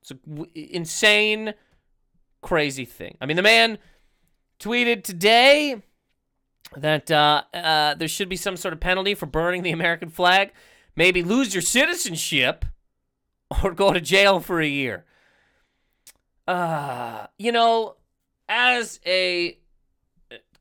It's 0.00 0.12
a 0.12 0.14
w- 0.14 0.50
insane, 0.54 1.52
crazy 2.40 2.84
thing. 2.84 3.18
I 3.20 3.26
mean, 3.26 3.36
the 3.36 3.42
man 3.42 3.78
tweeted 4.60 5.02
today 5.02 5.82
that 6.76 7.10
uh, 7.10 7.42
uh, 7.52 7.94
there 7.94 8.08
should 8.08 8.28
be 8.28 8.36
some 8.36 8.56
sort 8.56 8.72
of 8.72 8.80
penalty 8.80 9.14
for 9.14 9.26
burning 9.26 9.62
the 9.62 9.72
American 9.72 10.08
flag. 10.08 10.52
Maybe 10.96 11.22
lose 11.22 11.54
your 11.54 11.62
citizenship 11.62 12.64
or 13.62 13.72
go 13.72 13.92
to 13.92 14.00
jail 14.00 14.40
for 14.40 14.60
a 14.60 14.66
year. 14.66 15.04
Uh, 16.46 17.26
you 17.36 17.52
know, 17.52 17.96
as 18.48 19.00
a 19.04 19.58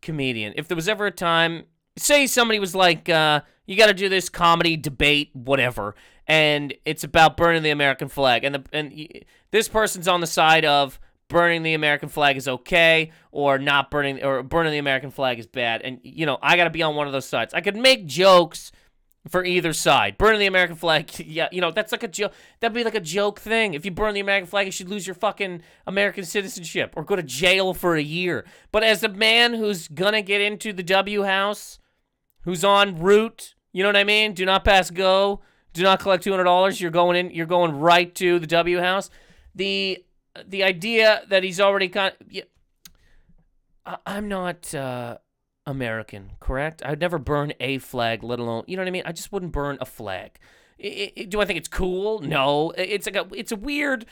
comedian, 0.08 0.54
if 0.56 0.70
there 0.70 0.76
was 0.76 0.88
ever 0.88 1.06
a 1.06 1.12
time, 1.12 1.66
say 1.98 2.26
somebody 2.28 2.60
was 2.60 2.74
like, 2.74 3.10
uh, 3.10 3.42
you 3.66 3.76
got 3.76 3.88
to 3.88 3.94
do 3.94 4.08
this 4.08 4.30
comedy 4.30 4.78
debate, 4.78 5.32
whatever, 5.34 5.96
and 6.26 6.74
it's 6.86 7.04
about 7.04 7.36
burning 7.36 7.62
the 7.62 7.72
American 7.72 8.08
flag, 8.08 8.46
and 8.46 8.56
the 8.56 8.64
and 8.72 8.92
y- 8.96 9.22
this 9.52 9.68
person's 9.68 10.08
on 10.08 10.22
the 10.22 10.28
side 10.28 10.64
of 10.64 10.98
burning 11.28 11.62
the 11.64 11.74
American 11.74 12.08
flag 12.08 12.38
is 12.38 12.48
okay, 12.48 13.12
or 13.34 13.60
not 13.60 13.92
burning 13.92 14.24
or 14.24 14.44
burning 14.44 14.72
the 14.72 14.78
American 14.78 15.12
flag 15.12 15.40
is 15.40 15.46
bad, 15.46 15.82
and 15.82 16.00
you 16.04 16.26
know, 16.26 16.38
I 16.42 16.56
got 16.56 16.64
to 16.64 16.70
be 16.70 16.82
on 16.82 16.96
one 16.96 17.08
of 17.08 17.14
those 17.14 17.28
sides. 17.28 17.54
I 17.54 17.60
could 17.60 17.76
make 17.76 18.06
jokes 18.06 18.72
for 19.30 19.44
either 19.44 19.74
side. 19.74 20.18
Burning 20.18 20.40
the 20.40 20.46
American 20.48 20.76
flag, 20.76 21.12
yeah, 21.20 21.48
you 21.52 21.62
know, 21.62 21.72
that's 21.72 21.92
like 21.92 22.04
a 22.04 22.08
joke. 22.08 22.34
That'd 22.60 22.76
be 22.76 22.84
like 22.84 22.96
a 22.96 23.00
joke 23.00 23.40
thing. 23.40 23.74
If 23.74 23.86
you 23.86 23.92
burn 23.92 24.14
the 24.14 24.20
American 24.20 24.48
flag, 24.48 24.66
you 24.66 24.72
should 24.72 24.90
lose 24.90 25.06
your 25.06 25.16
fucking 25.16 25.62
American 25.86 26.24
citizenship 26.24 26.94
or 26.96 27.04
go 27.04 27.16
to 27.16 27.24
jail 27.24 27.74
for 27.74 27.96
a 27.96 28.02
year. 28.02 28.46
But 28.72 28.84
as 28.84 29.04
a 29.04 29.10
man 29.10 29.54
who's 29.54 29.88
gonna 29.88 30.22
get 30.22 30.42
into 30.42 30.74
the 30.74 30.84
W 30.84 31.24
house, 31.24 31.80
who's 32.42 32.64
on 32.64 33.00
route, 33.00 33.56
you 33.74 33.84
know 33.84 33.90
what 33.90 33.98
I 33.98 34.04
mean? 34.04 34.34
Do 34.34 34.46
not 34.46 34.64
pass 34.64 34.90
go. 34.90 35.42
Do 35.74 35.84
not 35.84 36.00
collect 36.00 36.24
two 36.24 36.32
hundred 36.32 36.46
dollars. 36.46 36.82
You're 36.82 36.92
going 36.92 37.16
in. 37.18 37.32
You're 37.32 37.46
going 37.46 37.78
right 37.78 38.14
to 38.16 38.40
the 38.40 38.48
W 38.48 38.80
house. 38.80 39.10
The 39.54 40.04
the 40.46 40.64
idea 40.64 41.24
that 41.30 41.44
he's 41.44 41.60
already 41.60 41.90
kind 41.90 42.14
of, 42.20 42.32
yeah, 42.32 42.44
I, 43.86 43.98
I'm 44.06 44.28
not. 44.28 44.74
Uh, 44.74 45.18
American, 45.68 46.32
correct? 46.40 46.82
I'd 46.84 47.00
never 47.00 47.20
burn 47.20 47.54
a 47.60 47.78
flag, 47.78 48.24
let 48.24 48.40
alone, 48.40 48.64
you 48.68 48.76
know 48.78 48.82
what 48.82 48.88
I 48.88 48.92
mean? 48.92 49.04
I 49.06 49.12
just 49.12 49.32
wouldn't 49.32 49.52
burn 49.52 49.78
a 49.80 49.86
flag. 49.86 50.40
I- 50.84 51.12
I- 51.18 51.24
do 51.24 51.40
I 51.42 51.46
think 51.46 51.58
it's 51.58 51.68
cool? 51.68 52.20
No. 52.22 52.72
It's 52.78 53.06
like 53.06 53.16
a, 53.16 53.28
it's 53.36 53.52
a 53.52 53.56
weird, 53.56 54.06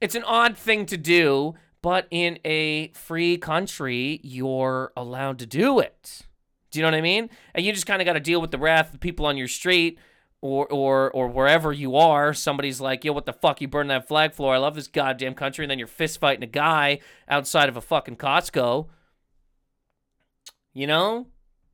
it's 0.00 0.14
an 0.14 0.24
odd 0.24 0.58
thing 0.58 0.84
to 0.86 0.96
do, 0.98 1.54
but 1.80 2.06
in 2.10 2.38
a 2.44 2.88
free 2.88 3.38
country, 3.38 4.20
you're 4.22 4.92
allowed 4.96 5.38
to 5.38 5.46
do 5.46 5.78
it. 5.78 6.22
Do 6.70 6.78
you 6.78 6.82
know 6.82 6.88
what 6.90 6.98
I 6.98 7.02
mean? 7.02 7.30
And 7.54 7.64
you 7.64 7.72
just 7.72 7.86
kind 7.86 8.02
of 8.02 8.06
got 8.06 8.14
to 8.14 8.20
deal 8.20 8.40
with 8.40 8.50
the 8.50 8.58
wrath 8.58 8.92
of 8.92 9.00
people 9.00 9.24
on 9.26 9.36
your 9.38 9.48
street 9.48 9.98
or 10.42 10.66
or 10.66 11.10
or 11.12 11.28
wherever 11.28 11.72
you 11.72 11.96
are. 11.96 12.34
Somebody's 12.34 12.80
like, 12.80 13.04
"Yo, 13.04 13.12
what 13.12 13.24
the 13.24 13.32
fuck? 13.32 13.60
You 13.62 13.68
burn 13.68 13.86
that 13.86 14.06
flag 14.06 14.34
floor? 14.34 14.54
I 14.54 14.58
love 14.58 14.74
this 14.74 14.86
goddamn 14.88 15.34
country." 15.34 15.64
And 15.64 15.70
then 15.70 15.78
you're 15.78 15.86
fist 15.86 16.20
fighting 16.20 16.42
a 16.42 16.46
guy 16.46 16.98
outside 17.28 17.68
of 17.70 17.76
a 17.76 17.80
fucking 17.80 18.16
Costco 18.16 18.88
you 20.76 20.86
know? 20.86 21.26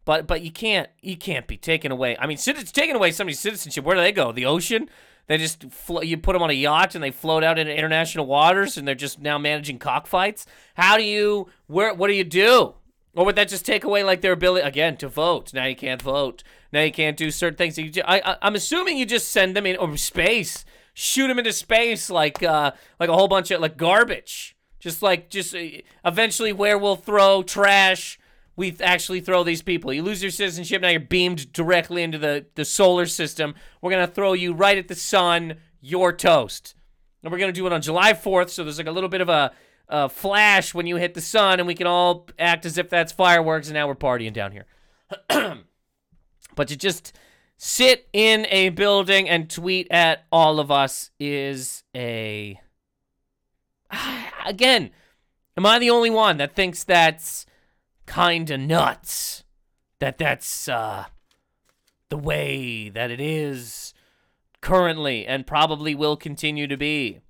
But 0.04 0.26
but 0.26 0.42
you 0.42 0.50
can't 0.50 0.88
you 1.00 1.16
can't 1.16 1.46
be 1.46 1.56
taken 1.56 1.92
away. 1.92 2.16
I 2.16 2.26
mean 2.26 2.38
it's 2.40 2.72
taking 2.72 2.96
away 2.96 3.12
somebody's 3.12 3.40
citizenship 3.40 3.84
where 3.84 3.96
do 3.96 4.00
they 4.00 4.12
go? 4.12 4.32
The 4.32 4.46
ocean? 4.46 4.88
They 5.26 5.38
just 5.38 5.70
flo- 5.70 6.02
you 6.02 6.16
put 6.16 6.32
them 6.32 6.42
on 6.42 6.50
a 6.50 6.54
yacht 6.54 6.94
and 6.94 7.02
they 7.02 7.10
float 7.10 7.44
out 7.44 7.58
into 7.58 7.76
international 7.76 8.26
waters 8.26 8.76
and 8.76 8.86
they're 8.86 8.94
just 8.94 9.20
now 9.20 9.38
managing 9.38 9.78
cockfights? 9.78 10.46
How 10.74 10.96
do 10.96 11.04
you 11.04 11.48
where 11.66 11.92
what 11.94 12.08
do 12.08 12.14
you 12.14 12.24
do? 12.24 12.74
Or 13.14 13.26
would 13.26 13.36
that 13.36 13.48
just 13.48 13.66
take 13.66 13.84
away 13.84 14.02
like 14.02 14.22
their 14.22 14.32
ability 14.32 14.66
again 14.66 14.96
to 14.98 15.08
vote. 15.08 15.52
Now 15.52 15.66
you 15.66 15.76
can't 15.76 16.00
vote. 16.00 16.42
Now 16.72 16.82
you 16.82 16.92
can't 16.92 17.16
do 17.16 17.30
certain 17.30 17.58
things. 17.58 17.76
You 17.76 17.90
ju- 17.90 18.02
I, 18.06 18.20
I, 18.20 18.36
i'm 18.42 18.54
assuming 18.54 18.96
you 18.96 19.04
just 19.04 19.28
send 19.28 19.54
them 19.54 19.66
in 19.66 19.76
or 19.76 19.96
space. 19.96 20.64
Shoot 20.94 21.28
them 21.28 21.38
into 21.38 21.52
space 21.52 22.08
like 22.08 22.42
uh 22.42 22.72
like 22.98 23.08
a 23.08 23.14
whole 23.14 23.28
bunch 23.28 23.50
of 23.50 23.60
like 23.60 23.76
garbage. 23.76 24.56
Just 24.80 25.02
like 25.02 25.28
just 25.28 25.54
uh, 25.54 25.60
eventually 26.04 26.52
where 26.52 26.76
we'll 26.76 26.96
throw 26.96 27.42
trash 27.42 28.18
we 28.62 28.76
actually 28.80 29.20
throw 29.20 29.42
these 29.42 29.60
people. 29.60 29.92
You 29.92 30.04
lose 30.04 30.22
your 30.22 30.30
citizenship, 30.30 30.82
now 30.82 30.88
you're 30.88 31.00
beamed 31.00 31.52
directly 31.52 32.04
into 32.04 32.16
the, 32.16 32.46
the 32.54 32.64
solar 32.64 33.06
system. 33.06 33.56
We're 33.80 33.90
going 33.90 34.06
to 34.06 34.12
throw 34.12 34.34
you 34.34 34.52
right 34.52 34.78
at 34.78 34.86
the 34.86 34.94
sun. 34.94 35.56
You're 35.80 36.12
toast. 36.12 36.76
And 37.22 37.32
we're 37.32 37.38
going 37.38 37.52
to 37.52 37.60
do 37.60 37.66
it 37.66 37.72
on 37.72 37.82
July 37.82 38.12
4th, 38.12 38.50
so 38.50 38.62
there's 38.62 38.78
like 38.78 38.86
a 38.86 38.92
little 38.92 39.08
bit 39.08 39.20
of 39.20 39.28
a, 39.28 39.50
a 39.88 40.08
flash 40.08 40.74
when 40.74 40.86
you 40.86 40.94
hit 40.94 41.14
the 41.14 41.20
sun, 41.20 41.58
and 41.58 41.66
we 41.66 41.74
can 41.74 41.88
all 41.88 42.28
act 42.38 42.64
as 42.64 42.78
if 42.78 42.88
that's 42.88 43.10
fireworks, 43.10 43.66
and 43.66 43.74
now 43.74 43.88
we're 43.88 43.96
partying 43.96 44.32
down 44.32 44.52
here. 44.52 44.66
but 46.54 46.68
to 46.68 46.76
just 46.76 47.12
sit 47.56 48.08
in 48.12 48.46
a 48.48 48.68
building 48.68 49.28
and 49.28 49.50
tweet 49.50 49.88
at 49.90 50.24
all 50.30 50.60
of 50.60 50.70
us 50.70 51.10
is 51.18 51.82
a. 51.96 52.60
Again, 54.46 54.90
am 55.56 55.66
I 55.66 55.80
the 55.80 55.90
only 55.90 56.10
one 56.10 56.36
that 56.36 56.54
thinks 56.54 56.84
that's 56.84 57.44
kinda 58.12 58.58
nuts 58.58 59.44
that 59.98 60.18
that's 60.18 60.68
uh 60.68 61.06
the 62.08 62.16
way 62.18 62.90
that 62.90 63.10
it 63.10 63.20
is 63.20 63.94
currently 64.60 65.26
and 65.26 65.46
probably 65.46 65.94
will 65.94 66.16
continue 66.16 66.66
to 66.66 66.76
be. 66.76 67.20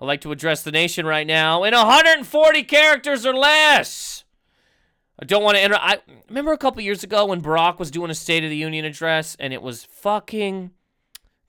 I'd 0.00 0.06
like 0.06 0.20
to 0.22 0.32
address 0.32 0.62
the 0.62 0.72
nation 0.72 1.06
right 1.06 1.26
now 1.26 1.62
in 1.62 1.74
140 1.74 2.62
characters 2.64 3.26
or 3.26 3.34
less. 3.34 4.24
I 5.20 5.26
don't 5.26 5.42
want 5.42 5.56
to 5.56 5.62
enter. 5.62 5.76
I 5.76 5.98
remember 6.28 6.52
a 6.52 6.58
couple 6.58 6.80
years 6.82 7.04
ago 7.04 7.26
when 7.26 7.42
Barack 7.42 7.78
was 7.78 7.90
doing 7.90 8.10
a 8.10 8.14
State 8.14 8.42
of 8.42 8.50
the 8.50 8.56
Union 8.56 8.84
address 8.84 9.36
and 9.38 9.52
it 9.52 9.60
was 9.62 9.84
fucking 9.84 10.70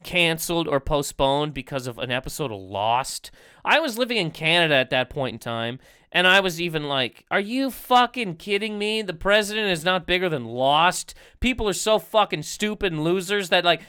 canceled 0.03 0.67
or 0.67 0.79
postponed 0.79 1.53
because 1.53 1.87
of 1.87 1.97
an 1.97 2.11
episode 2.11 2.51
of 2.51 2.59
Lost. 2.59 3.31
I 3.63 3.79
was 3.79 3.97
living 3.97 4.17
in 4.17 4.31
Canada 4.31 4.75
at 4.75 4.89
that 4.89 5.09
point 5.09 5.33
in 5.33 5.39
time, 5.39 5.79
and 6.11 6.27
I 6.27 6.39
was 6.39 6.59
even 6.59 6.87
like, 6.87 7.25
Are 7.31 7.39
you 7.39 7.69
fucking 7.71 8.35
kidding 8.35 8.77
me? 8.77 9.01
The 9.01 9.13
president 9.13 9.69
is 9.69 9.85
not 9.85 10.07
bigger 10.07 10.29
than 10.29 10.45
Lost. 10.45 11.13
People 11.39 11.67
are 11.69 11.73
so 11.73 11.99
fucking 11.99 12.43
stupid 12.43 12.91
and 12.91 13.03
losers 13.03 13.49
that, 13.49 13.63
like, 13.63 13.81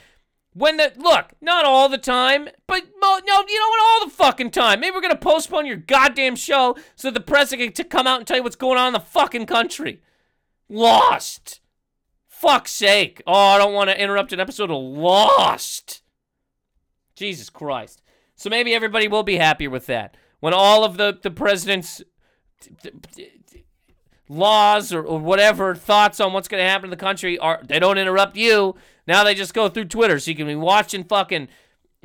when 0.53 0.77
the 0.77 0.93
look, 0.97 1.33
not 1.41 1.65
all 1.65 1.89
the 1.89 1.97
time, 1.97 2.47
but 2.67 2.83
mo- 3.01 3.19
no, 3.25 3.43
you 3.47 3.59
know 3.59 3.69
what? 3.69 3.83
All 3.83 4.05
the 4.05 4.13
fucking 4.13 4.51
time. 4.51 4.79
Maybe 4.79 4.93
we're 4.93 5.01
gonna 5.01 5.15
postpone 5.15 5.65
your 5.65 5.77
goddamn 5.77 6.35
show 6.35 6.77
so 6.95 7.09
the 7.09 7.19
president 7.19 7.73
can 7.75 7.87
come 7.87 8.05
out 8.05 8.19
and 8.19 8.27
tell 8.27 8.37
you 8.37 8.43
what's 8.43 8.55
going 8.55 8.77
on 8.77 8.87
in 8.87 8.93
the 8.93 8.99
fucking 8.99 9.47
country. 9.47 10.01
Lost. 10.69 11.59
fuck's 12.27 12.71
sake. 12.71 13.21
Oh, 13.25 13.33
I 13.33 13.57
don't 13.57 13.73
want 13.73 13.89
to 13.89 13.99
interrupt 13.99 14.31
an 14.33 14.39
episode 14.39 14.69
of 14.69 14.77
Lost. 14.77 16.02
Jesus 17.23 17.49
Christ. 17.49 18.01
So 18.35 18.49
maybe 18.49 18.73
everybody 18.73 19.07
will 19.07 19.23
be 19.23 19.37
happier 19.37 19.69
with 19.69 19.85
that. 19.85 20.17
When 20.41 20.53
all 20.53 20.83
of 20.83 20.97
the, 20.97 21.17
the 21.21 21.31
president's 21.31 22.01
laws 24.27 24.91
or, 24.91 25.01
or 25.01 25.19
whatever 25.19 25.73
thoughts 25.73 26.19
on 26.19 26.33
what's 26.33 26.49
going 26.49 26.61
to 26.61 26.69
happen 26.69 26.87
in 26.87 26.89
the 26.89 26.97
country 26.97 27.39
are 27.39 27.61
they 27.65 27.79
don't 27.79 27.97
interrupt 27.97 28.35
you. 28.35 28.75
Now 29.07 29.23
they 29.23 29.35
just 29.35 29.53
go 29.53 29.69
through 29.69 29.85
Twitter 29.85 30.19
so 30.19 30.31
you 30.31 30.35
can 30.35 30.47
be 30.47 30.55
watching 30.55 31.05
fucking 31.05 31.47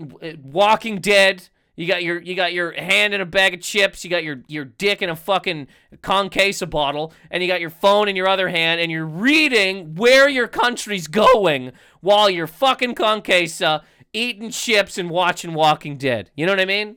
uh, 0.01 0.29
Walking 0.41 1.01
Dead. 1.01 1.49
You 1.75 1.87
got 1.87 2.05
your 2.05 2.21
you 2.21 2.37
got 2.37 2.53
your 2.53 2.73
hand 2.73 3.15
in 3.15 3.21
a 3.21 3.27
bag 3.27 3.55
of 3.55 3.61
chips, 3.61 4.05
you 4.05 4.11
got 4.11 4.25
your 4.25 4.43
your 4.49 4.65
dick 4.65 5.01
in 5.03 5.11
a 5.11 5.17
fucking 5.17 5.69
Concasa 6.03 6.69
bottle, 6.69 7.13
and 7.31 7.43
you 7.43 7.49
got 7.49 7.61
your 7.61 7.71
phone 7.71 8.09
in 8.09 8.17
your 8.17 8.29
other 8.29 8.49
hand, 8.49 8.81
and 8.81 8.91
you're 8.91 9.07
reading 9.07 9.95
where 9.95 10.29
your 10.29 10.49
country's 10.49 11.07
going 11.07 11.73
while 12.01 12.29
you're 12.29 12.49
fucking 12.49 12.95
Concasa 12.95 13.83
eating 14.13 14.51
chips 14.51 14.99
and 14.99 15.11
watching 15.11 15.55
Walking 15.55 15.97
Dead. 15.97 16.31
You 16.37 16.47
know 16.47 16.53
what 16.53 16.61
I 16.61 16.65
mean? 16.65 16.97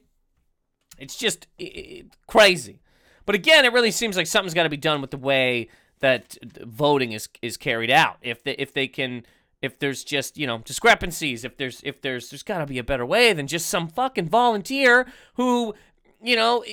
It's 0.98 1.18
just 1.18 1.48
crazy. 2.28 2.82
But 3.26 3.36
again, 3.36 3.66
it 3.66 3.74
really 3.74 3.92
seems 3.92 4.18
like 4.18 4.28
something's 4.28 4.54
got 4.54 4.64
to 4.64 4.70
be 4.70 4.78
done 4.78 5.02
with 5.02 5.12
the 5.12 5.18
way 5.18 5.70
that 6.00 6.38
voting 6.44 7.12
is 7.12 7.30
is 7.42 7.58
carried 7.58 7.92
out. 7.92 8.18
If 8.22 8.44
they 8.44 8.54
if 8.54 8.74
they 8.74 8.88
can 8.88 9.26
if 9.62 9.80
there's 9.80 10.04
just 10.04 10.38
you 10.38 10.48
know 10.48 10.60
discrepancies, 10.60 11.46
if 11.46 11.58
there's 11.58 11.82
if 11.84 12.02
there's 12.02 12.30
there's 12.30 12.44
got 12.44 12.60
to 12.60 12.66
be 12.66 12.80
a 12.80 12.84
better 12.84 13.06
way 13.06 13.34
than 13.34 13.48
just 13.48 13.68
some 13.70 13.88
fucking 13.88 14.28
volunteer 14.28 15.08
who 15.36 15.74
you 16.22 16.36
know 16.36 16.64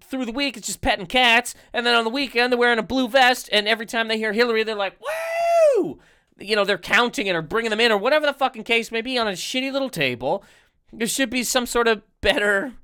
through 0.00 0.24
the 0.24 0.32
week 0.32 0.56
it's 0.56 0.66
just 0.66 0.80
petting 0.80 1.06
cats, 1.06 1.54
and 1.72 1.84
then 1.84 1.94
on 1.94 2.04
the 2.04 2.10
weekend 2.10 2.52
they're 2.52 2.58
wearing 2.58 2.78
a 2.78 2.84
blue 2.84 3.08
vest, 3.08 3.48
and 3.52 3.68
every 3.68 3.86
time 3.86 4.08
they 4.08 4.18
hear 4.18 4.32
Hillary, 4.32 4.62
they're 4.62 4.74
like 4.74 4.98
woo. 5.00 5.98
You 6.38 6.56
know, 6.56 6.64
they're 6.64 6.78
counting 6.78 7.26
it 7.26 7.34
or 7.34 7.42
bringing 7.42 7.70
them 7.70 7.80
in 7.80 7.92
or 7.92 7.98
whatever 7.98 8.26
the 8.26 8.32
fucking 8.32 8.64
case 8.64 8.92
may 8.92 9.00
be 9.00 9.16
on 9.18 9.26
a 9.26 9.32
shitty 9.32 9.72
little 9.72 9.90
table. 9.90 10.44
There 10.92 11.06
should 11.06 11.30
be 11.30 11.42
some 11.42 11.66
sort 11.66 11.88
of 11.88 12.02
better 12.20 12.74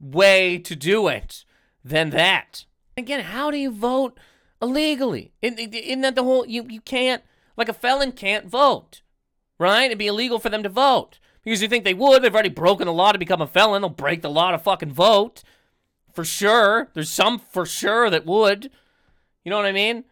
way 0.00 0.58
to 0.58 0.76
do 0.76 1.08
it 1.08 1.44
than 1.84 2.10
that. 2.10 2.66
Again, 2.96 3.20
how 3.20 3.50
do 3.50 3.56
you 3.56 3.70
vote 3.70 4.18
illegally? 4.60 5.32
Isn't 5.40 6.00
that 6.02 6.14
the 6.14 6.24
whole 6.24 6.46
you 6.46 6.66
you 6.68 6.80
can't 6.80 7.22
like 7.56 7.68
a 7.68 7.72
felon 7.72 8.12
can't 8.12 8.46
vote, 8.46 9.02
right? 9.58 9.86
It'd 9.86 9.98
be 9.98 10.06
illegal 10.06 10.38
for 10.38 10.48
them 10.50 10.62
to 10.62 10.68
vote 10.68 11.18
because 11.42 11.62
you 11.62 11.68
think 11.68 11.84
they 11.84 11.94
would. 11.94 12.22
They've 12.22 12.34
already 12.34 12.48
broken 12.48 12.86
the 12.86 12.92
law 12.92 13.12
to 13.12 13.18
become 13.18 13.40
a 13.40 13.46
felon. 13.46 13.82
They'll 13.82 13.88
break 13.88 14.22
the 14.22 14.30
law 14.30 14.50
to 14.50 14.58
fucking 14.58 14.92
vote 14.92 15.42
for 16.12 16.24
sure. 16.24 16.90
There's 16.94 17.10
some 17.10 17.38
for 17.38 17.64
sure 17.64 18.10
that 18.10 18.26
would. 18.26 18.70
You 19.44 19.50
know 19.50 19.56
what 19.56 19.66
I 19.66 19.72
mean? 19.72 20.04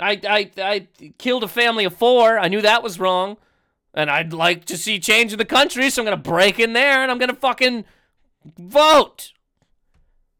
I 0.00 0.20
I 0.28 0.50
I 0.58 0.88
killed 1.18 1.44
a 1.44 1.48
family 1.48 1.84
of 1.84 1.94
four. 1.94 2.38
I 2.38 2.48
knew 2.48 2.60
that 2.62 2.82
was 2.82 2.98
wrong, 2.98 3.36
and 3.94 4.10
I'd 4.10 4.32
like 4.32 4.64
to 4.66 4.76
see 4.76 4.98
change 4.98 5.32
in 5.32 5.38
the 5.38 5.44
country, 5.44 5.90
so 5.90 6.02
I'm 6.02 6.06
gonna 6.06 6.16
break 6.16 6.58
in 6.58 6.72
there 6.72 7.02
and 7.02 7.10
I'm 7.10 7.18
gonna 7.18 7.34
fucking 7.34 7.84
vote. 8.58 9.32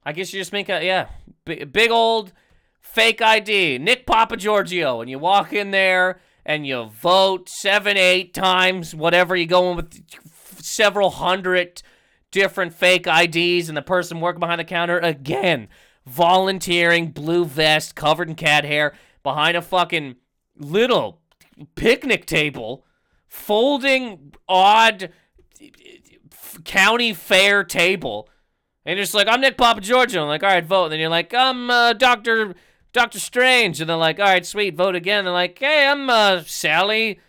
I 0.05 0.13
guess 0.13 0.33
you 0.33 0.41
just 0.41 0.53
make 0.53 0.69
a 0.69 0.85
yeah, 0.85 1.09
big, 1.45 1.73
big 1.73 1.91
old 1.91 2.33
fake 2.81 3.23
ID, 3.23 3.79
Nick 3.79 4.07
Papa 4.07 4.37
Giorgio, 4.37 5.01
and 5.01 5.09
you 5.09 5.19
walk 5.19 5.53
in 5.53 5.71
there 5.71 6.21
and 6.45 6.67
you 6.67 6.91
vote 7.01 7.49
seven, 7.49 7.97
eight 7.97 8.35
times, 8.35 8.95
whatever 8.95 9.37
you 9.37 9.47
go 9.47 9.71
in 9.71 9.77
with 9.77 10.03
several 10.61 11.11
hundred 11.11 11.83
different 12.31 12.73
fake 12.73 13.07
IDs, 13.07 13.69
and 13.69 13.77
the 13.77 13.83
person 13.83 14.21
working 14.21 14.41
behind 14.41 14.59
the 14.59 14.65
counter 14.65 14.99
again, 14.99 15.69
volunteering, 16.07 17.09
blue 17.09 17.45
vest, 17.45 17.95
covered 17.95 18.29
in 18.29 18.35
cat 18.35 18.65
hair, 18.65 18.95
behind 19.23 19.57
a 19.57 19.63
fucking 19.63 20.17
little 20.57 21.21
picnic 21.75 22.27
table, 22.27 22.85
folding 23.29 24.35
odd 24.49 25.11
county 26.65 27.15
fair 27.15 27.65
table 27.65 28.29
and 28.85 28.97
you're 28.97 29.05
just 29.05 29.15
like, 29.15 29.29
I'm 29.29 29.41
Nick 29.41 29.57
Papa 29.57 29.81
Giorgio. 29.81 30.23
I'm 30.23 30.29
like, 30.29 30.43
all 30.43 30.49
right, 30.49 30.65
vote. 30.65 30.85
And 30.85 30.93
then 30.93 31.01
you're 31.01 31.09
like, 31.09 31.33
I'm 31.33 31.71
uh, 31.71 31.93
Doctor 31.93 32.55
Doctor 32.93 33.21
Strange. 33.21 33.81
And 33.81 33.89
they're 33.89 33.97
like, 33.97 34.19
all 34.19 34.27
right, 34.27 34.45
sweet, 34.45 34.75
vote 34.75 34.97
again. 34.97 35.21
And 35.21 35.29
they're 35.29 35.35
like, 35.35 35.59
hey, 35.59 35.87
I'm 35.87 36.11
uh, 36.11 36.43
Sally 36.45 37.21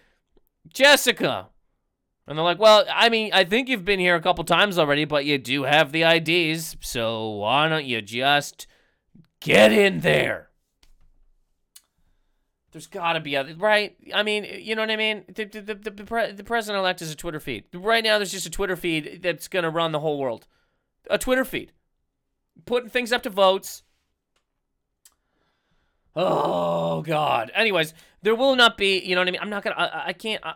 Jessica. 0.67 1.49
And 2.25 2.37
they're 2.37 2.45
like, 2.45 2.59
well, 2.59 2.85
I 2.91 3.09
mean, 3.09 3.31
I 3.33 3.43
think 3.43 3.69
you've 3.69 3.85
been 3.85 3.99
here 3.99 4.15
a 4.15 4.21
couple 4.21 4.43
times 4.45 4.79
already, 4.79 5.05
but 5.05 5.25
you 5.25 5.37
do 5.37 5.63
have 5.63 5.91
the 5.91 6.03
IDs. 6.03 6.77
So 6.79 7.29
why 7.29 7.67
don't 7.69 7.85
you 7.85 8.01
just 8.01 8.65
get 9.39 9.71
in 9.71 9.99
there? 9.99 10.49
There's 12.73 12.87
got 12.87 13.13
to 13.13 13.19
be 13.19 13.37
other, 13.37 13.55
right? 13.55 13.95
I 14.13 14.23
mean, 14.23 14.45
you 14.59 14.75
know 14.75 14.81
what 14.81 14.89
I 14.91 14.95
mean? 14.95 15.23
The, 15.33 15.45
the, 15.45 15.61
the, 15.61 15.75
the, 15.75 16.33
the 16.35 16.43
president 16.43 16.79
elect 16.79 17.01
is 17.01 17.11
a 17.11 17.15
Twitter 17.15 17.39
feed. 17.39 17.65
Right 17.73 18.03
now, 18.03 18.17
there's 18.17 18.31
just 18.31 18.47
a 18.47 18.49
Twitter 18.49 18.75
feed 18.75 19.21
that's 19.21 19.47
to 19.63 19.69
run 19.69 19.91
the 19.91 19.99
whole 19.99 20.17
world 20.17 20.47
a 21.09 21.17
Twitter 21.17 21.45
feed, 21.45 21.71
putting 22.65 22.89
things 22.89 23.11
up 23.11 23.23
to 23.23 23.29
votes. 23.29 23.83
Oh 26.15 27.01
God. 27.01 27.51
Anyways, 27.55 27.93
there 28.21 28.35
will 28.35 28.55
not 28.55 28.77
be. 28.77 28.99
You 28.99 29.15
know 29.15 29.21
what 29.21 29.27
I 29.27 29.31
mean? 29.31 29.41
I'm 29.41 29.49
not 29.49 29.63
gonna. 29.63 29.75
I, 30.05 30.13
can't. 30.13 30.43
I, 30.45 30.53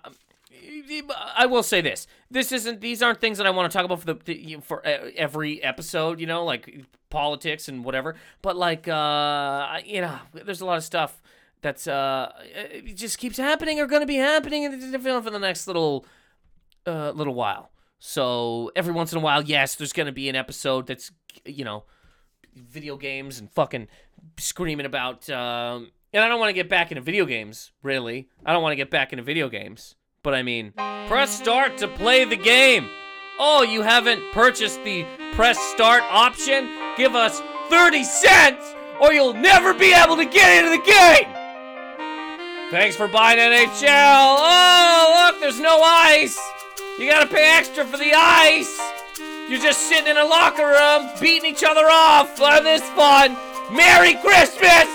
I 1.35 1.45
will 1.47 1.63
say 1.63 1.81
this: 1.81 2.07
this 2.29 2.51
isn't; 2.51 2.81
these 2.81 3.01
aren't 3.01 3.19
things 3.19 3.37
that 3.39 3.47
I 3.47 3.49
want 3.49 3.71
to 3.71 3.75
talk 3.75 3.85
about 3.85 3.99
for 3.99 4.13
the 4.13 4.57
for 4.61 4.85
every 4.85 5.63
episode. 5.63 6.19
You 6.19 6.27
know, 6.27 6.45
like 6.45 6.85
politics 7.09 7.67
and 7.67 7.83
whatever. 7.83 8.15
But 8.41 8.55
like, 8.55 8.87
uh, 8.87 9.79
you 9.83 10.01
know, 10.01 10.19
there's 10.33 10.61
a 10.61 10.65
lot 10.65 10.77
of 10.77 10.83
stuff 10.83 11.21
that's 11.61 11.87
uh, 11.87 12.31
it 12.43 12.95
just 12.95 13.17
keeps 13.17 13.37
happening 13.37 13.79
or 13.79 13.87
going 13.87 14.01
to 14.01 14.07
be 14.07 14.15
happening 14.15 14.69
for 14.71 15.29
the 15.29 15.39
next 15.39 15.67
little, 15.67 16.05
uh, 16.85 17.11
little 17.11 17.33
while. 17.33 17.71
So 17.99 18.71
every 18.75 18.93
once 18.93 19.11
in 19.11 19.17
a 19.17 19.21
while, 19.21 19.43
yes, 19.43 19.75
there's 19.75 19.93
going 19.93 20.05
to 20.05 20.11
be 20.11 20.29
an 20.29 20.35
episode 20.35 20.87
that's, 20.87 21.11
you 21.45 21.65
know, 21.65 21.83
video 22.55 22.95
games 22.97 23.39
and 23.39 23.51
fucking 23.51 23.87
screaming 24.37 24.85
about. 24.85 25.29
Um, 25.29 25.91
and 26.13 26.23
I 26.23 26.27
don't 26.27 26.39
want 26.39 26.49
to 26.49 26.53
get 26.53 26.69
back 26.69 26.91
into 26.91 27.01
video 27.01 27.25
games, 27.25 27.71
really. 27.83 28.29
I 28.45 28.53
don't 28.53 28.61
want 28.61 28.73
to 28.73 28.77
get 28.77 28.91
back 28.91 29.13
into 29.13 29.23
video 29.23 29.49
games. 29.49 29.95
But 30.23 30.33
I 30.33 30.43
mean, 30.43 30.73
press 31.07 31.31
start 31.37 31.77
to 31.77 31.87
play 31.87 32.25
the 32.25 32.35
game. 32.35 32.89
Oh, 33.39 33.61
you 33.61 33.81
haven't 33.81 34.31
purchased 34.31 34.83
the 34.83 35.05
press 35.33 35.59
start 35.59 36.03
option? 36.09 36.69
Give 36.97 37.15
us 37.15 37.41
30 37.69 38.03
cents 38.03 38.75
or 38.99 39.13
you'll 39.13 39.33
never 39.33 39.73
be 39.73 39.93
able 39.93 40.17
to 40.17 40.25
get 40.25 40.63
into 40.63 40.71
the 40.71 40.91
game. 40.91 41.36
Thanks 42.69 42.97
for 42.97 43.07
buying 43.07 43.39
NHL. 43.39 43.85
Oh, 43.89 45.31
look, 45.31 45.39
there's 45.39 45.59
no 45.59 45.81
ice. 45.81 46.37
You 46.99 47.09
gotta 47.09 47.27
pay 47.27 47.57
extra 47.57 47.85
for 47.85 47.95
the 47.95 48.11
ice. 48.13 48.77
You're 49.49 49.61
just 49.61 49.87
sitting 49.87 50.07
in 50.07 50.17
a 50.17 50.25
locker 50.25 50.67
room, 50.67 51.09
beating 51.21 51.49
each 51.49 51.63
other 51.63 51.85
off. 51.89 52.37
Oh, 52.41 52.61
this 52.61 52.81
fun. 52.89 53.37
Merry 53.73 54.15
Christmas! 54.15 54.85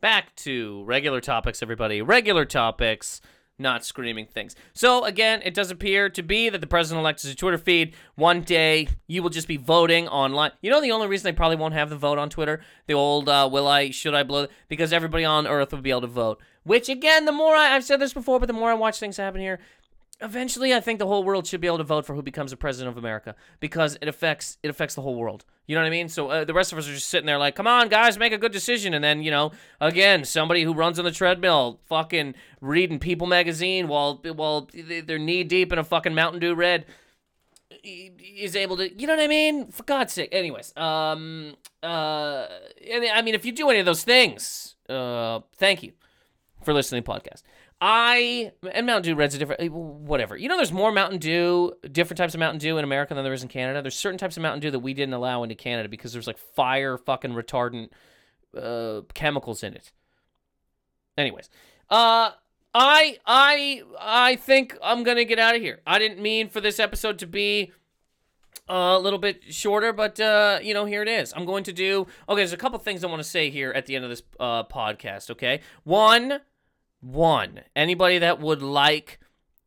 Back 0.00 0.36
to 0.36 0.84
regular 0.84 1.20
topics, 1.20 1.60
everybody. 1.60 2.02
Regular 2.02 2.44
topics, 2.44 3.20
not 3.58 3.84
screaming 3.84 4.26
things. 4.26 4.54
So, 4.72 5.04
again, 5.04 5.42
it 5.44 5.54
does 5.54 5.70
appear 5.70 6.08
to 6.10 6.22
be 6.22 6.48
that 6.48 6.60
the 6.60 6.66
president 6.66 7.00
elect 7.00 7.24
is 7.24 7.30
a 7.30 7.34
Twitter 7.34 7.58
feed. 7.58 7.94
One 8.14 8.42
day, 8.42 8.88
you 9.06 9.22
will 9.22 9.30
just 9.30 9.48
be 9.48 9.56
voting 9.56 10.08
online. 10.08 10.52
You 10.60 10.70
know, 10.70 10.80
the 10.80 10.92
only 10.92 11.08
reason 11.08 11.24
they 11.24 11.36
probably 11.36 11.56
won't 11.56 11.74
have 11.74 11.90
the 11.90 11.96
vote 11.96 12.18
on 12.18 12.30
Twitter? 12.30 12.60
The 12.86 12.94
old, 12.94 13.28
uh, 13.28 13.48
will 13.50 13.66
I, 13.66 13.90
should 13.90 14.14
I 14.14 14.22
blow? 14.22 14.46
Because 14.68 14.92
everybody 14.92 15.24
on 15.24 15.46
Earth 15.46 15.72
will 15.72 15.80
be 15.80 15.90
able 15.90 16.02
to 16.02 16.06
vote. 16.06 16.40
Which, 16.64 16.88
again, 16.88 17.24
the 17.24 17.32
more 17.32 17.54
I, 17.54 17.74
I've 17.74 17.84
said 17.84 18.00
this 18.00 18.12
before, 18.12 18.38
but 18.38 18.46
the 18.46 18.52
more 18.52 18.70
I 18.70 18.74
watch 18.74 18.98
things 18.98 19.16
happen 19.16 19.40
here, 19.40 19.58
eventually 20.20 20.74
I 20.74 20.80
think 20.80 20.98
the 20.98 21.06
whole 21.06 21.22
world 21.22 21.46
should 21.46 21.60
be 21.60 21.66
able 21.66 21.78
to 21.78 21.84
vote 21.84 22.04
for 22.04 22.14
who 22.14 22.22
becomes 22.22 22.50
the 22.50 22.56
president 22.56 22.90
of 22.90 22.98
America 22.98 23.34
because 23.60 23.96
it 24.00 24.08
affects 24.08 24.58
it 24.62 24.68
affects 24.68 24.94
the 24.94 25.02
whole 25.02 25.14
world. 25.14 25.44
You 25.66 25.74
know 25.74 25.82
what 25.82 25.86
I 25.86 25.90
mean? 25.90 26.08
So 26.08 26.28
uh, 26.28 26.44
the 26.44 26.54
rest 26.54 26.72
of 26.72 26.78
us 26.78 26.88
are 26.88 26.94
just 26.94 27.08
sitting 27.08 27.26
there 27.26 27.38
like, 27.38 27.54
"Come 27.54 27.66
on, 27.66 27.88
guys, 27.88 28.18
make 28.18 28.32
a 28.32 28.38
good 28.38 28.52
decision." 28.52 28.94
And 28.94 29.04
then, 29.04 29.22
you 29.22 29.30
know, 29.30 29.52
again, 29.80 30.24
somebody 30.24 30.62
who 30.62 30.72
runs 30.72 30.98
on 30.98 31.04
the 31.04 31.10
treadmill 31.10 31.80
fucking 31.86 32.34
reading 32.60 32.98
People 32.98 33.26
magazine 33.26 33.86
while 33.88 34.20
while 34.34 34.68
they're 34.74 35.18
knee 35.18 35.44
deep 35.44 35.72
in 35.72 35.78
a 35.78 35.84
fucking 35.84 36.14
Mountain 36.14 36.40
Dew 36.40 36.54
Red 36.54 36.86
is 37.84 38.56
able 38.56 38.76
to, 38.76 38.92
you 38.98 39.06
know 39.06 39.14
what 39.14 39.22
I 39.22 39.28
mean? 39.28 39.70
For 39.70 39.82
God's 39.84 40.12
sake. 40.12 40.30
Anyways, 40.32 40.76
um 40.76 41.54
uh 41.82 42.46
and 42.90 43.04
I 43.04 43.22
mean 43.22 43.34
if 43.34 43.44
you 43.44 43.52
do 43.52 43.70
any 43.70 43.78
of 43.78 43.86
those 43.86 44.02
things, 44.02 44.74
uh 44.88 45.40
thank 45.56 45.82
you 45.82 45.92
for 46.62 46.72
listening 46.72 47.02
to 47.02 47.10
podcast. 47.10 47.42
I 47.80 48.52
and 48.72 48.86
Mountain 48.86 49.12
Dew 49.12 49.16
Red's 49.16 49.34
a 49.34 49.38
different 49.38 49.72
whatever. 49.72 50.36
You 50.36 50.48
know, 50.48 50.56
there's 50.56 50.72
more 50.72 50.90
Mountain 50.90 51.20
Dew, 51.20 51.74
different 51.92 52.18
types 52.18 52.34
of 52.34 52.40
Mountain 52.40 52.58
Dew 52.58 52.76
in 52.76 52.84
America 52.84 53.14
than 53.14 53.22
there 53.22 53.32
is 53.32 53.42
in 53.42 53.48
Canada. 53.48 53.82
There's 53.82 53.94
certain 53.94 54.18
types 54.18 54.36
of 54.36 54.42
Mountain 54.42 54.60
Dew 54.60 54.70
that 54.72 54.80
we 54.80 54.94
didn't 54.94 55.14
allow 55.14 55.42
into 55.42 55.54
Canada 55.54 55.88
because 55.88 56.12
there's 56.12 56.26
like 56.26 56.38
fire 56.38 56.98
fucking 56.98 57.32
retardant 57.32 57.90
uh, 58.56 59.02
chemicals 59.14 59.62
in 59.62 59.74
it. 59.74 59.92
Anyways, 61.16 61.48
uh, 61.90 62.30
I 62.74 63.18
I 63.24 63.82
I 64.00 64.36
think 64.36 64.76
I'm 64.82 65.04
gonna 65.04 65.24
get 65.24 65.38
out 65.38 65.54
of 65.54 65.62
here. 65.62 65.80
I 65.86 65.98
didn't 66.00 66.20
mean 66.20 66.48
for 66.48 66.60
this 66.60 66.80
episode 66.80 67.18
to 67.20 67.26
be 67.26 67.72
a 68.68 68.98
little 68.98 69.18
bit 69.18 69.42
shorter, 69.52 69.92
but 69.92 70.20
uh, 70.20 70.58
you 70.62 70.74
know, 70.74 70.84
here 70.84 71.02
it 71.02 71.08
is. 71.08 71.32
I'm 71.34 71.44
going 71.44 71.64
to 71.64 71.72
do 71.72 72.06
okay. 72.28 72.40
There's 72.40 72.52
a 72.52 72.58
couple 72.58 72.78
things 72.78 73.02
I 73.02 73.06
want 73.06 73.22
to 73.22 73.28
say 73.28 73.50
here 73.50 73.70
at 73.72 73.86
the 73.86 73.96
end 73.96 74.04
of 74.04 74.10
this 74.10 74.22
uh, 74.38 74.64
podcast. 74.64 75.30
Okay, 75.30 75.60
one 75.84 76.40
one, 77.00 77.60
anybody 77.76 78.18
that 78.18 78.40
would 78.40 78.62
like 78.62 79.20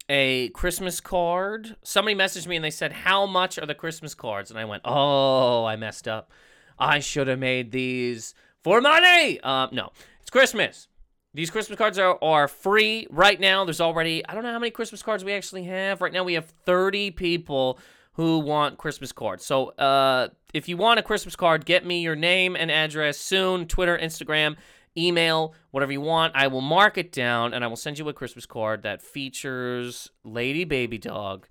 a 0.10 0.50
Christmas 0.50 1.00
card, 1.00 1.76
somebody 1.84 2.16
messaged 2.16 2.48
me 2.48 2.58
and 2.58 2.66
they 2.66 2.72
said, 2.72 2.92
How 2.92 3.26
much 3.26 3.58
are 3.58 3.66
the 3.66 3.76
Christmas 3.76 4.14
cards? 4.14 4.50
And 4.50 4.60
I 4.60 4.66
went, 4.66 4.84
Oh, 4.86 5.66
I 5.66 5.76
messed 5.76 6.08
up. 6.08 6.32
I 6.78 7.00
should 7.00 7.28
have 7.28 7.40
made 7.40 7.72
these 7.72 8.34
for 8.64 8.82
money. 8.82 9.40
Uh, 9.42 9.68
no, 9.72 9.92
it's 10.20 10.30
Christmas. 10.30 10.88
These 11.34 11.50
Christmas 11.50 11.78
cards 11.78 11.98
are, 11.98 12.22
are 12.22 12.48
free 12.50 13.08
right 13.10 13.40
now. 13.40 13.64
There's 13.64 13.80
already, 13.80 14.26
I 14.28 14.34
don't 14.34 14.44
know 14.44 14.52
how 14.52 14.60
many 14.60 14.72
Christmas 14.72 15.02
cards 15.02 15.24
we 15.24 15.32
actually 15.32 15.64
have. 15.64 16.02
Right 16.02 16.12
now, 16.12 16.26
we 16.26 16.34
have 16.34 16.46
30 16.66 17.12
people 17.12 17.80
who 18.14 18.40
want 18.40 18.78
Christmas 18.78 19.14
cards. 19.14 19.46
So 19.46 19.70
uh, 19.70 20.28
if 20.54 20.68
you 20.68 20.76
want 20.76 21.00
a 21.00 21.04
Christmas 21.04 21.38
card, 21.38 21.66
get 21.66 21.86
me 21.86 22.02
your 22.02 22.18
name 22.18 22.58
and 22.58 22.70
address 22.70 23.18
soon 23.18 23.66
Twitter, 23.66 23.98
Instagram, 23.98 24.58
email, 24.98 25.54
whatever 25.72 25.92
you 25.92 26.02
want. 26.02 26.36
I 26.36 26.48
will 26.48 26.62
mark 26.62 26.98
it 26.98 27.12
down 27.12 27.54
and 27.54 27.64
I 27.64 27.68
will 27.68 27.76
send 27.76 28.00
you 28.00 28.08
a 28.10 28.14
Christmas 28.14 28.46
card 28.46 28.84
that 28.84 29.02
features 29.02 30.10
Lady 30.24 30.64
Baby 30.64 30.98
Dog 30.98 31.48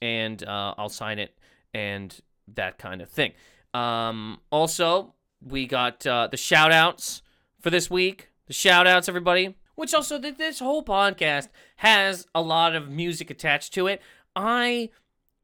and 0.00 0.42
uh, 0.42 0.74
I'll 0.76 0.88
sign 0.88 1.18
it 1.18 1.38
and 1.72 2.18
that 2.54 2.78
kind 2.78 3.00
of 3.00 3.08
thing. 3.08 3.32
Um, 3.72 4.40
also, 4.50 5.14
we 5.40 5.66
got 5.66 6.06
uh, 6.06 6.28
the 6.30 6.36
shout 6.36 6.72
outs 6.72 7.22
for 7.60 7.70
this 7.70 7.90
week. 7.90 8.28
The 8.46 8.52
shout 8.52 8.86
outs, 8.86 9.08
everybody. 9.08 9.56
Which 9.74 9.94
also, 9.94 10.20
th- 10.20 10.36
this 10.36 10.58
whole 10.58 10.84
podcast 10.84 11.48
has 11.76 12.26
a 12.34 12.42
lot 12.42 12.74
of 12.74 12.90
music 12.90 13.30
attached 13.30 13.72
to 13.74 13.86
it. 13.86 14.02
I 14.36 14.90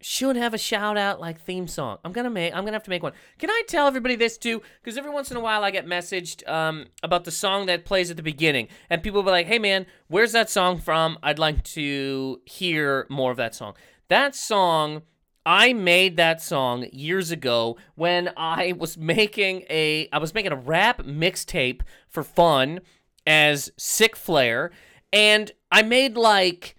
should 0.01 0.37
have 0.37 0.55
a 0.55 0.59
shout 0.59 0.97
out 0.97 1.21
like 1.21 1.41
theme 1.41 1.67
song. 1.67 1.99
I'm 2.05 2.13
gonna 2.13 2.31
make. 2.31 2.55
I'm 2.55 2.65
gonna 2.65 2.77
have 2.77 2.85
to 2.85 2.91
make 2.91 3.03
one. 3.03 3.13
Can 3.39 3.51
I 3.51 3.63
tell 3.67 3.87
everybody 3.87 4.15
this 4.15 4.39
too? 4.39 4.63
Because 4.83 4.97
every 4.97 5.11
once 5.11 5.31
in 5.31 5.37
a 5.37 5.41
while 5.41 5.65
I 5.65 5.71
get 5.71 5.87
messaged 5.87 6.49
um, 6.49 6.87
about 7.03 7.25
the 7.25 7.31
song 7.31 7.67
that 7.67 7.85
plays 7.85 8.11
at 8.11 8.17
the 8.17 8.23
beginning, 8.23 8.69
and 8.91 9.03
people 9.03 9.23
be 9.23 9.31
like, 9.31 9.47
"Hey 9.47 9.59
man, 9.59 9.87
where's 10.07 10.33
that 10.33 10.51
song 10.51 10.79
from? 10.79 11.19
I'd 11.23 11.39
like 11.39 11.65
to 11.65 12.41
hear 12.45 13.07
more 13.09 13.31
of 13.31 13.37
that 13.39 13.55
song." 13.55 13.75
That 14.09 14.35
song. 14.35 15.03
I 15.47 15.73
made 15.73 16.19
that 16.19 16.43
song 16.43 16.87
years 16.93 17.31
ago 17.31 17.79
when 17.95 18.31
I 18.37 18.75
was 18.77 18.99
making 18.99 19.65
a 19.71 20.07
I 20.13 20.19
was 20.19 20.35
making 20.35 20.53
a 20.53 20.57
rap 20.57 21.03
mixtape 21.05 21.81
for 22.07 22.23
fun 22.23 22.81
as 23.27 23.71
Sick 23.79 24.15
Flair, 24.15 24.71
and 25.11 25.51
I 25.73 25.83
made 25.83 26.19
like 26.19 26.77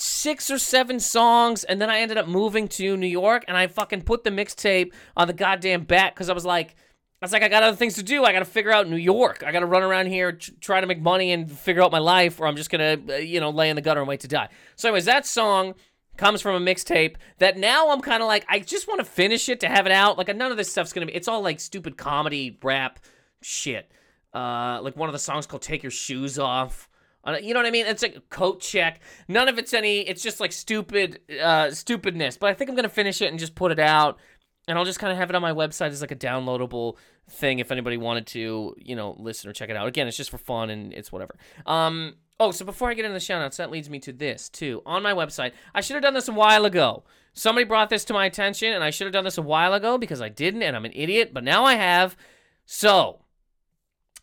six 0.00 0.50
or 0.50 0.58
seven 0.58 1.00
songs, 1.00 1.64
and 1.64 1.80
then 1.80 1.90
I 1.90 2.00
ended 2.00 2.18
up 2.18 2.28
moving 2.28 2.68
to 2.68 2.96
New 2.96 3.06
York, 3.06 3.44
and 3.48 3.56
I 3.56 3.66
fucking 3.66 4.02
put 4.02 4.24
the 4.24 4.30
mixtape 4.30 4.92
on 5.16 5.26
the 5.26 5.32
goddamn 5.32 5.84
back 5.84 6.14
because 6.14 6.28
I 6.28 6.32
was 6.32 6.44
like, 6.44 6.76
I 7.20 7.24
was 7.24 7.32
like, 7.32 7.42
I 7.42 7.48
got 7.48 7.64
other 7.64 7.76
things 7.76 7.94
to 7.94 8.04
do. 8.04 8.24
I 8.24 8.32
got 8.32 8.38
to 8.40 8.44
figure 8.44 8.70
out 8.70 8.88
New 8.88 8.96
York. 8.96 9.42
I 9.44 9.50
got 9.50 9.60
to 9.60 9.66
run 9.66 9.82
around 9.82 10.06
here, 10.06 10.32
tr- 10.32 10.52
try 10.60 10.80
to 10.80 10.86
make 10.86 11.00
money 11.00 11.32
and 11.32 11.50
figure 11.50 11.82
out 11.82 11.90
my 11.90 11.98
life, 11.98 12.38
or 12.38 12.46
I'm 12.46 12.54
just 12.54 12.70
gonna, 12.70 12.96
uh, 13.08 13.14
you 13.16 13.40
know, 13.40 13.50
lay 13.50 13.70
in 13.70 13.76
the 13.76 13.82
gutter 13.82 14.00
and 14.00 14.08
wait 14.08 14.20
to 14.20 14.28
die. 14.28 14.48
So, 14.76 14.88
anyways, 14.88 15.06
that 15.06 15.26
song 15.26 15.74
comes 16.16 16.40
from 16.40 16.54
a 16.54 16.64
mixtape 16.64 17.16
that 17.38 17.56
now 17.56 17.90
I'm 17.90 18.00
kind 18.00 18.22
of 18.22 18.28
like, 18.28 18.44
I 18.48 18.60
just 18.60 18.86
want 18.86 19.00
to 19.00 19.04
finish 19.04 19.48
it 19.48 19.60
to 19.60 19.68
have 19.68 19.86
it 19.86 19.92
out. 19.92 20.16
Like, 20.16 20.34
none 20.36 20.52
of 20.52 20.56
this 20.56 20.70
stuff's 20.70 20.92
gonna 20.92 21.06
be. 21.06 21.14
It's 21.14 21.26
all 21.26 21.42
like 21.42 21.58
stupid 21.58 21.96
comedy 21.96 22.56
rap 22.62 23.00
shit. 23.42 23.90
Uh, 24.32 24.80
like 24.82 24.96
one 24.96 25.08
of 25.08 25.12
the 25.12 25.18
songs 25.18 25.46
called 25.46 25.62
"Take 25.62 25.82
Your 25.82 25.90
Shoes 25.90 26.38
Off." 26.38 26.87
You 27.36 27.54
know 27.54 27.60
what 27.60 27.66
I 27.66 27.70
mean? 27.70 27.86
It's 27.86 28.02
like 28.02 28.16
a 28.16 28.20
coat 28.30 28.60
check. 28.60 29.00
None 29.28 29.48
of 29.48 29.58
it's 29.58 29.74
any. 29.74 30.00
It's 30.00 30.22
just 30.22 30.40
like 30.40 30.52
stupid, 30.52 31.20
uh, 31.42 31.70
stupidness. 31.70 32.38
But 32.38 32.50
I 32.50 32.54
think 32.54 32.70
I'm 32.70 32.76
gonna 32.76 32.88
finish 32.88 33.20
it 33.20 33.30
and 33.30 33.38
just 33.38 33.54
put 33.54 33.72
it 33.72 33.78
out, 33.78 34.18
and 34.66 34.78
I'll 34.78 34.84
just 34.84 34.98
kind 34.98 35.12
of 35.12 35.18
have 35.18 35.30
it 35.30 35.36
on 35.36 35.42
my 35.42 35.52
website 35.52 35.88
as 35.88 36.00
like 36.00 36.10
a 36.10 36.16
downloadable 36.16 36.96
thing 37.30 37.58
if 37.58 37.70
anybody 37.70 37.96
wanted 37.96 38.26
to, 38.28 38.74
you 38.78 38.96
know, 38.96 39.14
listen 39.18 39.50
or 39.50 39.52
check 39.52 39.68
it 39.70 39.76
out. 39.76 39.86
Again, 39.86 40.08
it's 40.08 40.16
just 40.16 40.30
for 40.30 40.38
fun 40.38 40.70
and 40.70 40.92
it's 40.92 41.12
whatever. 41.12 41.36
Um. 41.66 42.16
Oh, 42.40 42.52
so 42.52 42.64
before 42.64 42.88
I 42.88 42.94
get 42.94 43.04
into 43.04 43.14
the 43.14 43.18
shoutouts, 43.18 43.56
that 43.56 43.68
leads 43.68 43.90
me 43.90 43.98
to 43.98 44.12
this 44.12 44.48
too. 44.48 44.80
On 44.86 45.02
my 45.02 45.12
website, 45.12 45.50
I 45.74 45.80
should 45.80 45.94
have 45.94 46.04
done 46.04 46.14
this 46.14 46.28
a 46.28 46.32
while 46.32 46.64
ago. 46.64 47.02
Somebody 47.32 47.64
brought 47.64 47.90
this 47.90 48.04
to 48.06 48.12
my 48.12 48.26
attention, 48.26 48.72
and 48.72 48.84
I 48.84 48.90
should 48.90 49.06
have 49.06 49.12
done 49.12 49.24
this 49.24 49.38
a 49.38 49.42
while 49.42 49.74
ago 49.74 49.98
because 49.98 50.20
I 50.20 50.28
didn't, 50.28 50.62
and 50.62 50.76
I'm 50.76 50.84
an 50.84 50.92
idiot. 50.94 51.34
But 51.34 51.42
now 51.42 51.64
I 51.64 51.74
have. 51.74 52.16
So, 52.64 53.22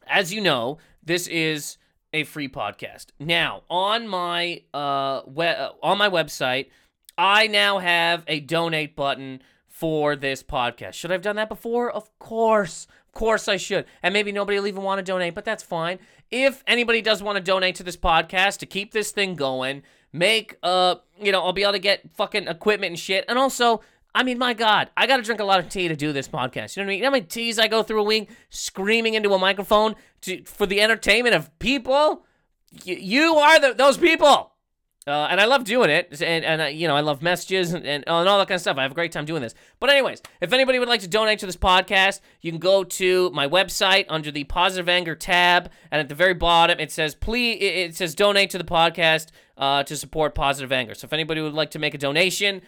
as 0.08 0.34
you 0.34 0.39
know, 0.39 0.78
this 1.03 1.28
is 1.28 1.78
a 2.16 2.24
free 2.24 2.47
podcast. 2.47 3.07
Now, 3.20 3.63
on 3.70 4.07
my 4.07 4.61
uh, 4.74 5.22
we- 5.28 5.45
uh, 5.45 5.72
on 5.84 5.97
my 5.97 6.09
website, 6.09 6.68
I 7.18 7.47
now 7.47 7.80
have 7.80 8.24
a 8.28 8.39
donate 8.39 8.95
button 8.95 9.41
for 9.68 10.16
this 10.16 10.41
podcast. 10.41 10.93
Should 10.93 11.11
I 11.11 11.16
have 11.16 11.22
done 11.22 11.36
that 11.36 11.49
before? 11.49 11.91
Of 11.91 12.18
course. 12.18 12.88
Of 13.07 13.13
course 13.13 13.47
I 13.47 13.57
should. 13.57 13.86
And 14.01 14.13
maybe 14.13 14.32
nobody 14.32 14.57
will 14.57 14.68
even 14.68 14.84
want 14.84 14.99
to 14.99 15.03
donate, 15.03 15.36
but 15.36 15.45
that's 15.45 15.63
fine. 15.63 15.99
If 16.32 16.63
anybody 16.68 17.01
does 17.01 17.22
want 17.22 17.36
to 17.38 17.43
donate 17.43 17.76
to 17.76 17.84
this 17.84 17.97
podcast 17.97 18.57
to 18.59 18.66
keep 18.66 18.91
this 18.93 19.11
thing 19.11 19.36
going, 19.36 19.84
make 20.13 20.57
uh, 20.63 20.95
you 21.22 21.32
know, 21.32 21.41
I'll 21.43 21.53
be 21.53 21.63
able 21.63 21.74
to 21.74 21.80
get 21.80 22.09
fucking 22.16 22.47
equipment 22.47 22.91
and 22.91 22.99
shit. 22.99 23.26
And 23.28 23.38
also, 23.38 23.82
I 24.16 24.24
mean, 24.24 24.38
my 24.39 24.53
God, 24.53 24.89
I 24.95 25.07
got 25.07 25.18
to 25.18 25.24
drink 25.24 25.41
a 25.41 25.43
lot 25.43 25.59
of 25.59 25.68
tea 25.68 25.89
to 25.89 25.95
do 25.95 26.13
this 26.13 26.30
podcast. 26.30 26.76
You 26.76 26.82
know 26.82 26.86
what 26.86 26.91
I 26.91 26.93
mean? 26.93 26.97
You 26.99 27.03
know 27.03 27.09
how 27.09 27.11
many 27.11 27.26
teas 27.26 27.59
I 27.59 27.68
go 27.68 27.84
through 27.84 27.99
a 27.99 28.03
week 28.03 28.30
screaming 28.49 29.13
into 29.13 29.34
a 29.34 29.38
microphone 29.38 29.95
to 30.22 30.41
for 30.45 30.66
the 30.66 30.82
entertainment 30.82 31.36
of 31.36 31.57
people? 31.59 32.26
Y- 32.88 32.97
you 32.99 33.36
are 33.36 33.59
the, 33.59 33.74
those 33.74 33.97
people. 33.97 34.53
Uh, 35.07 35.28
and 35.30 35.39
I 35.39 35.45
love 35.45 35.66
doing 35.66 35.91
it, 35.91 36.20
and, 36.20 36.43
and 36.43 36.61
uh, 36.63 36.66
you 36.66 36.88
know 36.88 36.95
I 36.95 37.01
love 37.01 37.22
messages 37.22 37.74
and, 37.74 37.86
and, 37.86 38.03
and 38.07 38.28
all 38.28 38.39
that 38.39 38.47
kind 38.47 38.55
of 38.55 38.61
stuff. 38.61 38.78
I 38.78 38.82
have 38.82 38.91
a 38.91 38.95
great 38.95 39.11
time 39.11 39.26
doing 39.26 39.43
this. 39.43 39.53
But 39.80 39.91
anyways, 39.91 40.24
if 40.41 40.51
anybody 40.51 40.80
would 40.80 40.88
like 40.88 41.01
to 41.01 41.07
donate 41.07 41.38
to 41.39 41.45
this 41.45 41.57
podcast, 41.57 42.22
you 42.41 42.51
can 42.51 42.59
go 42.59 42.84
to 42.84 43.30
my 43.30 43.47
website 43.47 44.05
under 44.09 44.32
the 44.32 44.45
Positive 44.45 44.89
Anger 44.89 45.13
tab, 45.13 45.70
and 45.91 45.99
at 45.99 46.09
the 46.09 46.16
very 46.16 46.34
bottom 46.34 46.80
it 46.80 46.91
says 46.91 47.13
please 47.13 47.57
it 47.61 47.95
says 47.95 48.16
donate 48.16 48.49
to 48.51 48.57
the 48.57 48.63
podcast 48.63 49.28
uh, 49.57 49.84
to 49.84 49.95
support 49.95 50.34
Positive 50.34 50.72
Anger. 50.72 50.95
So 50.95 51.05
if 51.05 51.13
anybody 51.13 51.39
would 51.41 51.53
like 51.53 51.70
to 51.72 51.80
make 51.80 51.93
a 51.93 51.99
donation, 51.99 52.63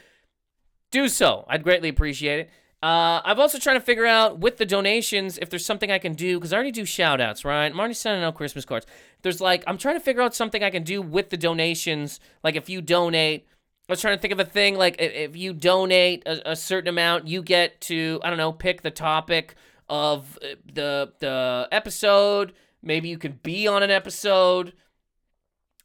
do 0.92 1.08
so. 1.08 1.46
I'd 1.48 1.64
greatly 1.64 1.90
appreciate 1.90 2.40
it. 2.40 2.50
Uh, 2.84 3.22
I'm 3.26 3.40
also 3.40 3.58
trying 3.58 3.78
to 3.78 3.86
figure 3.86 4.06
out 4.06 4.40
with 4.40 4.58
the 4.58 4.66
donations 4.66 5.40
if 5.40 5.50
there's 5.50 5.66
something 5.66 5.92
I 5.92 5.98
can 5.98 6.14
do 6.14 6.38
because 6.38 6.54
I 6.54 6.58
already 6.58 6.72
do 6.72 6.86
shout 6.86 7.20
outs, 7.20 7.44
right? 7.44 7.66
I'm 7.66 7.80
already 7.80 7.96
sending 7.96 8.24
out 8.24 8.36
Christmas 8.36 8.66
cards. 8.66 8.86
There's 9.24 9.42
like, 9.42 9.64
I'm 9.66 9.80
trying 9.80 9.96
to 9.96 10.00
figure 10.00 10.22
out 10.22 10.36
something 10.36 10.64
I 10.64 10.70
can 10.70 10.84
do 10.84 11.02
with 11.02 11.32
the 11.32 11.38
donations. 11.38 12.20
Like, 12.44 12.56
if 12.56 12.70
you 12.70 12.82
donate, 12.82 13.48
I 13.90 13.94
was 13.94 14.02
trying 14.02 14.18
to 14.18 14.22
think 14.22 14.34
of 14.34 14.40
a 14.40 14.46
thing 14.46 14.76
like 14.76 14.98
if 15.00 15.36
you 15.36 15.54
donate 15.54 16.24
a, 16.28 16.52
a 16.52 16.56
certain 16.56 16.90
amount, 16.90 17.28
you 17.28 17.42
get 17.42 17.82
to, 17.82 18.20
I 18.24 18.30
don't 18.30 18.38
know, 18.38 18.52
pick 18.52 18.82
the 18.82 18.92
topic 18.92 19.56
of 19.90 20.38
uh, 20.44 20.56
the, 20.72 21.14
the 21.20 21.68
episode. 21.72 22.54
Maybe 22.84 23.10
you 23.10 23.18
could 23.18 23.42
be 23.42 23.68
on 23.68 23.84
an 23.84 23.90
episode. 23.90 24.74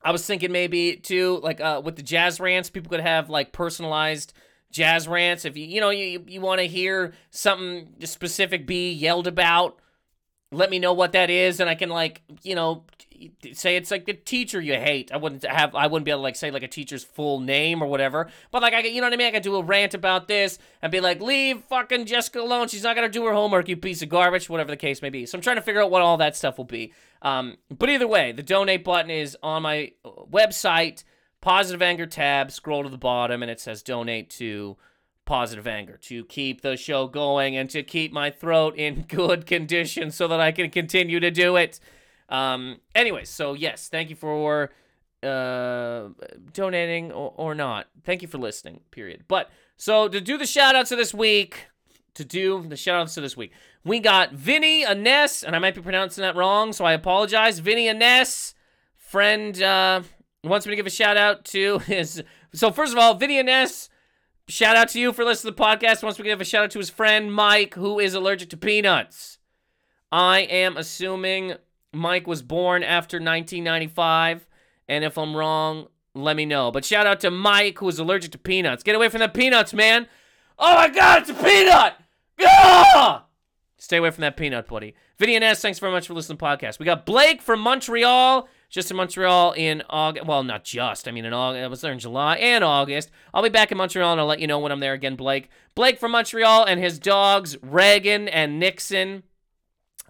I 0.03 0.11
was 0.11 0.27
thinking 0.27 0.51
maybe 0.53 0.97
too, 0.97 1.41
like 1.43 1.61
uh, 1.61 1.81
with 1.83 1.97
the 1.97 2.03
jazz 2.03 2.41
rants, 2.41 2.71
people 2.71 2.91
could 2.91 3.01
have 3.01 3.31
like 3.31 3.53
personalized 3.53 4.35
jazz 4.73 5.07
rants. 5.07 5.45
If 5.45 5.57
you 5.57 5.67
you 5.67 5.81
know 5.81 5.91
you 5.91 6.25
you 6.27 6.41
want 6.41 6.61
to 6.61 6.67
hear 6.67 7.13
something 7.31 7.89
specific 8.05 8.67
be 8.67 8.91
yelled 8.91 9.29
about, 9.29 9.79
let 10.51 10.71
me 10.71 10.81
know 10.81 10.93
what 10.93 11.13
that 11.13 11.31
is, 11.31 11.61
and 11.61 11.71
I 11.71 11.77
can 11.77 11.89
like 11.89 12.23
you 12.43 12.57
know 12.57 12.85
say 13.53 13.77
it's 13.77 13.91
like 13.91 14.07
the 14.07 14.15
teacher 14.15 14.61
you 14.61 14.75
hate. 14.75 15.13
I 15.13 15.17
wouldn't 15.17 15.45
have 15.45 15.75
I 15.75 15.87
wouldn't 15.87 16.05
be 16.05 16.11
able 16.11 16.21
to 16.21 16.25
like 16.25 16.37
say 16.37 16.51
like 16.51 16.63
a 16.63 16.69
teacher's 16.69 17.05
full 17.05 17.41
name 17.41 17.83
or 17.83 17.87
whatever, 17.87 18.29
but 18.51 18.63
like 18.63 18.75
I 18.75 18.81
you 18.81 19.01
know 19.01 19.07
what 19.07 19.13
I 19.13 19.17
mean. 19.17 19.29
I 19.29 19.31
could 19.31 19.43
do 19.43 19.57
a 19.57 19.63
rant 19.63 19.95
about 19.95 20.29
this 20.29 20.59
and 20.81 20.91
be 20.91 21.01
like, 21.01 21.21
leave 21.21 21.63
fucking 21.65 22.07
Jessica 22.07 22.41
alone. 22.41 22.69
She's 22.69 22.83
not 22.83 22.97
gonna 22.97 23.09
do 23.09 23.25
her 23.27 23.33
homework. 23.33 23.69
You 23.69 23.77
piece 23.77 24.03
of 24.03 24.09
garbage. 24.09 24.49
Whatever 24.49 24.71
the 24.71 24.77
case 24.77 25.03
may 25.03 25.11
be. 25.11 25.27
So 25.27 25.37
I'm 25.37 25.43
trying 25.43 25.57
to 25.57 25.63
figure 25.63 25.83
out 25.83 25.91
what 25.91 26.03
all 26.03 26.17
that 26.17 26.37
stuff 26.37 26.59
will 26.59 26.65
be. 26.65 26.93
Um, 27.23 27.57
but 27.71 27.89
either 27.89 28.09
way, 28.09 28.33
the 28.33 28.43
donate 28.43 28.85
button 28.85 29.11
is 29.11 29.37
on 29.43 29.63
my 29.63 29.93
uh, 30.05 30.11
website. 30.31 31.05
Positive 31.43 31.83
Anger 31.83 32.07
tab. 32.07 32.51
Scroll 32.51 32.85
to 32.85 32.89
the 32.89 32.97
bottom 32.97 33.43
and 33.43 33.51
it 33.51 33.61
says 33.61 33.83
donate 33.83 34.31
to 34.31 34.79
positive 35.25 35.67
anger 35.67 35.97
to 35.97 36.25
keep 36.25 36.63
the 36.63 36.77
show 36.77 37.07
going 37.07 37.57
and 37.57 37.71
to 37.71 37.83
keep 37.83 38.13
my 38.13 38.31
throat 38.31 38.75
in 38.77 39.03
good 39.09 39.47
condition 39.47 40.11
so 40.11 40.29
that 40.29 40.41
I 40.41 40.53
can 40.53 40.71
continue 40.71 41.21
to 41.21 41.31
do 41.31 41.57
it. 41.57 41.79
Um, 42.29 42.81
anyways, 42.95 43.29
so 43.29 43.55
yes, 43.55 43.89
thank 43.89 44.11
you 44.11 44.17
for 44.17 44.71
uh, 45.23 46.09
donating 46.53 47.13
or, 47.13 47.33
or 47.37 47.55
not. 47.55 47.89
Thank 48.05 48.23
you 48.23 48.29
for 48.29 48.39
listening, 48.39 48.81
period. 48.91 49.25
But 49.29 49.51
so 49.77 50.09
to 50.09 50.21
do 50.21 50.37
the 50.37 50.47
shout 50.47 50.75
outs 50.75 50.93
of 50.93 50.99
this 50.99 51.15
week, 51.15 51.67
to 52.15 52.25
do 52.25 52.65
the 52.67 52.77
shout 52.77 53.01
outs 53.01 53.15
to 53.15 53.21
this 53.21 53.37
week, 53.37 53.53
we 53.85 54.01
got 54.01 54.33
Vinny 54.33 54.85
Aness, 54.85 55.45
and 55.45 55.57
I 55.57 55.59
might 55.59 55.75
be 55.75 55.81
pronouncing 55.81 56.23
that 56.23 56.37
wrong, 56.37 56.73
so 56.73 56.85
I 56.85 56.93
apologize. 56.93 57.59
Vinny 57.59 57.87
Aness, 57.87 58.55
friend, 58.97 59.61
uh, 59.63 60.03
wants 60.45 60.67
me 60.67 60.71
to 60.71 60.77
give 60.77 60.87
a 60.87 60.91
shout 60.91 61.17
out 61.17 61.45
to 61.47 61.79
his. 61.81 62.23
So, 62.53 62.71
first 62.71 62.93
of 62.93 62.99
all, 62.99 63.15
Vinny 63.15 63.43
Aness, 63.43 63.89
shout 64.49 64.77
out 64.77 64.89
to 64.91 65.01
you 65.01 65.13
for 65.13 65.25
listening 65.25 65.55
to 65.55 65.57
the 65.57 65.65
podcast. 65.65 66.03
Wants 66.03 66.19
me 66.19 66.25
to 66.25 66.31
give 66.31 66.41
a 66.41 66.45
shout 66.45 66.65
out 66.65 66.71
to 66.73 66.79
his 66.79 66.91
friend 66.91 67.33
Mike, 67.33 67.75
who 67.75 67.99
is 67.99 68.15
allergic 68.15 68.51
to 68.51 68.57
peanuts. 68.57 69.39
I 70.11 70.41
am 70.41 70.77
assuming 70.77 71.55
Mike 71.93 72.27
was 72.27 72.43
born 72.43 72.83
after 72.83 73.17
1995, 73.17 74.47
and 74.89 75.05
if 75.05 75.17
I'm 75.17 75.35
wrong, 75.35 75.87
let 76.15 76.37
me 76.37 76.45
know. 76.45 76.71
But 76.71 76.85
shout 76.85 77.07
out 77.07 77.21
to 77.21 77.31
Mike, 77.31 77.79
who 77.79 77.89
is 77.89 77.99
allergic 77.99 78.33
to 78.33 78.39
peanuts. 78.39 78.83
Get 78.83 78.95
away 78.95 79.09
from 79.09 79.21
the 79.21 79.29
peanuts, 79.29 79.73
man! 79.73 80.07
Oh 80.59 80.75
my 80.75 80.89
God, 80.89 81.23
it's 81.23 81.31
a 81.31 81.35
peanut! 81.35 81.95
Ah! 82.45 83.25
Stay 83.79 83.97
away 83.97 84.11
from 84.11 84.23
that 84.23 84.37
peanut, 84.37 84.69
buddy. 84.69 84.95
Vinny 85.19 85.35
and 85.35 85.45
S, 85.45 85.61
thanks 85.63 85.79
very 85.79 85.93
much 85.93 86.07
for 86.07 86.15
listening 86.15 86.39
to 86.39 86.45
the 86.45 86.47
podcast. 86.47 86.79
We 86.79 86.85
got 86.85 87.07
Blake 87.07 87.41
from 87.41 87.61
Montreal. 87.61 88.49
Just 88.73 88.91
in 88.91 88.97
Montreal 88.97 89.53
in 89.53 89.83
August. 89.91 90.27
Well, 90.27 90.43
not 90.43 90.65
just. 90.65 91.07
I 91.07 91.11
mean, 91.11 91.27
in 91.27 91.35
August. 91.35 91.63
I 91.63 91.69
was 91.69 91.83
there 91.83 91.93
in 91.93 91.99
July 91.99 92.37
and 92.37 92.65
August. 92.65 93.11
I'll 93.33 93.43
be 93.43 93.51
back 93.51 93.71
in 93.71 93.77
Montreal 93.77 94.13
and 94.13 94.21
I'll 94.21 94.27
let 94.27 94.41
you 94.41 94.47
know 94.47 94.59
when 94.59 94.73
I'm 94.73 94.81
there 94.81 94.95
again, 94.95 95.15
Blake. 95.15 95.51
Blake 95.75 96.01
from 96.01 96.13
Montreal 96.13 96.65
and 96.65 96.81
his 96.81 96.99
dogs, 96.99 97.57
Reagan 97.63 98.29
and 98.29 98.59
Nixon. 98.59 99.25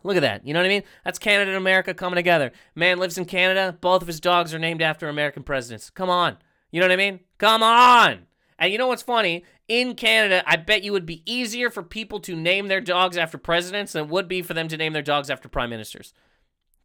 Look 0.04 0.16
at 0.16 0.20
that. 0.20 0.46
You 0.46 0.54
know 0.54 0.60
what 0.60 0.66
I 0.66 0.70
mean? 0.70 0.84
That's 1.04 1.18
Canada 1.18 1.50
and 1.50 1.58
America 1.58 1.92
coming 1.92 2.16
together. 2.16 2.52
Man 2.76 2.98
lives 2.98 3.18
in 3.18 3.24
Canada. 3.24 3.76
Both 3.80 4.00
of 4.00 4.06
his 4.06 4.20
dogs 4.20 4.54
are 4.54 4.60
named 4.60 4.80
after 4.80 5.08
American 5.08 5.42
presidents. 5.42 5.90
Come 5.90 6.08
on. 6.08 6.38
You 6.70 6.80
know 6.80 6.86
what 6.86 6.92
I 6.92 6.96
mean? 6.96 7.20
Come 7.38 7.64
on. 7.64 8.26
And 8.60 8.70
you 8.70 8.78
know 8.78 8.86
what's 8.86 9.02
funny? 9.02 9.44
In 9.66 9.96
Canada, 9.96 10.44
I 10.46 10.54
bet 10.56 10.84
you 10.84 10.92
would 10.92 11.06
be 11.06 11.22
easier 11.26 11.68
for 11.68 11.82
people 11.82 12.20
to 12.20 12.36
name 12.36 12.68
their 12.68 12.80
dogs 12.80 13.16
after 13.16 13.38
presidents 13.38 13.92
than 13.92 14.04
it 14.04 14.10
would 14.10 14.28
be 14.28 14.40
for 14.40 14.54
them 14.54 14.68
to 14.68 14.76
name 14.76 14.92
their 14.92 15.02
dogs 15.02 15.30
after 15.30 15.48
prime 15.48 15.70
ministers. 15.70 16.14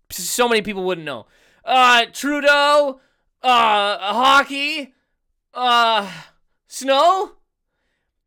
So 0.09 0.47
many 0.49 0.61
people 0.63 0.84
wouldn't 0.84 1.05
know. 1.05 1.28
Uh, 1.68 2.05
Trudeau, 2.13 3.01
uh, 3.43 3.97
hockey, 4.13 4.93
uh, 5.53 6.09
snow. 6.65 7.34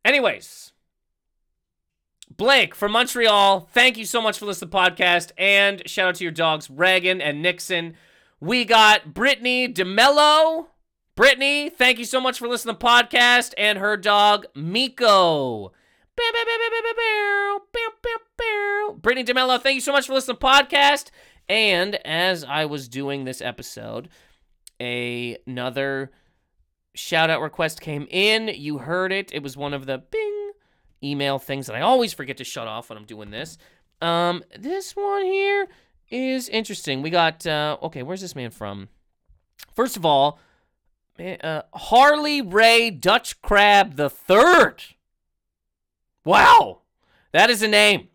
Anyways, 0.05 0.73
Blake 2.29 2.75
from 2.75 2.91
Montreal, 2.91 3.61
thank 3.73 3.97
you 3.97 4.05
so 4.05 4.21
much 4.21 4.37
for 4.37 4.45
listening 4.45 4.69
to 4.69 4.71
the 4.71 4.77
podcast. 4.77 5.31
And 5.39 5.81
shout 5.89 6.09
out 6.09 6.15
to 6.15 6.23
your 6.23 6.31
dogs, 6.31 6.69
Reagan 6.69 7.19
and 7.19 7.41
Nixon. 7.41 7.95
We 8.39 8.63
got 8.63 9.13
Brittany 9.13 9.67
DeMello. 9.67 10.67
Brittany, 11.15 11.71
thank 11.71 11.97
you 11.97 12.05
so 12.05 12.21
much 12.21 12.37
for 12.37 12.47
listening 12.47 12.75
to 12.75 12.79
the 12.79 12.85
podcast. 12.85 13.53
And 13.57 13.79
her 13.79 13.97
dog, 13.97 14.45
Miko. 14.53 15.71
Brittany 19.01 19.23
DeMello, 19.23 19.59
thank 19.59 19.75
you 19.75 19.81
so 19.81 19.91
much 19.91 20.05
for 20.05 20.13
listening 20.13 20.37
to 20.37 20.39
the 20.39 20.47
podcast. 20.47 21.09
And 21.51 21.95
as 22.05 22.45
I 22.45 22.63
was 22.63 22.87
doing 22.87 23.25
this 23.25 23.41
episode, 23.41 24.07
a- 24.79 25.37
another 25.45 26.13
shout 26.95 27.29
out 27.29 27.41
request 27.41 27.81
came 27.81 28.07
in. 28.09 28.47
You 28.47 28.77
heard 28.77 29.11
it. 29.11 29.33
It 29.33 29.43
was 29.43 29.57
one 29.57 29.73
of 29.73 29.85
the 29.85 29.97
bing 29.97 30.51
email 31.03 31.39
things 31.39 31.67
that 31.67 31.75
I 31.75 31.81
always 31.81 32.13
forget 32.13 32.37
to 32.37 32.45
shut 32.45 32.67
off 32.67 32.89
when 32.89 32.97
I'm 32.97 33.03
doing 33.03 33.31
this. 33.31 33.57
Um, 34.01 34.45
this 34.57 34.95
one 34.95 35.25
here 35.25 35.67
is 36.09 36.47
interesting. 36.47 37.01
We 37.01 37.09
got 37.09 37.45
uh, 37.45 37.75
okay. 37.83 38.01
Where's 38.01 38.21
this 38.21 38.33
man 38.33 38.51
from? 38.51 38.87
First 39.75 39.97
of 39.97 40.05
all, 40.05 40.39
uh, 41.19 41.63
Harley 41.73 42.41
Ray 42.41 42.91
Dutch 42.91 43.41
Crab 43.41 43.97
the 43.97 44.09
Third. 44.09 44.83
Wow, 46.23 46.83
that 47.33 47.49
is 47.49 47.61
a 47.61 47.67
name. 47.67 48.07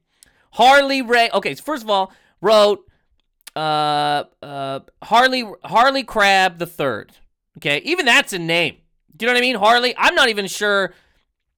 Harley 0.52 1.02
Ray. 1.02 1.28
Okay, 1.34 1.54
first 1.54 1.82
of 1.82 1.90
all, 1.90 2.10
wrote 2.40 2.86
uh, 3.56 4.24
uh, 4.42 4.80
Harley 5.02 5.44
Harley 5.64 6.04
Crab 6.04 6.58
the 6.58 6.66
Third. 6.66 7.12
Okay, 7.56 7.78
even 7.84 8.04
that's 8.06 8.32
a 8.32 8.38
name. 8.38 8.76
Do 9.16 9.24
you 9.24 9.28
know 9.28 9.34
what 9.34 9.38
I 9.38 9.40
mean? 9.40 9.56
Harley. 9.56 9.94
I'm 9.96 10.14
not 10.14 10.28
even 10.28 10.46
sure, 10.46 10.92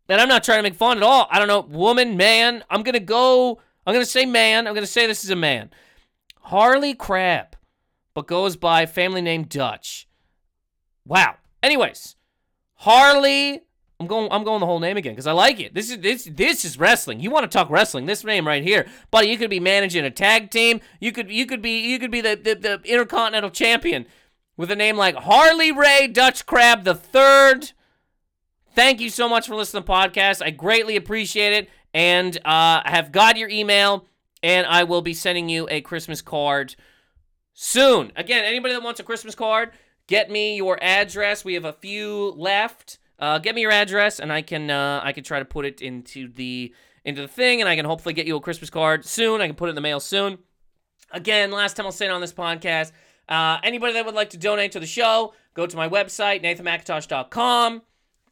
and 0.09 0.20
I'm 0.20 0.28
not 0.28 0.44
trying 0.44 0.59
to 0.59 0.62
make 0.62 0.76
fun 0.76 0.96
at 0.96 1.03
all. 1.03 1.26
I 1.30 1.38
don't 1.38 1.49
know, 1.49 1.61
woman, 1.61 2.16
man. 2.16 2.64
I'm 2.70 2.82
gonna 2.82 3.01
go. 3.01 3.61
I'm 3.84 3.92
gonna 3.92 4.07
say 4.07 4.24
man. 4.24 4.66
I'm 4.66 4.74
gonna 4.74 4.86
say 4.86 5.07
this 5.07 5.24
is 5.24 5.30
a 5.30 5.36
man. 5.36 5.70
Harley 6.40 6.94
Crab, 6.94 7.57
but 8.14 8.28
goes 8.28 8.57
by 8.57 8.86
family 8.86 9.20
name 9.20 9.42
Dutch. 9.42 10.09
Wow. 11.05 11.34
Anyways, 11.62 12.14
Harley. 12.74 13.62
I'm 14.01 14.07
going. 14.07 14.28
I'm 14.30 14.44
going 14.44 14.61
the 14.61 14.66
whole 14.66 14.78
name 14.78 14.96
again 14.96 15.12
because 15.12 15.26
I 15.26 15.32
like 15.32 15.59
it. 15.59 15.74
This 15.74 15.90
is 15.90 15.99
this 15.99 16.24
this 16.32 16.64
is 16.64 16.78
wrestling. 16.78 17.18
You 17.18 17.30
want 17.30 17.51
to 17.51 17.57
talk 17.57 17.68
wrestling? 17.68 18.07
This 18.07 18.22
name 18.22 18.46
right 18.46 18.62
here, 18.62 18.86
buddy. 19.11 19.28
You 19.28 19.36
could 19.36 19.51
be 19.51 19.59
managing 19.59 20.05
a 20.05 20.11
tag 20.11 20.51
team. 20.51 20.80
You 21.01 21.11
could 21.11 21.30
you 21.30 21.46
could 21.46 21.61
be 21.61 21.80
you 21.80 21.99
could 21.99 22.12
be 22.12 22.20
the 22.20 22.36
the, 22.36 22.55
the 22.55 22.80
intercontinental 22.84 23.51
champion 23.51 24.07
with 24.57 24.70
a 24.70 24.76
name 24.76 24.96
like 24.96 25.16
Harley 25.16 25.72
Ray 25.72 26.07
Dutch 26.07 26.46
Crab 26.46 26.84
the 26.84 26.94
Third. 26.94 27.72
Thank 28.74 29.01
you 29.01 29.11
so 29.11 29.28
much 29.28 29.49
for 29.49 29.57
listening 29.57 29.82
to 29.82 29.86
the 29.86 29.92
podcast. 29.92 30.44
I 30.44 30.51
greatly 30.51 30.94
appreciate 30.94 31.53
it, 31.55 31.68
and 31.92 32.36
uh, 32.38 32.82
I 32.84 32.90
have 32.90 33.11
got 33.11 33.36
your 33.36 33.49
email, 33.49 34.07
and 34.44 34.64
I 34.68 34.84
will 34.84 35.03
be 35.03 35.14
sending 35.14 35.49
you 35.49 35.66
a 35.68 35.80
Christmas 35.80 36.22
card 36.22 36.76
soon. 37.53 38.12
Again, 38.14 38.44
anybody 38.44 38.74
that 38.74 38.82
wants 38.84 39.01
a 39.01 39.03
Christmas 39.03 39.34
card, 39.34 39.72
get 40.07 40.30
me 40.30 40.57
your 40.57 40.78
address. 40.80 41.44
We 41.44 41.55
have 41.55 41.64
a 41.64 41.72
few 41.72 42.32
left. 42.36 43.01
Uh, 43.18 43.38
get 43.38 43.54
me 43.54 43.62
your 43.62 43.72
address, 43.72 44.20
and 44.20 44.32
I 44.32 44.42
can 44.42 44.70
uh, 44.70 45.00
I 45.02 45.12
can 45.12 45.24
try 45.24 45.38
to 45.38 45.44
put 45.44 45.64
it 45.64 45.80
into 45.80 46.28
the 46.28 46.72
into 47.04 47.22
the 47.22 47.28
thing, 47.28 47.60
and 47.60 47.68
I 47.68 47.74
can 47.74 47.84
hopefully 47.84 48.12
get 48.12 48.26
you 48.26 48.36
a 48.36 48.40
Christmas 48.40 48.70
card 48.70 49.04
soon. 49.04 49.40
I 49.40 49.46
can 49.46 49.56
put 49.56 49.66
it 49.66 49.70
in 49.70 49.74
the 49.74 49.80
mail 49.80 50.00
soon. 50.00 50.38
Again, 51.10 51.50
last 51.50 51.74
time 51.74 51.86
I'll 51.86 51.92
say 51.92 52.06
it 52.06 52.10
on 52.10 52.20
this 52.20 52.32
podcast. 52.32 52.92
Uh, 53.28 53.58
anybody 53.62 53.92
that 53.94 54.06
would 54.06 54.14
like 54.14 54.30
to 54.30 54.38
donate 54.38 54.72
to 54.72 54.80
the 54.80 54.86
show, 54.86 55.34
go 55.54 55.66
to 55.66 55.76
my 55.76 55.88
website, 55.88 56.42
nathanmacintosh.com. 56.42 57.82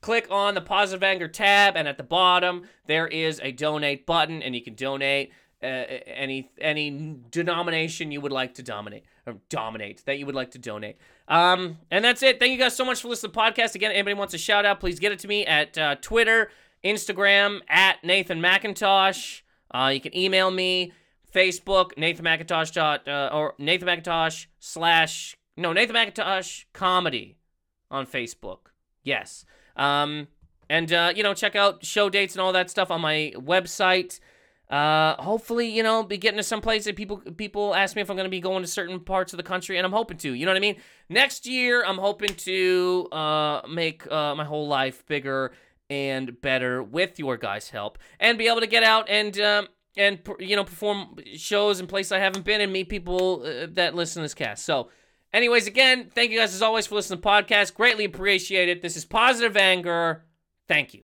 Click 0.01 0.29
on 0.31 0.55
the 0.55 0.61
Positive 0.61 1.03
Anger 1.03 1.27
tab, 1.27 1.77
and 1.77 1.89
at 1.89 1.97
the 1.97 2.05
bottom 2.05 2.63
there 2.87 3.09
is 3.09 3.41
a 3.43 3.51
donate 3.51 4.07
button, 4.07 4.43
and 4.43 4.55
you 4.55 4.63
can 4.63 4.75
donate 4.75 5.33
uh, 5.63 5.67
any 5.67 6.51
any 6.61 7.19
denomination 7.31 8.13
you 8.13 8.21
would 8.21 8.33
like 8.33 8.55
to 8.55 8.63
dominate 8.63 9.05
dominate 9.49 10.05
that 10.07 10.19
you 10.19 10.27
would 10.27 10.35
like 10.35 10.53
to 10.53 10.59
donate. 10.59 10.97
Um, 11.29 11.79
and 11.91 12.05
that's 12.05 12.23
it. 12.23 12.39
Thank 12.39 12.53
you 12.53 12.59
guys 12.59 12.77
so 12.77 12.85
much 12.85 13.03
for 13.03 13.09
listening 13.09 13.33
to 13.33 13.37
the 13.37 13.41
podcast. 13.41 13.75
Again, 13.75 13.93
anybody 13.93 14.15
wants 14.15 14.35
a 14.35 14.39
shout 14.39 14.65
out, 14.65 14.81
please 14.81 14.99
get 14.99 15.13
it 15.13 15.19
to 15.21 15.29
me 15.29 15.45
at 15.47 15.77
uh, 15.77 15.97
Twitter, 16.01 16.51
Instagram 16.85 17.61
at 17.69 18.03
Nathan 18.05 18.41
Macintosh. 18.41 19.43
Uh, 19.73 19.91
you 19.93 20.01
can 20.01 20.17
email 20.17 20.51
me, 20.51 20.93
Facebook, 21.35 21.97
Nathan 21.97 22.25
Macintosh 22.25 22.71
dot 22.71 23.07
uh, 23.09 23.31
or 23.33 23.55
Nathan 23.59 23.87
Macintosh 23.87 24.47
slash 24.59 25.37
no 25.57 25.73
Nathan 25.73 25.95
Macintosh 25.95 26.65
comedy 26.73 27.37
on 27.91 28.07
Facebook. 28.07 28.69
Yes. 29.03 29.45
Um, 29.77 30.29
and 30.71 30.93
uh, 30.93 31.13
you 31.15 31.23
know, 31.23 31.35
check 31.35 31.55
out 31.55 31.85
show 31.85 32.09
dates 32.09 32.35
and 32.35 32.41
all 32.41 32.53
that 32.53 32.71
stuff 32.71 32.91
on 32.91 33.01
my 33.01 33.33
website. 33.37 34.21
Uh, 34.69 35.15
hopefully, 35.23 35.69
you 35.69 35.83
know, 35.83 36.03
be 36.03 36.17
getting 36.17 36.39
to 36.39 36.43
some 36.43 36.61
place 36.61 36.85
that 36.85 36.97
people 36.97 37.19
people 37.19 37.75
ask 37.75 37.95
me 37.95 38.03
if 38.03 38.11
I'm 38.11 38.17
to 38.17 38.29
be 38.29 38.41
going 38.41 38.63
to 38.63 38.69
certain 38.69 38.99
parts 38.99 39.33
of 39.33 39.37
the 39.37 39.45
country, 39.45 39.77
and 39.77 39.87
I'm 39.87 39.93
hoping 39.93 40.17
to. 40.19 40.33
You 40.33 40.45
know 40.45 40.51
what 40.51 40.57
I 40.57 40.61
mean? 40.61 40.77
Next 41.09 41.47
year, 41.47 41.85
I'm 41.85 41.99
hoping 41.99 42.35
to 42.35 43.09
uh 43.13 43.63
make 43.69 44.11
uh 44.11 44.35
my 44.35 44.45
whole 44.45 44.67
life 44.67 45.07
bigger 45.07 45.53
and 45.89 46.41
better 46.41 46.83
with 46.83 47.19
your 47.19 47.37
guys' 47.37 47.71
help, 47.71 47.99
and 48.19 48.37
be 48.39 48.49
able 48.49 48.61
to 48.61 48.67
get 48.67 48.83
out 48.83 49.09
and 49.09 49.39
um 49.39 49.69
and 49.97 50.19
you 50.41 50.57
know 50.57 50.65
perform 50.65 51.17
shows 51.37 51.79
in 51.79 51.87
places 51.87 52.11
I 52.11 52.19
haven't 52.19 52.45
been 52.45 52.61
and 52.61 52.73
meet 52.73 52.89
people 52.89 53.45
uh, 53.45 53.67
that 53.73 53.95
listen 53.95 54.21
to 54.21 54.25
this 54.25 54.35
cast. 54.35 54.65
So. 54.65 54.91
Anyways, 55.33 55.67
again, 55.67 56.09
thank 56.15 56.31
you 56.31 56.39
guys 56.39 56.55
as 56.55 56.63
always 56.63 56.87
for 56.87 56.95
listening 56.95 57.19
to 57.19 57.23
the 57.23 57.29
podcast. 57.29 57.75
Greatly 57.75 58.07
appreciate 58.07 58.71
it. 58.71 58.81
This 58.81 58.97
is 58.97 59.05
Positive 59.05 59.55
Anger. 59.55 60.25
Thank 60.67 60.95
you. 60.95 61.06